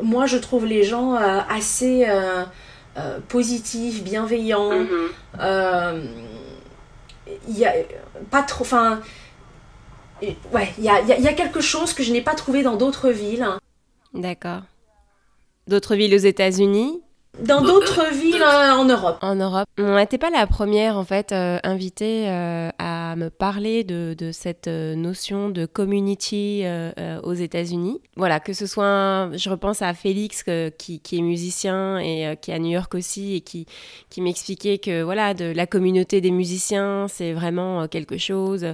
moi, 0.01 0.25
je 0.25 0.38
trouve 0.38 0.65
les 0.65 0.84
gens 0.84 1.15
assez 1.15 2.08
positifs, 3.27 4.03
bienveillants. 4.03 4.71
Mm-hmm. 5.38 6.01
Il 7.47 7.58
y 7.58 7.65
a 7.65 7.73
pas 8.29 8.43
trop... 8.43 8.63
Enfin, 8.63 9.01
ouais, 10.21 10.73
il 10.77 10.84
y 10.84 10.89
a, 10.89 11.01
y 11.01 11.27
a 11.27 11.34
quelque 11.34 11.62
chose 11.62 11.93
que 11.93 12.03
je 12.03 12.12
n'ai 12.12 12.21
pas 12.21 12.36
trouvé 12.36 12.63
dans 12.63 12.75
d'autres 12.75 13.10
villes. 13.10 13.47
D'accord. 14.13 14.62
D'autres 15.67 15.95
villes 15.95 16.13
aux 16.13 16.17
États-Unis 16.17 17.02
dans 17.41 17.62
d'autres 17.62 18.13
villes 18.13 18.41
euh, 18.41 18.74
en 18.74 18.86
Europe. 18.86 19.17
En 19.22 19.36
Europe. 19.36 19.67
On 19.80 19.96
n'était 19.96 20.19
pas 20.19 20.30
la 20.30 20.46
première 20.46 20.98
en 20.98 21.04
fait 21.04 21.32
euh, 21.32 21.58
invitée 21.63 22.30
euh, 22.30 22.69
à 22.78 23.15
me 23.15 23.30
parler 23.30 23.84
de, 23.84 24.15
de 24.15 24.32
cette 24.32 24.67
notion 24.67 25.50
de 25.50 25.65
community 25.65 26.63
aux 27.24 27.34
États-Unis. 27.34 28.02
Voilà, 28.15 28.39
que 28.39 28.54
ce 28.54 28.65
soit, 28.65 29.30
je 29.34 29.50
repense 29.50 29.82
à 29.82 29.93
Félix 29.93 30.43
qui, 30.78 31.00
qui, 31.00 31.17
est 31.17 31.22
musicien 31.22 31.98
et 31.98 32.38
qui 32.41 32.52
est 32.52 32.54
à 32.54 32.60
New 32.60 32.72
York 32.72 32.93
aussi 32.96 33.36
et 33.36 33.41
qui, 33.41 33.65
qui 34.10 34.22
m'expliquait 34.22 34.78
que 34.78 35.02
voilà, 35.02 35.34
de 35.34 35.46
la 35.46 35.67
communauté 35.67 36.22
des 36.22 36.32
musiciens, 36.32 37.08
c'est 37.08 37.34
vraiment 37.34 37.88
quelque 37.88 38.17
chose, 38.17 38.65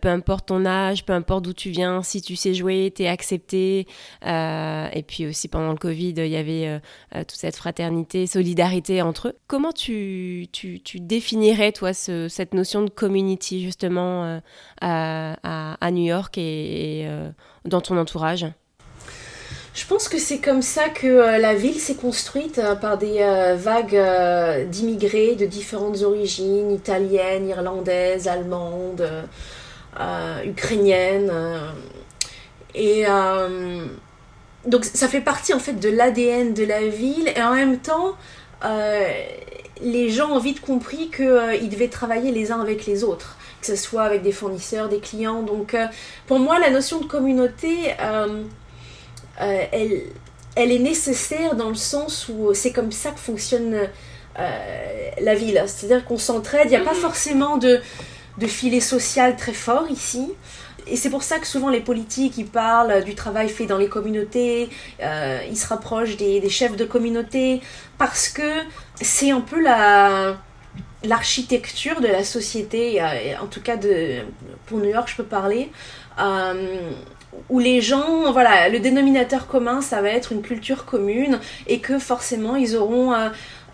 peu 0.00 0.08
importe 0.08 0.46
ton 0.46 0.64
âge, 0.66 1.04
peu 1.04 1.12
importe 1.12 1.44
d'où 1.44 1.52
tu 1.52 1.70
viens, 1.70 2.02
si 2.02 2.20
tu 2.20 2.36
sais 2.36 2.54
jouer, 2.54 2.92
tu 2.94 3.02
es 3.02 3.08
accepté. 3.08 3.86
et 4.24 5.04
puis 5.06 5.26
aussi 5.26 5.48
pendant 5.48 5.70
le 5.70 5.78
Covid, 5.78 6.14
il 6.16 6.28
y 6.28 6.36
avait 6.36 6.80
toute 7.12 7.32
cette 7.32 7.56
fraternité, 7.56 8.03
solidarité 8.26 9.02
entre 9.02 9.28
eux. 9.28 9.36
Comment 9.46 9.72
tu, 9.72 10.46
tu, 10.52 10.80
tu 10.80 11.00
définirais, 11.00 11.72
toi, 11.72 11.92
ce, 11.92 12.28
cette 12.28 12.54
notion 12.54 12.82
de 12.82 12.90
community, 12.90 13.62
justement, 13.62 14.24
euh, 14.24 14.38
à, 14.80 15.76
à, 15.80 15.90
New 15.90 16.04
York 16.04 16.38
et, 16.38 17.04
euh, 17.06 17.30
dans 17.64 17.80
ton 17.80 17.96
entourage? 17.98 18.46
Je 19.74 19.86
pense 19.86 20.08
que 20.08 20.18
c'est 20.18 20.38
comme 20.38 20.62
ça 20.62 20.88
que 20.88 21.06
euh, 21.06 21.38
la 21.38 21.54
ville 21.54 21.80
s'est 21.80 21.96
construite 21.96 22.60
par 22.80 22.96
des 22.96 23.18
vagues 23.56 24.68
d'immigrés 24.70 25.34
de 25.34 25.46
différentes 25.46 26.02
origines, 26.02 26.70
italiennes, 26.70 27.48
irlandaises, 27.48 28.28
allemandes, 28.28 29.08
ukrainiennes. 30.44 31.32
et 32.74 33.04
donc 34.66 34.84
ça 34.84 35.08
fait 35.08 35.20
partie 35.20 35.52
en 35.52 35.58
fait 35.58 35.74
de 35.74 35.88
l'ADN 35.88 36.54
de 36.54 36.64
la 36.64 36.86
ville 36.86 37.32
et 37.34 37.42
en 37.42 37.54
même 37.54 37.78
temps 37.78 38.16
les 39.80 40.10
gens 40.10 40.30
ont 40.30 40.38
vite 40.38 40.60
compris 40.60 41.10
qu'ils 41.10 41.26
euh, 41.26 41.68
devaient 41.68 41.88
travailler 41.88 42.32
les 42.32 42.52
uns 42.52 42.60
avec 42.60 42.86
les 42.86 43.04
autres, 43.04 43.36
que 43.60 43.66
ce 43.66 43.76
soit 43.76 44.02
avec 44.02 44.22
des 44.22 44.32
fournisseurs, 44.32 44.88
des 44.88 45.00
clients. 45.00 45.42
Donc 45.42 45.74
euh, 45.74 45.86
pour 46.26 46.38
moi, 46.38 46.58
la 46.58 46.70
notion 46.70 47.00
de 47.00 47.06
communauté, 47.06 47.94
euh, 48.00 48.42
elle, 49.38 50.02
elle 50.56 50.72
est 50.72 50.78
nécessaire 50.78 51.56
dans 51.56 51.68
le 51.68 51.74
sens 51.74 52.28
où 52.28 52.54
c'est 52.54 52.72
comme 52.72 52.92
ça 52.92 53.10
que 53.10 53.18
fonctionne 53.18 53.88
la 54.36 55.34
ville. 55.34 55.62
C'est-à-dire 55.66 56.04
qu'on 56.04 56.18
s'entraide, 56.18 56.66
il 56.66 56.70
n'y 56.70 56.76
a 56.76 56.80
pas 56.80 56.94
mhm. 56.94 57.00
forcément 57.00 57.56
de, 57.56 57.80
de 58.38 58.46
filet 58.46 58.80
social 58.80 59.36
très 59.36 59.52
fort 59.52 59.86
ici. 59.90 60.30
Et 60.86 60.96
c'est 60.96 61.10
pour 61.10 61.22
ça 61.22 61.38
que 61.38 61.46
souvent 61.46 61.70
les 61.70 61.80
politiques, 61.80 62.36
ils 62.38 62.46
parlent 62.46 63.02
du 63.04 63.14
travail 63.14 63.48
fait 63.48 63.66
dans 63.66 63.78
les 63.78 63.88
communautés, 63.88 64.68
ils 65.00 65.56
se 65.56 65.66
rapprochent 65.66 66.16
des, 66.16 66.40
des, 66.40 66.50
chefs 66.50 66.76
de 66.76 66.84
communauté, 66.84 67.62
parce 67.96 68.28
que 68.28 68.42
c'est 69.00 69.30
un 69.30 69.40
peu 69.40 69.60
la 69.60 70.36
l'architecture 71.04 72.00
de 72.00 72.06
la 72.06 72.24
société, 72.24 73.00
euh, 73.00 73.06
en 73.42 73.46
tout 73.46 73.60
cas 73.60 73.76
de, 73.76 74.20
pour 74.66 74.78
New 74.78 74.90
York 74.90 75.08
je 75.08 75.16
peux 75.16 75.24
parler, 75.24 75.70
euh, 76.20 76.90
où 77.48 77.58
les 77.58 77.80
gens, 77.80 78.32
voilà, 78.32 78.68
le 78.68 78.78
dénominateur 78.78 79.46
commun, 79.46 79.80
ça 79.80 80.00
va 80.00 80.08
être 80.10 80.32
une 80.32 80.42
culture 80.42 80.84
commune 80.84 81.40
et 81.66 81.80
que 81.80 81.98
forcément 81.98 82.56
ils 82.56 82.76
auront, 82.76 83.12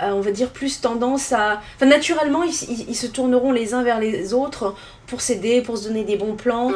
euh, 0.03 0.11
on 0.13 0.21
va 0.21 0.31
dire, 0.31 0.51
plus 0.51 0.81
tendance 0.81 1.33
à... 1.33 1.61
Enfin, 1.77 1.87
naturellement, 1.87 2.43
ils, 2.43 2.97
se 2.97 3.07
tourneront 3.07 3.53
les 3.53 3.75
uns 3.75 3.83
vers 3.83 4.01
les 4.01 4.35
autres 4.35 4.75
pour 5.07 5.21
s'aider, 5.21 5.63
pour 5.63 5.79
se 5.79 5.89
donner 5.89 6.05
des 6.05 6.17
bons 6.17 6.37
plans. 6.37 6.73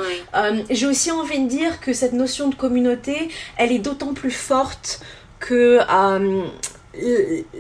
J'ai 0.71 0.87
aussi 0.87 1.11
envie 1.11 1.41
de 1.41 1.49
dire 1.49 1.81
que 1.81 1.93
cette 1.93 2.13
notion 2.13 2.49
de 2.49 2.55
communauté, 2.55 3.29
elle 3.57 3.73
est 3.73 3.79
d'autant 3.79 4.15
plus 4.15 4.31
forte 4.31 5.01
que 5.39 5.81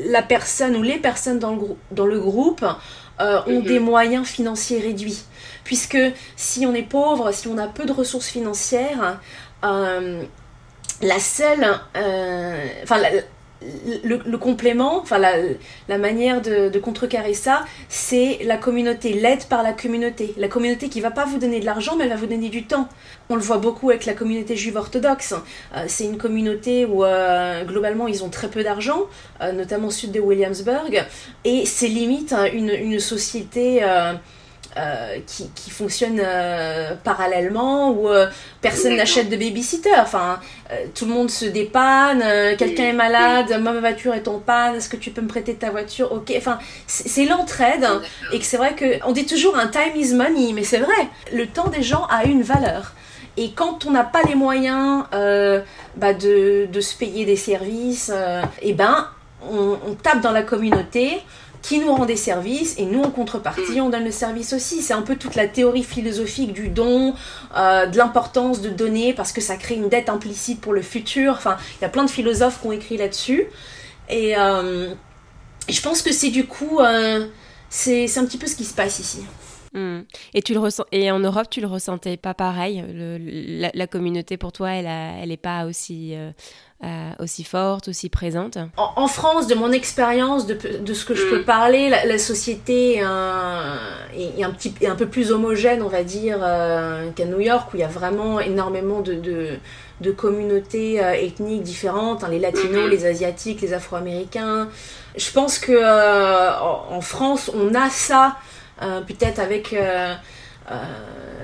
la 0.08 0.22
personne 0.22 0.76
ou 0.76 0.82
les 0.82 0.98
personnes 0.98 1.38
dans 1.38 1.54
le, 1.54 1.60
dans 1.92 2.06
le 2.06 2.20
groupe 2.20 2.64
euh, 3.20 3.40
ont 3.46 3.60
mhm. 3.60 3.66
des 3.66 3.78
moyens 3.78 4.26
financiers 4.26 4.80
réduits. 4.80 5.22
Puisque 5.62 5.98
si 6.34 6.66
on 6.66 6.74
est 6.74 6.82
pauvre, 6.82 7.30
si 7.32 7.46
on 7.46 7.58
a 7.58 7.68
peu 7.68 7.84
de 7.84 7.92
ressources 7.92 8.26
financières, 8.26 9.20
euh, 9.64 10.24
la 11.00 11.18
seule, 11.20 11.64
euh, 11.96 12.66
le, 14.04 14.36
complément, 14.36 14.98
enfin 15.00 15.18
la, 15.18 15.98
manière 15.98 16.40
de, 16.42 16.78
contrecarrer 16.78 17.34
ça, 17.34 17.64
c'est 17.88 18.40
la 18.44 18.56
communauté, 18.56 19.12
l'aide 19.12 19.44
par 19.46 19.62
la 19.62 19.72
communauté. 19.72 20.34
La 20.36 20.48
communauté 20.48 20.88
qui 20.88 21.00
va 21.00 21.10
pas 21.10 21.24
vous 21.24 21.38
donner 21.38 21.60
de 21.60 21.64
l'argent, 21.64 21.96
mais 21.96 22.04
elle 22.04 22.10
va 22.10 22.16
vous 22.16 22.26
donner 22.26 22.48
du 22.48 22.64
temps. 22.64 22.88
On 23.30 23.36
le 23.36 23.40
voit 23.40 23.58
beaucoup 23.58 23.90
avec 23.90 24.04
la 24.04 24.12
communauté 24.12 24.56
juive 24.56 24.76
orthodoxe. 24.76 25.34
Euh, 25.74 25.84
c'est 25.86 26.04
une 26.04 26.18
communauté 26.18 26.84
où 26.84 27.04
euh, 27.04 27.64
globalement 27.64 28.06
ils 28.06 28.22
ont 28.22 28.28
très 28.28 28.48
peu 28.48 28.62
d'argent, 28.62 29.04
euh, 29.40 29.52
notamment 29.52 29.88
au 29.88 29.92
sud 29.92 30.12
de 30.12 30.20
Williamsburg, 30.20 31.04
et 31.44 31.64
c'est 31.66 31.88
limite 31.88 32.32
hein, 32.32 32.46
une, 32.52 32.70
une, 32.70 33.00
société 33.00 33.82
euh, 34.76 35.18
qui, 35.24 35.48
qui, 35.54 35.70
fonctionne 35.70 36.20
euh, 36.20 36.94
parallèlement 37.04 37.92
où 37.92 38.08
euh, 38.08 38.26
personne 38.60 38.96
n'achète 38.96 39.30
de 39.30 39.36
babysitter. 39.36 39.94
Enfin, 39.98 40.40
tout 40.96 41.06
le 41.06 41.12
monde 41.12 41.30
se 41.30 41.44
dépanne, 41.44 42.24
quelqu'un 42.56 42.84
est 42.84 42.92
malade, 42.92 43.56
ma 43.60 43.72
voiture 43.72 44.14
est 44.14 44.26
en 44.26 44.40
panne, 44.40 44.74
est-ce 44.74 44.88
que 44.88 44.96
tu 44.96 45.10
peux 45.10 45.20
me 45.20 45.28
prêter 45.28 45.54
ta 45.54 45.70
voiture? 45.70 46.10
Ok, 46.10 46.32
enfin, 46.36 46.58
c'est 46.88 47.24
l'entraide 47.24 47.86
et 48.32 48.40
que 48.40 48.44
c'est 48.44 48.56
vrai 48.56 48.74
que 48.74 49.06
on 49.06 49.12
dit 49.12 49.26
toujours 49.26 49.56
un 49.56 49.68
time 49.68 49.94
is 49.94 50.12
money, 50.12 50.52
mais 50.52 50.64
c'est 50.64 50.78
vrai, 50.78 51.08
le 51.32 51.46
temps 51.46 51.68
des 51.68 51.82
gens 51.82 52.06
a 52.06 52.24
une 52.24 52.42
valeur. 52.42 52.94
Et 53.36 53.52
quand 53.52 53.86
on 53.86 53.92
n'a 53.92 54.04
pas 54.04 54.22
les 54.26 54.34
moyens 54.34 55.04
bah 55.12 56.14
de, 56.14 56.80
se 56.80 56.96
payer 56.96 57.24
des 57.24 57.36
services, 57.36 58.12
eh 58.60 58.72
ben 58.72 59.08
on, 59.50 59.94
tape 60.02 60.20
dans 60.20 60.32
la 60.32 60.42
communauté 60.42 61.22
qui 61.64 61.78
nous 61.78 61.94
rend 61.94 62.04
des 62.04 62.16
services 62.16 62.74
et 62.76 62.84
nous 62.84 63.00
en 63.00 63.10
contrepartie 63.10 63.80
on 63.80 63.88
donne 63.88 64.04
le 64.04 64.10
service 64.10 64.52
aussi. 64.52 64.82
C'est 64.82 64.92
un 64.92 65.00
peu 65.00 65.16
toute 65.16 65.34
la 65.34 65.48
théorie 65.48 65.82
philosophique 65.82 66.52
du 66.52 66.68
don, 66.68 67.14
euh, 67.56 67.86
de 67.86 67.96
l'importance 67.96 68.60
de 68.60 68.68
donner 68.68 69.14
parce 69.14 69.32
que 69.32 69.40
ça 69.40 69.56
crée 69.56 69.76
une 69.76 69.88
dette 69.88 70.10
implicite 70.10 70.60
pour 70.60 70.74
le 70.74 70.82
futur. 70.82 71.32
Enfin, 71.32 71.56
il 71.78 71.82
y 71.82 71.84
a 71.86 71.88
plein 71.88 72.04
de 72.04 72.10
philosophes 72.10 72.60
qui 72.60 72.66
ont 72.66 72.72
écrit 72.72 72.98
là-dessus. 72.98 73.46
Et, 74.10 74.36
euh, 74.36 74.92
je 75.66 75.80
pense 75.80 76.02
que 76.02 76.12
c'est 76.12 76.28
du 76.28 76.44
coup, 76.44 76.80
euh, 76.80 77.26
c'est 77.70 78.18
un 78.18 78.26
petit 78.26 78.36
peu 78.36 78.46
ce 78.46 78.56
qui 78.56 78.66
se 78.66 78.74
passe 78.74 78.98
ici. 78.98 79.24
Et 79.74 80.42
tu 80.42 80.54
le 80.54 80.60
ressens 80.60 80.84
et 80.92 81.10
en 81.10 81.18
Europe 81.18 81.48
tu 81.50 81.60
le 81.60 81.66
ressentais 81.66 82.16
pas 82.16 82.34
pareil 82.34 82.84
la, 83.74 83.86
communauté 83.86 84.36
pour 84.36 84.52
toi 84.52 84.70
elle 84.70 84.84
n'est 84.84 85.22
elle 85.22 85.38
pas 85.38 85.66
aussi 85.66 86.14
euh, 86.84 87.10
aussi 87.18 87.44
forte, 87.44 87.88
aussi 87.88 88.10
présente? 88.10 88.58
En, 88.76 89.06
France, 89.06 89.46
de 89.46 89.54
mon 89.54 89.72
expérience, 89.72 90.46
de, 90.46 90.58
de, 90.80 90.92
ce 90.92 91.06
que 91.06 91.14
je 91.14 91.24
peux 91.30 91.42
parler, 91.42 91.88
la, 91.88 92.18
société 92.18 92.96
est 92.96 93.00
un, 93.00 93.78
est, 94.14 94.44
petit, 94.52 94.74
est 94.82 94.88
un 94.88 94.96
peu 94.96 95.06
plus 95.06 95.32
homogène, 95.32 95.80
on 95.80 95.88
va 95.88 96.02
dire, 96.02 96.40
euh, 96.42 97.08
qu'à 97.12 97.24
New 97.24 97.40
York, 97.40 97.72
où 97.72 97.76
il 97.78 97.80
y 97.80 97.84
a 97.84 97.88
vraiment 97.88 98.38
énormément 98.38 99.00
de, 99.00 99.14
de, 99.14 99.50
de 100.02 100.10
communautés 100.10 101.02
euh, 101.02 101.12
ethniques 101.12 101.62
différentes, 101.62 102.22
hein, 102.22 102.28
les 102.28 102.40
latinos, 102.40 102.90
les 102.90 103.06
asiatiques, 103.06 103.62
les 103.62 103.72
afro-américains. 103.72 104.68
Je 105.16 105.30
pense 105.30 105.58
que 105.58 105.72
en, 106.92 107.00
France, 107.00 107.50
on 107.54 107.74
a 107.74 107.88
ça, 107.88 108.36
peut-être 108.80 109.38
avec 109.38 109.74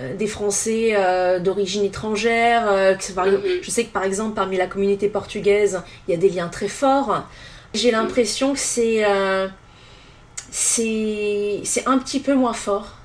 euh, 0.01 0.16
des 0.16 0.27
Français 0.27 0.93
euh, 0.95 1.40
d'origine 1.40 1.85
étrangère. 1.85 2.66
Euh, 2.71 2.95
mm-hmm. 2.95 3.62
Je 3.62 3.71
sais 3.71 3.85
que 3.85 3.93
par 3.93 4.05
exemple 4.05 4.35
parmi 4.35 4.57
la 4.57 4.66
communauté 4.66 5.09
portugaise, 5.09 5.83
il 6.09 6.12
y 6.12 6.14
a 6.14 6.16
des 6.16 6.31
liens 6.31 6.49
très 6.49 6.69
forts. 6.69 7.25
J'ai 7.75 7.90
l'impression 7.90 8.55
que 8.55 8.59
c'est 8.59 9.05
c'est 10.51 11.87
un 11.87 11.99
petit 11.99 12.21
peu 12.21 12.35
moins 12.35 12.55
fort. 12.55 12.97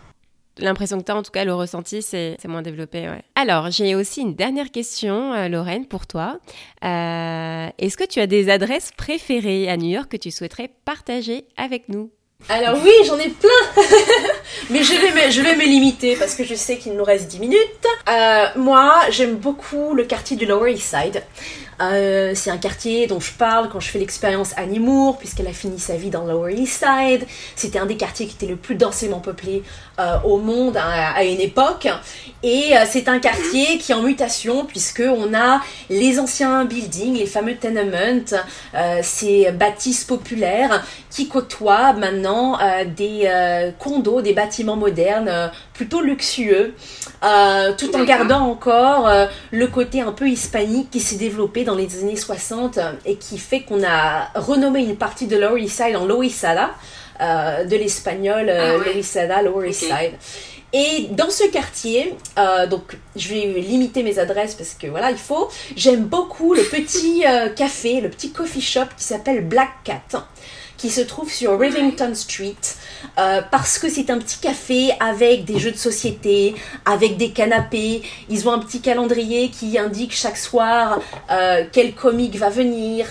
L'impression 0.58 1.00
que 1.00 1.04
tu 1.04 1.12
as, 1.12 1.18
en 1.18 1.22
tout 1.22 1.32
cas, 1.32 1.44
le 1.44 1.54
ressenti, 1.54 2.02
c'est 2.02 2.38
moins 2.48 2.62
développé. 2.62 3.10
Ouais. 3.10 3.22
Alors, 3.36 3.72
j'ai 3.72 3.94
aussi 3.94 4.22
une 4.22 4.36
dernière 4.36 4.72
question, 4.72 5.48
Lorraine, 5.50 5.86
pour 5.86 6.08
toi. 6.08 6.40
Est-ce 6.82 7.98
que 7.98 8.08
tu 8.08 8.22
as 8.22 8.28
des 8.28 8.50
adresses 8.50 8.92
préférées 8.96 9.70
à 9.70 9.76
New 9.76 9.90
York 9.90 10.10
que 10.10 10.18
tu 10.18 10.32
souhaiterais 10.32 10.72
partager 10.86 11.46
avec 11.58 11.90
nous? 11.90 12.10
Alors 12.48 12.78
oui, 12.84 12.92
j'en 13.06 13.18
ai 13.18 13.30
plein 13.30 13.50
Mais 14.70 14.84
je 14.84 15.42
vais, 15.42 15.56
me, 15.56 15.64
limiter 15.64 16.16
parce 16.16 16.36
que 16.36 16.44
je 16.44 16.54
sais 16.54 16.78
qu'il 16.78 16.94
nous 16.94 17.04
reste 17.04 17.28
10 17.28 17.40
minutes. 17.40 17.88
Euh, 18.08 18.46
moi, 18.56 19.02
j'aime 19.10 19.36
beaucoup 19.36 19.94
le 19.96 20.04
quartier 20.04 20.38
du 20.38 20.46
Lower 20.46 20.72
East 20.72 20.96
Side. 20.96 21.24
Euh, 21.82 22.32
c'est 22.36 22.50
un 22.50 22.58
quartier 22.58 23.08
dont 23.08 23.20
je 23.20 23.34
parle 23.34 23.70
quand 23.70 23.80
je 23.80 23.90
fais 23.90 24.00
l'expérience 24.00 24.54
Annie 24.58 24.80
Moore, 24.80 25.18
puisqu'elle 25.18 25.48
a 25.48 25.54
fini 25.54 25.80
sa 25.80 25.96
vie 25.96 26.10
dans 26.10 26.26
Lower 26.26 26.54
East 26.54 26.84
Side. 26.84 27.26
C'était 27.56 27.80
un 27.80 27.86
des 27.86 27.98
quartiers 27.98 28.28
qui 28.28 28.36
était 28.36 28.48
le 28.48 28.56
plus 28.56 28.76
densément 28.76 29.20
peuplé 29.20 29.64
euh, 30.00 30.18
au 30.24 30.38
monde 30.38 30.78
à, 30.78 31.24
une 31.24 31.42
époque. 31.42 31.88
Et 32.44 32.78
euh, 32.78 32.86
c'est 32.88 33.08
un 33.08 33.20
quartier 33.20 33.78
qui 33.78 33.92
est 33.92 33.96
en 33.96 34.02
mutation, 34.02 34.66
puisque 34.66 35.04
on 35.06 35.34
a 35.34 35.62
les 35.90 36.20
anciens 36.20 36.66
buildings, 36.66 37.18
les 37.18 37.26
fameux 37.26 37.56
tenements, 37.56 38.40
ces 39.02 39.52
bâtisses 39.52 40.04
populaires 40.04 40.84
qui 41.10 41.28
côtoient 41.28 41.94
maintenant 41.94 42.58
des 42.96 43.30
condos, 43.80 44.22
des 44.22 44.34
bâtiments 44.34 44.76
modernes 44.76 45.52
plutôt 45.76 46.02
luxueux, 46.02 46.74
tout 47.78 47.96
en 47.96 48.04
gardant 48.04 48.42
encore 48.42 49.10
le 49.52 49.68
côté 49.68 50.02
un 50.02 50.12
peu 50.12 50.28
hispanique 50.28 50.90
qui 50.92 51.00
s'est 51.00 51.16
développé 51.16 51.64
dans 51.64 51.76
les 51.76 52.00
années 52.00 52.16
60 52.16 52.78
euh, 52.78 52.92
et 53.06 53.16
qui 53.16 53.38
fait 53.38 53.62
qu'on 53.62 53.84
a 53.84 54.30
renommé 54.36 54.82
une 54.82 54.98
partie 54.98 55.28
de 55.28 55.38
Lower 55.38 55.62
East 55.62 55.84
Side 55.84 55.96
en 55.96 56.06
Loisada, 56.06 56.72
euh, 57.22 57.64
de 57.66 57.76
l'espagnol 57.76 58.50
euh, 58.50 58.78
ah 58.78 59.42
Lower 59.42 59.70
East 59.70 59.84
Side. 59.84 60.14
Et 60.74 61.08
dans 61.12 61.30
ce 61.30 61.48
quartier, 61.50 62.16
euh, 62.38 62.68
donc 62.68 62.98
je 63.16 63.30
vais 63.30 63.62
limiter 63.62 64.04
mes 64.04 64.20
adresses 64.20 64.56
parce 64.56 64.74
que 64.74 64.88
voilà, 64.88 65.12
il 65.12 65.18
faut. 65.18 65.50
J'aime 65.78 66.04
beaucoup 66.04 66.54
le 66.54 66.64
petit 66.64 67.24
euh, 67.26 67.48
café, 67.50 68.02
le 68.02 68.10
petit 68.10 68.32
coffee 68.32 68.62
shop 68.62 68.88
qui 68.98 69.06
s'appelle 69.06 69.48
Black 69.48 69.72
Cat 69.84 70.28
qui 70.78 70.90
se 70.90 71.02
trouve 71.02 71.32
sur 71.32 71.58
Rivington 71.58 72.14
Street 72.14 72.56
euh, 73.18 73.42
parce 73.52 73.78
que 73.78 73.90
c'est 73.90 74.10
un 74.10 74.18
petit 74.18 74.40
café 74.40 74.92
avec 75.00 75.46
des 75.46 75.60
jeux 75.60 75.72
de 75.72 75.78
société, 75.78 76.56
avec 76.86 77.18
des 77.18 77.32
canapés. 77.32 78.02
Ils 78.30 78.48
ont 78.48 78.52
un 78.52 78.60
petit 78.60 78.82
calendrier 78.82 79.50
qui 79.50 79.78
indique 79.78 80.14
chaque 80.14 80.38
soir 80.38 81.00
quel 81.72 81.94
comique 81.94 82.38
va 82.38 82.50
venir. 82.50 83.06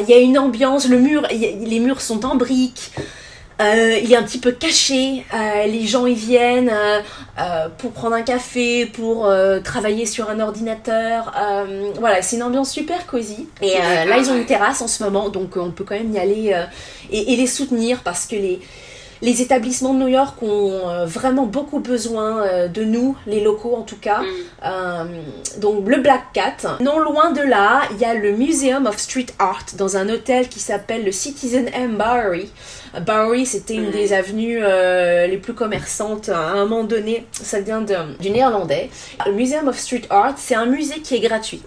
Il 0.00 0.08
y 0.08 0.12
a 0.12 0.18
une 0.18 0.38
ambiance, 0.38 0.88
les 0.88 1.80
murs 1.80 2.00
sont 2.00 2.24
en 2.24 2.36
briques. 2.36 2.92
Euh, 3.60 3.98
il 4.02 4.12
est 4.12 4.16
un 4.16 4.22
petit 4.22 4.38
peu 4.38 4.52
caché. 4.52 5.24
Euh, 5.34 5.66
les 5.66 5.86
gens 5.86 6.06
y 6.06 6.14
viennent 6.14 6.70
euh, 6.70 7.68
pour 7.78 7.92
prendre 7.92 8.14
un 8.14 8.22
café, 8.22 8.86
pour 8.86 9.30
travailler 9.64 10.06
sur 10.06 10.30
un 10.30 10.40
ordinateur. 10.40 11.32
voilà, 11.98 12.22
c'est 12.22 12.36
une 12.36 12.42
ambiance 12.42 12.70
super 12.70 13.06
cosy. 13.06 13.48
Et 13.62 13.74
là, 13.78 14.18
ils 14.18 14.30
ont 14.30 14.36
une 14.36 14.46
terrasse 14.46 14.80
en 14.80 14.88
ce 14.88 15.02
moment, 15.02 15.28
donc 15.28 15.56
on 15.56 15.70
peut 15.70 15.84
quand 15.84 15.96
même 15.96 16.12
y 16.14 16.18
aller 16.18 16.66
et, 17.10 17.36
les 17.36 17.46
soutenir 17.46 18.00
parce 18.00 18.26
que 18.26 18.36
les 18.36 18.60
les 19.22 19.42
établissements 19.42 19.94
de 19.94 19.98
New 20.00 20.08
York 20.08 20.42
ont 20.42 20.88
euh, 20.88 21.06
vraiment 21.06 21.46
beaucoup 21.46 21.80
besoin 21.80 22.42
euh, 22.42 22.68
de 22.68 22.84
nous, 22.84 23.16
les 23.26 23.40
locaux 23.40 23.74
en 23.74 23.82
tout 23.82 23.96
cas. 23.96 24.20
Mm. 24.20 24.26
Euh, 24.64 25.04
donc 25.58 25.88
le 25.88 25.98
Black 25.98 26.32
Cat. 26.32 26.78
Non 26.80 26.98
loin 27.00 27.32
de 27.32 27.42
là, 27.42 27.82
il 27.92 27.98
y 27.98 28.04
a 28.04 28.14
le 28.14 28.32
Museum 28.32 28.86
of 28.86 28.98
Street 28.98 29.26
Art 29.38 29.64
dans 29.76 29.96
un 29.96 30.08
hôtel 30.08 30.48
qui 30.48 30.60
s'appelle 30.60 31.04
le 31.04 31.12
Citizen 31.12 31.68
M 31.74 31.96
Bowery. 31.96 32.50
Bowery, 33.06 33.46
c'était 33.46 33.74
une 33.74 33.88
mm. 33.88 33.92
des 33.92 34.12
avenues 34.12 34.60
les 34.60 35.38
plus 35.38 35.54
commerçantes 35.54 36.28
à 36.28 36.38
un 36.38 36.64
moment 36.66 36.84
donné. 36.84 37.26
Ça 37.32 37.60
vient 37.60 37.82
du 37.82 38.30
néerlandais. 38.30 38.90
Le 39.26 39.32
Museum 39.32 39.68
of 39.68 39.78
Street 39.78 40.02
Art, 40.10 40.34
c'est 40.36 40.54
un 40.54 40.66
musée 40.66 41.00
qui 41.00 41.16
est 41.16 41.20
gratuit. 41.20 41.62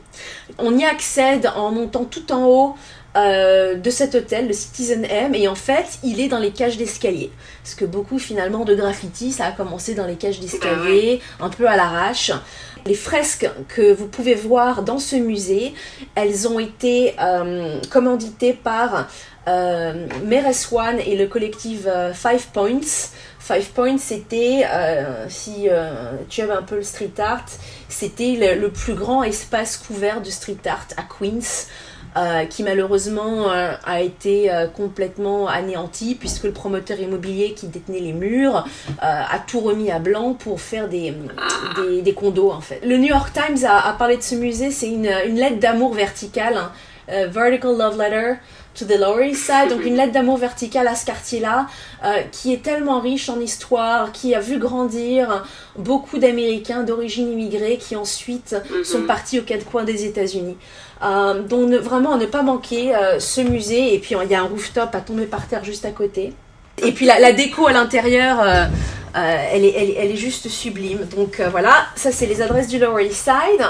On 0.57 0.77
y 0.77 0.85
accède 0.85 1.49
en 1.55 1.71
montant 1.71 2.05
tout 2.05 2.31
en 2.31 2.45
haut 2.45 2.75
euh, 3.17 3.75
de 3.75 3.89
cet 3.89 4.15
hôtel, 4.15 4.47
le 4.47 4.53
Citizen 4.53 5.05
M, 5.05 5.35
et 5.35 5.47
en 5.47 5.55
fait, 5.55 5.99
il 6.03 6.19
est 6.21 6.29
dans 6.29 6.39
les 6.39 6.51
cages 6.51 6.77
d'escalier. 6.77 7.31
Parce 7.63 7.75
que 7.75 7.85
beaucoup 7.85 8.19
finalement 8.19 8.63
de 8.63 8.73
graffiti, 8.73 9.31
ça 9.31 9.45
a 9.47 9.51
commencé 9.51 9.95
dans 9.95 10.07
les 10.07 10.15
cages 10.15 10.39
d'escalier, 10.39 11.21
un 11.39 11.49
peu 11.49 11.67
à 11.67 11.75
l'arrache. 11.75 12.31
Les 12.85 12.95
fresques 12.95 13.49
que 13.67 13.93
vous 13.93 14.07
pouvez 14.07 14.33
voir 14.33 14.81
dans 14.81 14.97
ce 14.97 15.15
musée, 15.15 15.73
elles 16.15 16.47
ont 16.47 16.57
été 16.57 17.13
euh, 17.19 17.79
commanditées 17.91 18.53
par 18.53 19.07
euh, 19.47 20.07
One 20.71 20.99
et 21.05 21.15
le 21.15 21.27
collectif 21.27 21.81
euh, 21.85 22.11
Five 22.13 22.47
Points. 22.53 23.11
Five 23.39 23.69
Points, 23.71 23.97
c'était, 23.97 24.65
si 25.27 25.67
tu 26.29 26.41
aimes 26.41 26.51
un 26.51 26.61
peu 26.61 26.75
le 26.75 26.83
street 26.83 27.13
art, 27.17 27.45
c'était 27.89 28.55
le, 28.55 28.69
plus 28.69 28.93
grand 28.93 29.23
espace 29.23 29.77
couvert 29.77 30.21
de 30.21 30.29
street 30.29 30.59
art 30.65 30.87
à 30.95 31.01
Queens. 31.01 31.67
Euh, 32.17 32.43
qui 32.43 32.63
malheureusement 32.63 33.53
euh, 33.53 33.71
a 33.85 34.01
été 34.01 34.51
euh, 34.51 34.67
complètement 34.67 35.47
anéanti 35.47 36.15
puisque 36.15 36.43
le 36.43 36.51
promoteur 36.51 36.99
immobilier 36.99 37.53
qui 37.53 37.67
détenait 37.67 38.01
les 38.01 38.11
murs 38.11 38.65
a 38.99 39.39
tout 39.47 39.61
remis 39.61 39.91
à 39.91 39.99
blanc 39.99 40.33
pour 40.33 40.59
faire 40.59 40.89
des, 40.89 41.13
des, 42.03 42.13
condos 42.13 42.51
en 42.51 42.59
fait. 42.59 42.81
Le 42.85 42.97
New 42.97 43.07
York 43.07 43.31
Times 43.33 43.65
a, 43.65 43.93
parlé 43.93 44.17
de 44.17 44.21
ce 44.23 44.35
musée, 44.35 44.71
c'est 44.71 44.89
une, 44.89 45.09
une 45.25 45.35
lettre 45.35 45.59
d'amour 45.59 45.93
verticale, 45.93 46.57
hein. 46.57 46.71
Vertical 47.07 47.77
Love 47.77 47.97
Letter 47.97 48.33
to 48.73 48.85
the 48.85 48.97
Lower 48.97 49.27
East 49.27 49.45
Side, 49.45 49.69
donc 49.69 49.85
une 49.85 49.95
lettre 49.95 50.13
d'amour 50.13 50.37
verticale 50.37 50.87
à 50.87 50.95
ce 50.95 51.05
quartier-là, 51.05 51.67
qui 52.31 52.53
est 52.53 52.63
tellement 52.63 53.01
riche 53.01 53.29
en 53.29 53.39
histoire, 53.39 54.11
qui 54.11 54.33
a 54.33 54.39
vu 54.39 54.59
grandir 54.59 55.43
beaucoup 55.77 56.19
d'Américains 56.19 56.83
d'origine 56.83 57.31
immigrée 57.31 57.77
qui 57.77 57.95
ensuite 57.95 58.55
mm-hmm. 58.55 58.83
sont 58.83 59.03
partis 59.03 59.39
aux 59.39 59.43
quatre 59.43 59.65
coins 59.65 59.83
des 59.83 60.05
États-Unis. 60.05 60.57
Euh, 61.03 61.41
donc 61.41 61.71
vraiment 61.71 62.13
à 62.13 62.17
ne 62.17 62.25
pas 62.25 62.43
manquer 62.43 62.95
euh, 62.95 63.19
ce 63.19 63.41
musée. 63.41 63.93
Et 63.93 63.99
puis 63.99 64.15
il 64.21 64.31
y 64.31 64.35
a 64.35 64.41
un 64.41 64.45
rooftop 64.45 64.93
à 64.93 65.01
tomber 65.01 65.25
par 65.25 65.47
terre 65.47 65.63
juste 65.63 65.85
à 65.85 65.91
côté. 65.91 66.33
Et 66.83 66.91
puis 66.91 67.05
la, 67.05 67.33
déco 67.33 67.67
à 67.67 67.73
l'intérieur, 67.73 68.39
euh, 69.15 69.45
elle, 69.51 69.65
est, 69.65 69.95
elle, 69.97 70.11
est, 70.11 70.15
juste 70.15 70.47
sublime. 70.47 71.05
Donc 71.15 71.41
voilà, 71.51 71.87
ça 71.95 72.11
c'est 72.11 72.25
les 72.25 72.41
adresses 72.41 72.67
du 72.67 72.79
Lower 72.79 73.05
East 73.05 73.23
Side. 73.23 73.65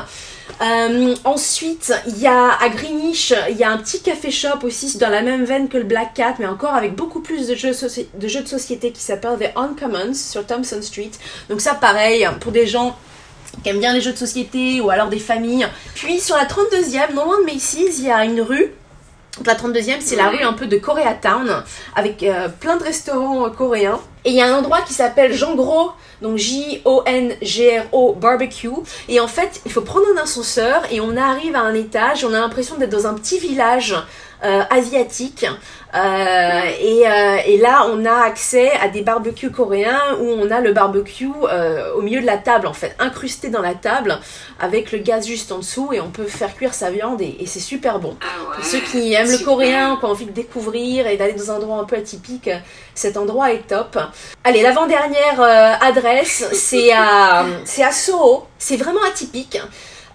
ensuite, 1.24 1.94
il 2.08 2.20
y 2.20 2.28
a 2.28 2.52
à 2.60 2.70
Greenwich, 2.70 3.34
il 3.50 3.58
y 3.58 3.64
a 3.64 3.72
un 3.72 3.78
petit 3.78 4.02
café 4.02 4.32
shop 4.32 4.60
aussi 4.64 4.98
dans 4.98 5.10
la 5.10 5.22
même 5.22 5.46
veine 5.46 5.70
que 5.70 5.78
le 5.78 5.84
Black 5.84 6.14
Cat, 6.14 6.36
mais 6.39 6.46
encore 6.48 6.76
avec 6.76 6.96
beaucoup 6.96 7.22
plus 7.22 7.48
de 7.48 7.56
jeux, 7.56 7.72
de, 8.14 8.28
jeux 8.28 8.42
de 8.42 8.48
société 8.48 8.92
qui 8.92 9.02
s'appelle 9.02 9.38
The 9.39 9.58
Uncommons 9.58 10.14
sur 10.14 10.46
Thompson 10.46 10.82
Street. 10.82 11.12
Donc 11.50 11.62
ça 11.62 11.74
pareil, 11.74 12.28
pour 12.39 12.52
des 12.52 12.68
gens 12.68 12.96
qui 13.64 13.70
aiment 13.70 13.80
bien 13.80 13.94
les 13.94 14.02
jeux 14.02 14.14
de 14.14 14.18
société 14.18 14.82
ou 14.82 14.89
alors 14.89 15.10
des 15.10 15.20
familles. 15.20 15.68
Puis 15.96 16.20
sur 16.20 16.36
la 16.36 16.46
32e, 16.46 17.14
non 17.14 17.26
loin 17.26 17.39
de 17.42 17.46
Macy's, 17.46 18.00
il 18.00 18.06
y 18.06 18.12
a 18.12 18.24
une 18.26 18.42
rue. 18.42 18.74
la 19.46 19.56
32e, 19.56 19.98
c'est 20.00 20.16
la 20.16 20.30
rue 20.30 20.42
un 20.42 20.54
peu 20.54 20.68
de 20.68 20.78
Koreatown, 20.78 21.64
avec 21.96 22.24
euh, 22.24 22.48
plein 22.48 22.78
de 22.78 22.84
restaurants 22.84 23.46
euh, 23.46 23.50
coréens. 23.50 24.00
Et 24.24 24.30
il 24.30 24.36
y 24.36 24.42
a 24.42 24.48
un 24.48 24.58
endroit 24.58 24.82
qui 24.82 24.94
s'appelle 24.94 25.34
Jean 25.34 25.56
Gros, 25.56 25.92
donc 26.22 26.38
J-O-N-G-R-O 26.38 28.14
Barbecue. 28.14 28.70
Et 29.10 29.20
en 29.20 29.28
fait, 29.28 29.62
il 29.66 29.72
faut 29.72 29.82
prendre 29.82 30.06
un 30.16 30.22
ascenseur 30.22 30.84
et 30.92 31.02
on 31.02 31.18
arrive 31.18 31.56
à 31.56 31.62
un 31.62 31.74
étage, 31.74 32.24
on 32.24 32.34
a 32.34 32.40
l'impression 32.40 32.78
d'être 32.78 32.92
dans 32.92 33.08
un 33.08 33.16
petit 33.16 33.40
village 33.40 33.96
euh, 34.44 34.64
asiatique. 34.70 35.46
Euh, 35.94 36.62
et, 36.80 37.08
euh, 37.08 37.38
et, 37.46 37.58
là, 37.58 37.86
on 37.89 38.06
a 38.06 38.24
accès 38.24 38.72
à 38.82 38.88
des 38.88 39.02
barbecues 39.02 39.52
coréens 39.52 40.18
où 40.22 40.26
on 40.26 40.50
a 40.50 40.62
le 40.62 40.74
barbecue 40.74 41.30
au 41.96 42.02
milieu 42.02 42.22
de 42.22 42.26
la 42.26 42.38
table, 42.38 42.68
en 42.68 42.74
fait, 42.74 42.96
incrusté 43.00 43.50
dans 43.50 43.62
la 43.62 43.74
table, 43.74 44.18
avec 44.60 44.92
le 44.92 45.00
gaz 45.00 45.28
juste 45.28 45.52
en 45.52 45.60
dessous, 45.60 45.89
et 45.92 46.00
on 46.00 46.10
peut 46.10 46.26
faire 46.26 46.56
cuire 46.56 46.74
sa 46.74 46.92
viande, 46.92 47.22
et, 47.22 47.38
c'est 47.46 47.60
super 47.60 48.00
bon. 48.00 48.16
Ah 48.22 48.56
Pour 48.56 48.64
ceux 48.64 48.80
qui 48.80 49.14
aiment 49.14 49.32
le 49.32 49.44
coréen, 49.44 49.98
qui 49.98 50.06
ont 50.06 50.10
envie 50.10 50.26
de 50.26 50.32
découvrir 50.32 51.08
et 51.08 51.18
d'aller 51.18 51.34
dans 51.34 51.52
un 51.52 51.56
endroit 51.56 51.80
un 51.80 51.86
peu 51.86 51.98
atypique, 51.98 52.50
cet 52.96 53.18
endroit 53.18 53.52
est 53.52 53.68
top. 53.68 53.98
Allez, 54.44 54.62
l'avant-dernière 54.62 55.42
adresse, 55.82 56.50
c'est 56.54 56.92
à, 56.94 57.46
c'est 57.66 57.84
à 57.84 57.92
Soho. 57.92 58.48
C'est 58.62 58.78
vraiment 58.78 59.01
atypique. 59.03 59.57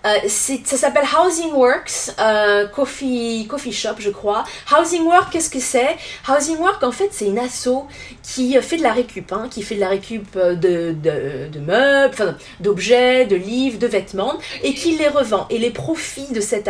Euh, 0.04 0.28
ça 0.28 0.76
s'appelle 0.76 1.02
Housing 1.04 1.52
Works 1.52 2.12
euh, 2.20 2.68
Coffee, 2.68 3.44
Coffee 3.50 3.72
Shop, 3.72 3.96
je 3.98 4.10
crois. 4.10 4.44
Housing 4.70 5.02
Work, 5.02 5.32
qu'est-ce 5.32 5.50
que 5.50 5.58
c'est? 5.58 5.96
Housing 6.28 6.58
Work, 6.58 6.80
en 6.84 6.92
fait, 6.92 7.08
c'est 7.10 7.26
une 7.26 7.40
asso 7.40 7.88
qui 8.22 8.56
fait 8.62 8.76
de 8.76 8.84
la 8.84 8.92
récup, 8.92 9.32
hein, 9.32 9.48
qui 9.50 9.62
fait 9.62 9.74
de 9.74 9.80
la 9.80 9.88
récup 9.88 10.36
de, 10.36 10.92
de, 10.92 11.58
meubles, 11.58 12.36
d'objets, 12.60 13.26
de 13.26 13.34
livres, 13.34 13.80
de 13.80 13.88
vêtements, 13.88 14.34
et 14.62 14.74
qui 14.74 14.96
les 14.96 15.08
revend. 15.08 15.48
Et 15.50 15.58
les 15.58 15.70
profits 15.70 16.32
de 16.32 16.40
cette, 16.40 16.68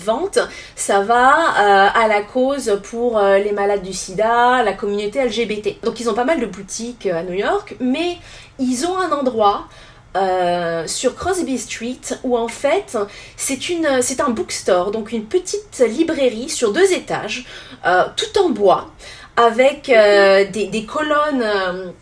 vente, 0.00 0.38
ça 0.76 1.00
va 1.00 1.32
euh, 1.32 1.88
à 1.92 2.06
la 2.06 2.22
cause 2.22 2.78
pour 2.84 3.20
les 3.20 3.50
malades 3.50 3.82
du 3.82 3.92
sida, 3.92 4.62
la 4.62 4.74
communauté 4.74 5.24
LGBT. 5.24 5.82
Donc 5.82 5.98
ils 5.98 6.08
ont 6.08 6.14
pas 6.14 6.24
mal 6.24 6.38
de 6.38 6.46
boutiques 6.46 7.06
à 7.06 7.24
New 7.24 7.34
York, 7.34 7.74
mais 7.80 8.18
ils 8.60 8.86
ont 8.86 8.96
un 8.96 9.10
endroit 9.10 9.66
euh, 10.14 10.86
sur 10.86 11.14
Crosby 11.14 11.56
Street 11.56 12.00
où 12.22 12.36
en 12.36 12.48
fait 12.48 12.98
c'est 13.38 14.20
un 14.20 14.28
bookstore 14.28 14.90
donc 14.90 15.10
une 15.10 15.24
petite 15.24 15.82
librairie 15.88 16.50
sur 16.50 16.70
deux 16.70 16.92
étages 16.92 17.46
euh, 17.86 18.04
tout 18.14 18.38
en 18.38 18.50
bois 18.50 18.90
avec 19.38 19.88
euh, 19.88 20.44
des, 20.50 20.66
des, 20.66 20.84
colonnes 20.84 21.94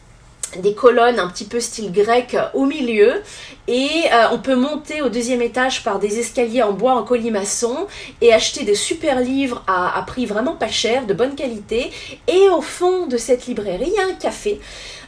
des 0.58 0.74
colonnes 0.74 1.20
un 1.20 1.28
petit 1.28 1.44
peu 1.44 1.60
style 1.60 1.92
grec 1.92 2.36
au 2.54 2.66
milieu. 2.66 3.22
Et 3.68 4.06
on 4.32 4.38
peut 4.38 4.56
monter 4.56 5.00
au 5.00 5.08
deuxième 5.08 5.42
étage 5.42 5.84
par 5.84 6.00
des 6.00 6.18
escaliers 6.18 6.64
en 6.64 6.72
bois 6.72 6.94
en 6.94 7.04
colimaçon 7.04 7.86
et 8.20 8.32
acheter 8.32 8.64
des 8.64 8.74
super 8.74 9.20
livres 9.20 9.62
à, 9.68 9.96
à 9.96 10.02
prix 10.02 10.26
vraiment 10.26 10.56
pas 10.56 10.66
cher, 10.66 11.06
de 11.06 11.14
bonne 11.14 11.36
qualité. 11.36 11.92
Et 12.26 12.48
au 12.48 12.60
fond 12.60 13.06
de 13.06 13.16
cette 13.16 13.46
librairie 13.46 13.92
il 13.92 13.94
y 13.94 14.00
a 14.00 14.12
un 14.12 14.18
café 14.18 14.58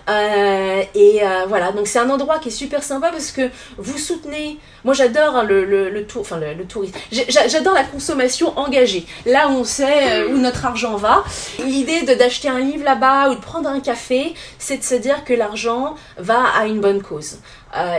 euh, 0.08 0.82
et 0.94 1.20
euh, 1.22 1.44
voilà, 1.48 1.72
donc 1.72 1.86
c'est 1.86 1.98
un 1.98 2.10
endroit 2.10 2.38
qui 2.38 2.48
est 2.48 2.52
super 2.52 2.82
sympa 2.82 3.10
parce 3.10 3.30
que 3.30 3.50
vous 3.78 3.98
soutenez. 3.98 4.58
Moi 4.84 4.94
j'adore 4.94 5.36
hein, 5.36 5.44
le, 5.44 5.64
le, 5.64 6.06
tour, 6.06 6.22
enfin 6.22 6.38
le, 6.38 6.64
tourisme. 6.64 6.94
J'adore 7.10 7.74
la 7.74 7.84
consommation 7.84 8.58
engagée. 8.58 9.06
Là 9.26 9.48
où 9.48 9.52
on 9.52 9.64
sait 9.64 10.22
euh, 10.22 10.28
où 10.28 10.38
notre 10.38 10.66
argent 10.66 10.96
va. 10.96 11.24
L'idée 11.64 12.02
d'acheter 12.02 12.48
un 12.48 12.58
livre 12.58 12.84
là-bas 12.84 13.30
ou 13.30 13.34
de 13.36 13.40
prendre 13.40 13.68
un 13.68 13.80
café, 13.80 14.34
c'est 14.58 14.78
de 14.78 14.82
se 14.82 14.94
dire 14.94 15.24
que 15.24 15.34
l'argent 15.34 15.94
va 16.18 16.42
à 16.56 16.66
une 16.66 16.80
bonne 16.80 17.02
cause. 17.02 17.38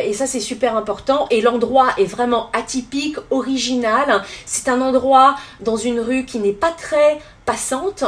Et 0.03 0.13
ça 0.13 0.28
c'est 0.28 0.39
super 0.39 0.78
important. 0.78 1.28
Et 1.32 1.41
l'endroit 1.41 1.89
est 1.97 2.05
vraiment 2.05 2.49
atypique, 2.53 3.17
original. 3.32 4.24
C'est 4.45 4.69
un 4.69 4.82
endroit 4.82 5.36
dans 5.61 5.78
une 5.78 5.99
rue 5.99 6.26
qui 6.26 6.39
n'est 6.39 6.51
pas 6.51 6.71
très 6.71 7.19
passante. 7.45 8.03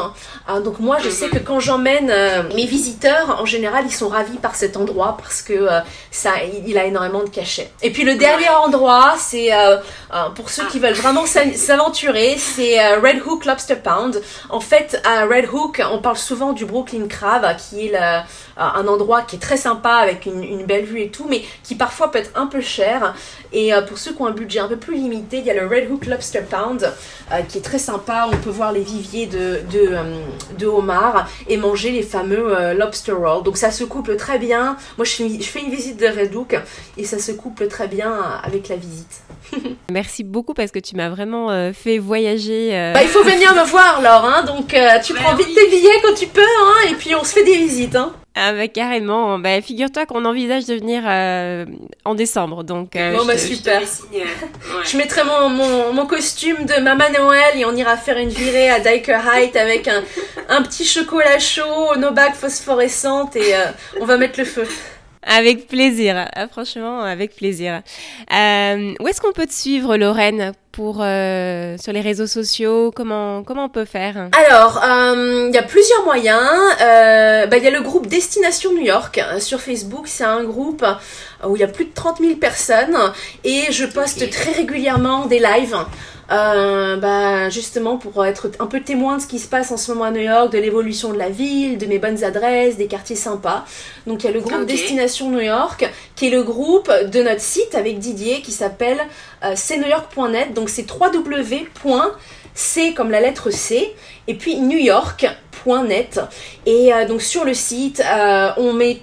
Ah, 0.47 0.59
donc 0.59 0.79
moi, 0.79 0.97
je 1.03 1.09
sais 1.09 1.29
que 1.29 1.37
quand 1.37 1.59
j'emmène 1.59 2.09
euh, 2.09 2.43
mes 2.55 2.65
visiteurs, 2.65 3.39
en 3.41 3.45
général, 3.45 3.85
ils 3.85 3.93
sont 3.93 4.07
ravis 4.07 4.37
par 4.37 4.55
cet 4.55 4.77
endroit 4.77 5.17
parce 5.17 5.41
que 5.41 5.53
euh, 5.53 5.79
ça, 6.11 6.31
il 6.65 6.77
a 6.77 6.85
énormément 6.85 7.23
de 7.23 7.29
cachets. 7.29 7.71
Et 7.81 7.91
puis 7.91 8.03
le 8.03 8.15
dernier 8.15 8.49
endroit, 8.49 9.15
c'est 9.17 9.53
euh, 9.53 9.77
pour 10.35 10.49
ceux 10.49 10.65
qui 10.67 10.79
veulent 10.79 10.93
vraiment 10.93 11.25
s'aventurer, 11.25 12.37
c'est 12.37 12.95
Red 12.95 13.21
Hook 13.25 13.45
Lobster 13.45 13.75
Pound. 13.75 14.21
En 14.49 14.59
fait, 14.59 15.01
à 15.03 15.25
Red 15.25 15.49
Hook, 15.51 15.81
on 15.91 15.99
parle 15.99 16.17
souvent 16.17 16.53
du 16.53 16.65
Brooklyn 16.65 17.07
Crab, 17.07 17.45
qui 17.57 17.87
est 17.87 17.95
un 18.57 18.87
endroit 18.87 19.23
qui 19.23 19.35
est 19.35 19.39
très 19.39 19.57
sympa 19.57 19.95
avec 19.95 20.25
une, 20.25 20.43
une, 20.43 20.65
belle 20.65 20.85
vue 20.85 21.01
et 21.01 21.09
tout, 21.09 21.25
mais 21.29 21.43
qui 21.63 21.75
parfois 21.75 22.11
peut 22.11 22.19
être 22.19 22.31
un 22.35 22.47
peu 22.47 22.61
cher. 22.61 23.15
Et 23.53 23.71
pour 23.87 23.97
ceux 23.97 24.13
qui 24.13 24.21
ont 24.21 24.25
un 24.25 24.31
budget 24.31 24.59
un 24.59 24.67
peu 24.67 24.75
plus 24.75 24.95
limité, 24.95 25.37
il 25.37 25.45
y 25.45 25.51
a 25.51 25.53
le 25.53 25.65
Red 25.65 25.89
Hook 25.89 26.07
Lobster 26.07 26.41
Pound, 26.41 26.91
qui 27.47 27.59
est 27.59 27.61
très 27.61 27.79
sympa. 27.79 28.27
On 28.31 28.35
peut 28.37 28.49
voir 28.49 28.71
les 28.71 28.81
viviers 28.81 29.27
de, 29.27 29.61
de, 29.71 29.87
euh, 29.91 30.19
de 30.57 30.65
homard 30.65 31.27
et 31.47 31.57
manger 31.57 31.91
les 31.91 32.03
fameux 32.03 32.57
euh, 32.57 32.73
lobster 32.73 33.11
rolls. 33.11 33.43
Donc 33.43 33.57
ça 33.57 33.71
se 33.71 33.83
couple 33.83 34.15
très 34.15 34.39
bien. 34.39 34.77
Moi 34.97 35.05
je 35.05 35.11
fais, 35.11 35.29
je 35.29 35.43
fais 35.43 35.61
une 35.61 35.71
visite 35.71 35.97
de 35.99 36.07
Redouk 36.07 36.57
et 36.97 37.03
ça 37.03 37.19
se 37.19 37.31
couple 37.31 37.67
très 37.67 37.87
bien 37.87 38.11
avec 38.43 38.67
la 38.69 38.75
visite. 38.75 39.21
Merci 39.91 40.23
beaucoup 40.23 40.53
parce 40.53 40.71
que 40.71 40.79
tu 40.79 40.95
m'as 40.95 41.09
vraiment 41.09 41.51
euh, 41.51 41.71
fait 41.73 41.97
voyager. 41.97 42.71
Bah, 42.93 43.03
il 43.03 43.09
faut 43.09 43.23
venir 43.23 43.53
me 43.53 43.65
voir 43.65 44.01
Laure, 44.01 44.25
hein, 44.25 44.43
donc 44.43 44.67
tu 45.03 45.13
bah 45.13 45.19
prends 45.21 45.35
vite 45.35 45.53
tes 45.53 45.69
billets 45.69 46.01
quand 46.03 46.13
tu 46.13 46.27
peux 46.27 46.41
hein, 46.41 46.89
et 46.89 46.95
puis 46.95 47.15
on 47.15 47.23
se 47.23 47.33
fait 47.33 47.43
des 47.43 47.57
visites. 47.57 47.95
Hein. 47.95 48.13
Ah 48.37 48.51
bah 48.51 48.67
carrément. 48.67 49.39
Bah, 49.39 49.61
figure-toi 49.61 50.05
qu'on 50.05 50.25
envisage 50.25 50.65
de 50.65 50.75
venir 50.75 51.03
euh, 51.05 51.65
en 52.03 52.15
décembre, 52.15 52.65
donc. 52.65 52.97
Euh, 52.97 53.17
bon 53.17 53.25
bah 53.25 53.37
super. 53.37 53.81
Je, 54.83 54.97
mettrai 54.97 55.23
mon, 55.23 55.49
mon, 55.49 55.93
mon, 55.93 56.05
costume 56.05 56.65
de 56.65 56.81
Maman 56.81 57.09
Noël 57.17 57.57
et 57.57 57.63
on 57.63 57.73
ira 57.75 57.95
faire 57.95 58.17
une 58.17 58.29
virée 58.29 58.69
à 58.69 58.81
Diker 58.81 59.21
Height 59.25 59.55
avec 59.55 59.87
un, 59.87 60.03
un 60.49 60.61
petit 60.63 60.83
chocolat 60.83 61.39
chaud, 61.39 61.95
nos 61.97 62.11
bagues 62.11 62.35
phosphorescentes 62.35 63.37
et 63.37 63.55
euh, 63.55 63.71
on 64.01 64.05
va 64.05 64.17
mettre 64.17 64.37
le 64.37 64.45
feu. 64.45 64.67
Avec 65.27 65.67
plaisir, 65.67 66.27
ah, 66.35 66.47
franchement, 66.47 67.01
avec 67.01 67.35
plaisir. 67.35 67.81
Euh, 68.31 68.93
où 68.99 69.07
est-ce 69.07 69.19
qu'on 69.19 69.31
peut 69.31 69.47
te 69.47 69.53
suivre, 69.53 69.97
Lorraine, 69.97 70.51
pour 70.71 70.99
euh, 71.01 71.77
sur 71.79 71.91
les 71.93 72.01
réseaux 72.01 72.27
sociaux? 72.27 72.91
Comment 72.95 73.43
comment 73.43 73.65
on 73.65 73.69
peut 73.69 73.85
faire? 73.85 74.29
Alors, 74.47 74.83
euh, 74.83 75.47
il 75.49 75.55
y 75.55 75.57
a 75.57 75.63
plusieurs 75.63 76.03
moyens. 76.05 76.39
Bah, 76.79 77.57
il 77.57 77.63
y 77.63 77.67
a 77.67 77.71
le 77.71 77.81
groupe 77.81 78.05
Destination 78.05 78.71
New 78.73 78.85
York 78.85 79.19
sur 79.39 79.59
Facebook. 79.59 80.07
C'est 80.07 80.25
un 80.25 80.43
groupe 80.43 80.85
où 81.47 81.55
il 81.55 81.59
y 81.59 81.63
a 81.63 81.67
plus 81.67 81.85
de 81.85 81.93
30 81.93 82.19
000 82.19 82.35
personnes 82.35 82.97
et 83.43 83.71
je 83.71 83.85
poste 83.85 84.29
très 84.29 84.51
régulièrement 84.51 85.25
des 85.25 85.39
lives. 85.39 85.75
Euh, 86.31 86.97
bah, 86.97 87.49
justement 87.49 87.97
pour 87.97 88.25
être 88.25 88.49
un 88.59 88.65
peu 88.65 88.81
témoin 88.81 89.17
de 89.17 89.21
ce 89.21 89.27
qui 89.27 89.37
se 89.37 89.47
passe 89.47 89.71
en 89.71 89.77
ce 89.77 89.91
moment 89.91 90.05
à 90.05 90.11
New 90.11 90.21
York, 90.21 90.51
de 90.51 90.57
l'évolution 90.57 91.13
de 91.13 91.19
la 91.19 91.29
ville, 91.29 91.77
de 91.77 91.85
mes 91.85 91.99
bonnes 91.99 92.23
adresses, 92.23 92.77
des 92.77 92.87
quartiers 92.87 93.15
sympas. 93.15 93.63
Donc 94.07 94.23
il 94.23 94.27
y 94.27 94.29
a 94.29 94.33
le 94.33 94.41
groupe 94.41 94.65
Destination 94.65 95.29
New 95.29 95.41
York, 95.41 95.87
qui 96.15 96.27
est 96.27 96.31
le 96.31 96.43
groupe 96.43 96.91
de 97.11 97.21
notre 97.21 97.41
site 97.41 97.75
avec 97.75 97.99
Didier, 97.99 98.41
qui 98.41 98.51
s'appelle 98.51 98.97
euh, 99.43 99.53
cnewyork.net. 99.55 100.53
Donc 100.53 100.69
c'est 100.69 100.87
www.c 100.89 102.93
comme 102.95 103.11
la 103.11 103.21
lettre 103.21 103.51
C, 103.51 103.93
et 104.27 104.33
puis 104.33 104.59
New 104.59 104.79
York.net. 104.79 106.21
Et 106.65 106.91
euh, 106.91 107.05
donc 107.05 107.21
sur 107.21 107.45
le 107.45 107.53
site, 107.53 108.01
on 108.57 108.73
met 108.73 109.01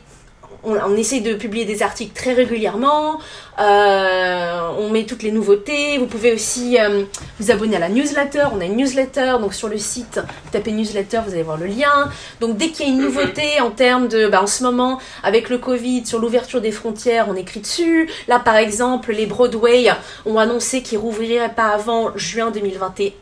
on, 0.64 0.76
on, 0.76 0.96
essaie 0.96 1.20
de 1.20 1.34
publier 1.34 1.64
des 1.64 1.82
articles 1.82 2.14
très 2.14 2.32
régulièrement. 2.32 3.18
Euh, 3.58 4.70
on 4.78 4.88
met 4.88 5.04
toutes 5.04 5.22
les 5.22 5.30
nouveautés. 5.30 5.98
Vous 5.98 6.06
pouvez 6.06 6.32
aussi 6.32 6.78
euh, 6.78 7.04
vous 7.38 7.50
abonner 7.50 7.76
à 7.76 7.78
la 7.78 7.88
newsletter. 7.88 8.46
On 8.52 8.60
a 8.60 8.64
une 8.64 8.76
newsletter, 8.76 9.34
donc 9.40 9.54
sur 9.54 9.68
le 9.68 9.78
site, 9.78 10.20
vous 10.44 10.50
tapez 10.50 10.72
newsletter, 10.72 11.20
vous 11.26 11.32
allez 11.32 11.42
voir 11.42 11.58
le 11.58 11.66
lien. 11.66 12.10
Donc 12.40 12.56
dès 12.56 12.68
qu'il 12.68 12.86
y 12.86 12.90
a 12.90 12.92
une 12.92 12.98
mhm. 12.98 13.06
nouveauté 13.06 13.60
en 13.60 13.70
termes 13.70 14.08
de, 14.08 14.26
bah, 14.26 14.42
en 14.42 14.46
ce 14.46 14.62
moment, 14.62 14.98
avec 15.22 15.48
le 15.48 15.58
Covid, 15.58 16.06
sur 16.06 16.18
l'ouverture 16.18 16.60
des 16.60 16.72
frontières, 16.72 17.26
on 17.28 17.36
écrit 17.36 17.60
dessus. 17.60 18.08
Là, 18.28 18.38
par 18.38 18.56
exemple, 18.56 19.12
les 19.12 19.26
Broadway 19.26 19.90
ont 20.24 20.38
annoncé 20.38 20.82
qu'ils 20.82 20.98
rouvriraient 20.98 21.54
pas 21.54 21.68
avant 21.68 22.16
juin 22.16 22.50
2021. 22.50 23.12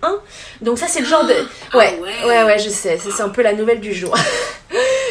Donc 0.62 0.78
ça, 0.78 0.86
c'est 0.88 1.00
le 1.00 1.06
genre 1.06 1.24
de... 1.24 1.34
Ah 1.72 1.78
ouais, 1.78 1.98
ouais, 2.24 2.44
ouais, 2.44 2.58
je 2.58 2.68
sais. 2.68 2.98
C'est 2.98 3.22
un 3.22 3.28
peu 3.28 3.42
la 3.42 3.52
nouvelle 3.52 3.80
du 3.80 3.92
jour. 3.92 4.14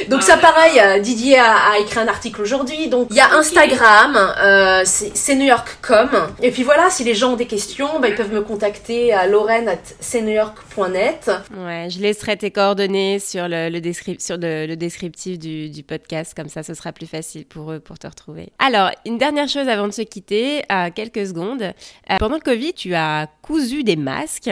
Donc 0.08 0.24
ça 0.24 0.38
pareil, 0.38 0.80
euh, 0.80 1.00
Didier 1.00 1.40
a, 1.40 1.78
écrit 1.80 2.00
un 2.00 2.08
article 2.08 2.42
aujourd'hui. 2.42 2.88
Donc 2.88 3.08
il 3.10 3.18
y 3.18 3.20
a 3.20 3.34
Instagram, 3.34 4.16
euh, 4.16 4.82
c'est 4.86 5.09
New 5.36 5.46
York.com. 5.46 6.10
Et 6.42 6.52
puis 6.52 6.64
voilà, 6.64 6.90
si 6.90 7.04
les 7.04 7.14
gens 7.14 7.34
ont 7.34 7.36
des 7.36 7.48
questions, 7.48 8.00
bah, 8.00 8.08
ils 8.10 8.16
peuvent 8.16 8.34
me 8.34 8.42
contacter 8.42 9.14
à 9.14 9.28
lorraine@cnewyork.net. 9.28 11.30
Ouais, 11.58 11.88
je 11.90 12.00
laisserai 12.00 12.38
tes 12.38 12.52
coordonnées 12.52 13.20
sur 13.20 13.48
le, 13.48 13.70
le, 13.70 13.80
sur 14.20 14.38
le, 14.38 14.76
descriptif 14.76 15.40
du, 15.40 15.70
du, 15.70 15.84
podcast, 15.84 16.34
comme 16.36 16.50
ça 16.50 16.64
ce 16.64 16.74
sera 16.74 16.92
plus 16.92 17.08
facile 17.08 17.46
pour 17.46 17.72
eux 17.72 17.80
pour 17.80 18.00
te 18.00 18.08
retrouver. 18.08 18.52
Alors, 18.60 18.92
une 19.06 19.18
dernière 19.18 19.48
chose 19.48 19.68
avant 19.68 19.88
de 19.88 19.94
se 19.94 20.02
quitter, 20.02 20.64
à 20.70 20.92
quelques 20.92 21.28
secondes. 21.28 21.62
Euh, 21.62 22.18
pendant 22.20 22.36
le 22.36 22.42
Covid, 22.42 22.74
tu 22.74 22.94
as 22.96 23.28
cousu 23.42 23.84
des 23.84 23.96
masques. 23.96 24.50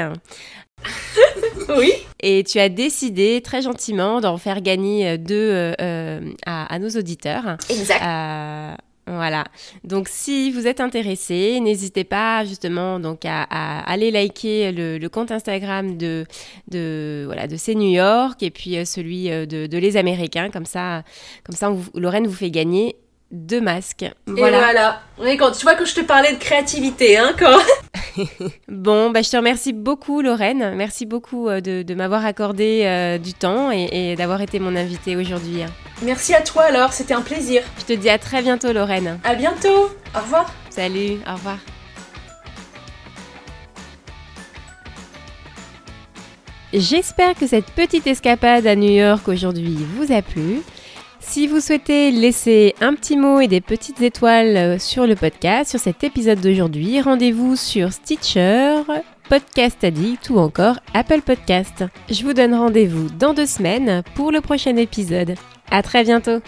oui. 1.78 1.92
Et 2.22 2.44
tu 2.44 2.60
as 2.60 2.70
décidé 2.70 3.42
très 3.42 3.62
gentiment 3.62 4.22
d'en 4.22 4.38
faire 4.38 4.62
gagner 4.62 5.10
euh, 5.10 5.18
deux 5.18 5.36
euh, 5.36 5.74
euh, 5.82 6.34
à, 6.46 6.80
nos 6.80 6.90
auditeurs. 6.90 7.58
Exact. 7.70 8.78
Voilà. 9.08 9.46
Donc, 9.84 10.08
si 10.10 10.52
vous 10.52 10.68
êtes 10.68 10.82
intéressé, 10.82 11.60
n'hésitez 11.60 12.04
pas 12.04 12.44
justement 12.46 13.00
donc 13.00 13.26
à, 13.26 13.44
aller 13.82 14.12
liker 14.12 14.72
le, 14.72 15.08
compte 15.08 15.32
Instagram 15.32 15.98
de 15.98 16.26
de 16.70 17.24
voilà 17.26 17.48
de 17.48 17.56
C'est 17.56 17.76
New 17.76 17.90
York 17.90 18.44
et 18.44 18.52
puis 18.52 18.86
celui 18.86 19.30
de, 19.30 19.78
Les 19.78 19.98
Américains. 19.98 20.50
Comme 20.50 20.66
ça, 20.66 21.04
comme 21.46 21.56
ça, 21.56 21.74
Lorraine 21.96 22.28
vous 22.28 22.34
fait 22.34 22.52
gagner 22.52 22.96
deux 23.32 23.62
masques. 23.62 24.06
Voilà. 24.26 24.58
Et 24.58 24.60
voilà. 24.60 25.02
Quand, 25.38 25.52
tu 25.52 25.64
vois 25.64 25.76
que 25.76 25.86
je 25.86 25.96
te 25.96 26.02
parlais 26.02 26.34
de 26.34 26.38
créativité, 26.38 27.18
hein, 27.18 27.34
quand... 27.38 27.58
bon, 28.68 29.12
bah, 29.12 29.22
je 29.22 29.30
te 29.30 29.38
remercie 29.38 29.74
beaucoup, 29.74 30.22
Lorraine. 30.22 30.74
Merci 30.76 31.06
beaucoup 31.06 31.50
euh, 31.50 31.62
de, 31.62 31.94
m'avoir 31.94 32.26
accordé 32.26 32.84
euh, 32.86 33.18
du 33.18 33.34
temps 33.34 33.72
et, 33.72 34.16
d'avoir 34.16 34.42
été 34.42 34.60
mon 34.60 34.76
invitée 34.76 35.16
aujourd'hui. 35.16 35.64
Hein. 35.64 35.70
Merci 36.02 36.34
à 36.34 36.42
toi, 36.42 36.64
alors. 36.64 36.94
C'était 36.94 37.14
un 37.14 37.22
plaisir. 37.22 37.64
Je 37.80 37.86
te 37.86 37.94
dis 37.94 38.10
à 38.10 38.18
très 38.18 38.42
bientôt, 38.42 38.72
Lorraine. 38.72 39.20
À 39.24 39.36
bientôt. 39.36 39.90
Au 40.16 40.20
revoir. 40.20 40.52
Salut. 40.70 41.18
Au 41.28 41.34
revoir. 41.34 41.58
J'espère 46.74 47.34
que 47.36 47.48
cette 47.48 47.72
petite 47.72 48.08
escapade 48.08 48.68
à 48.68 48.76
New 48.76 48.92
York 48.92 49.28
aujourd'hui 49.28 49.78
vous 49.96 50.12
a 50.12 50.22
plu. 50.22 50.62
Si 51.30 51.46
vous 51.46 51.60
souhaitez 51.60 52.10
laisser 52.10 52.74
un 52.80 52.96
petit 52.96 53.18
mot 53.18 53.42
et 53.42 53.48
des 53.48 53.60
petites 53.60 54.02
étoiles 54.02 54.56
euh, 54.56 54.80
sur 54.80 55.06
le 55.06 55.16
podcast, 55.16 55.70
sur 55.70 55.80
cet 55.80 56.04
épisode 56.06 56.40
d'aujourd'hui, 56.40 57.02
rendez-vous 57.02 57.58
sur 57.58 57.92
Stitcher, 57.92 58.78
Podcast 59.30 59.84
Addict 59.84 60.30
ou 60.30 60.38
encore 60.40 60.80
Apple 60.94 61.22
Podcast. 61.22 61.84
Je 62.10 62.24
vous 62.24 62.34
donne 62.34 62.56
rendez-vous 62.56 63.10
dans 63.10 63.34
deux 63.34 63.46
semaines 63.46 64.04
pour 64.16 64.32
le 64.32 64.40
prochain 64.40 64.78
épisode. 64.78 65.36
À 65.70 65.84
très 65.84 66.06
bientôt! 66.06 66.40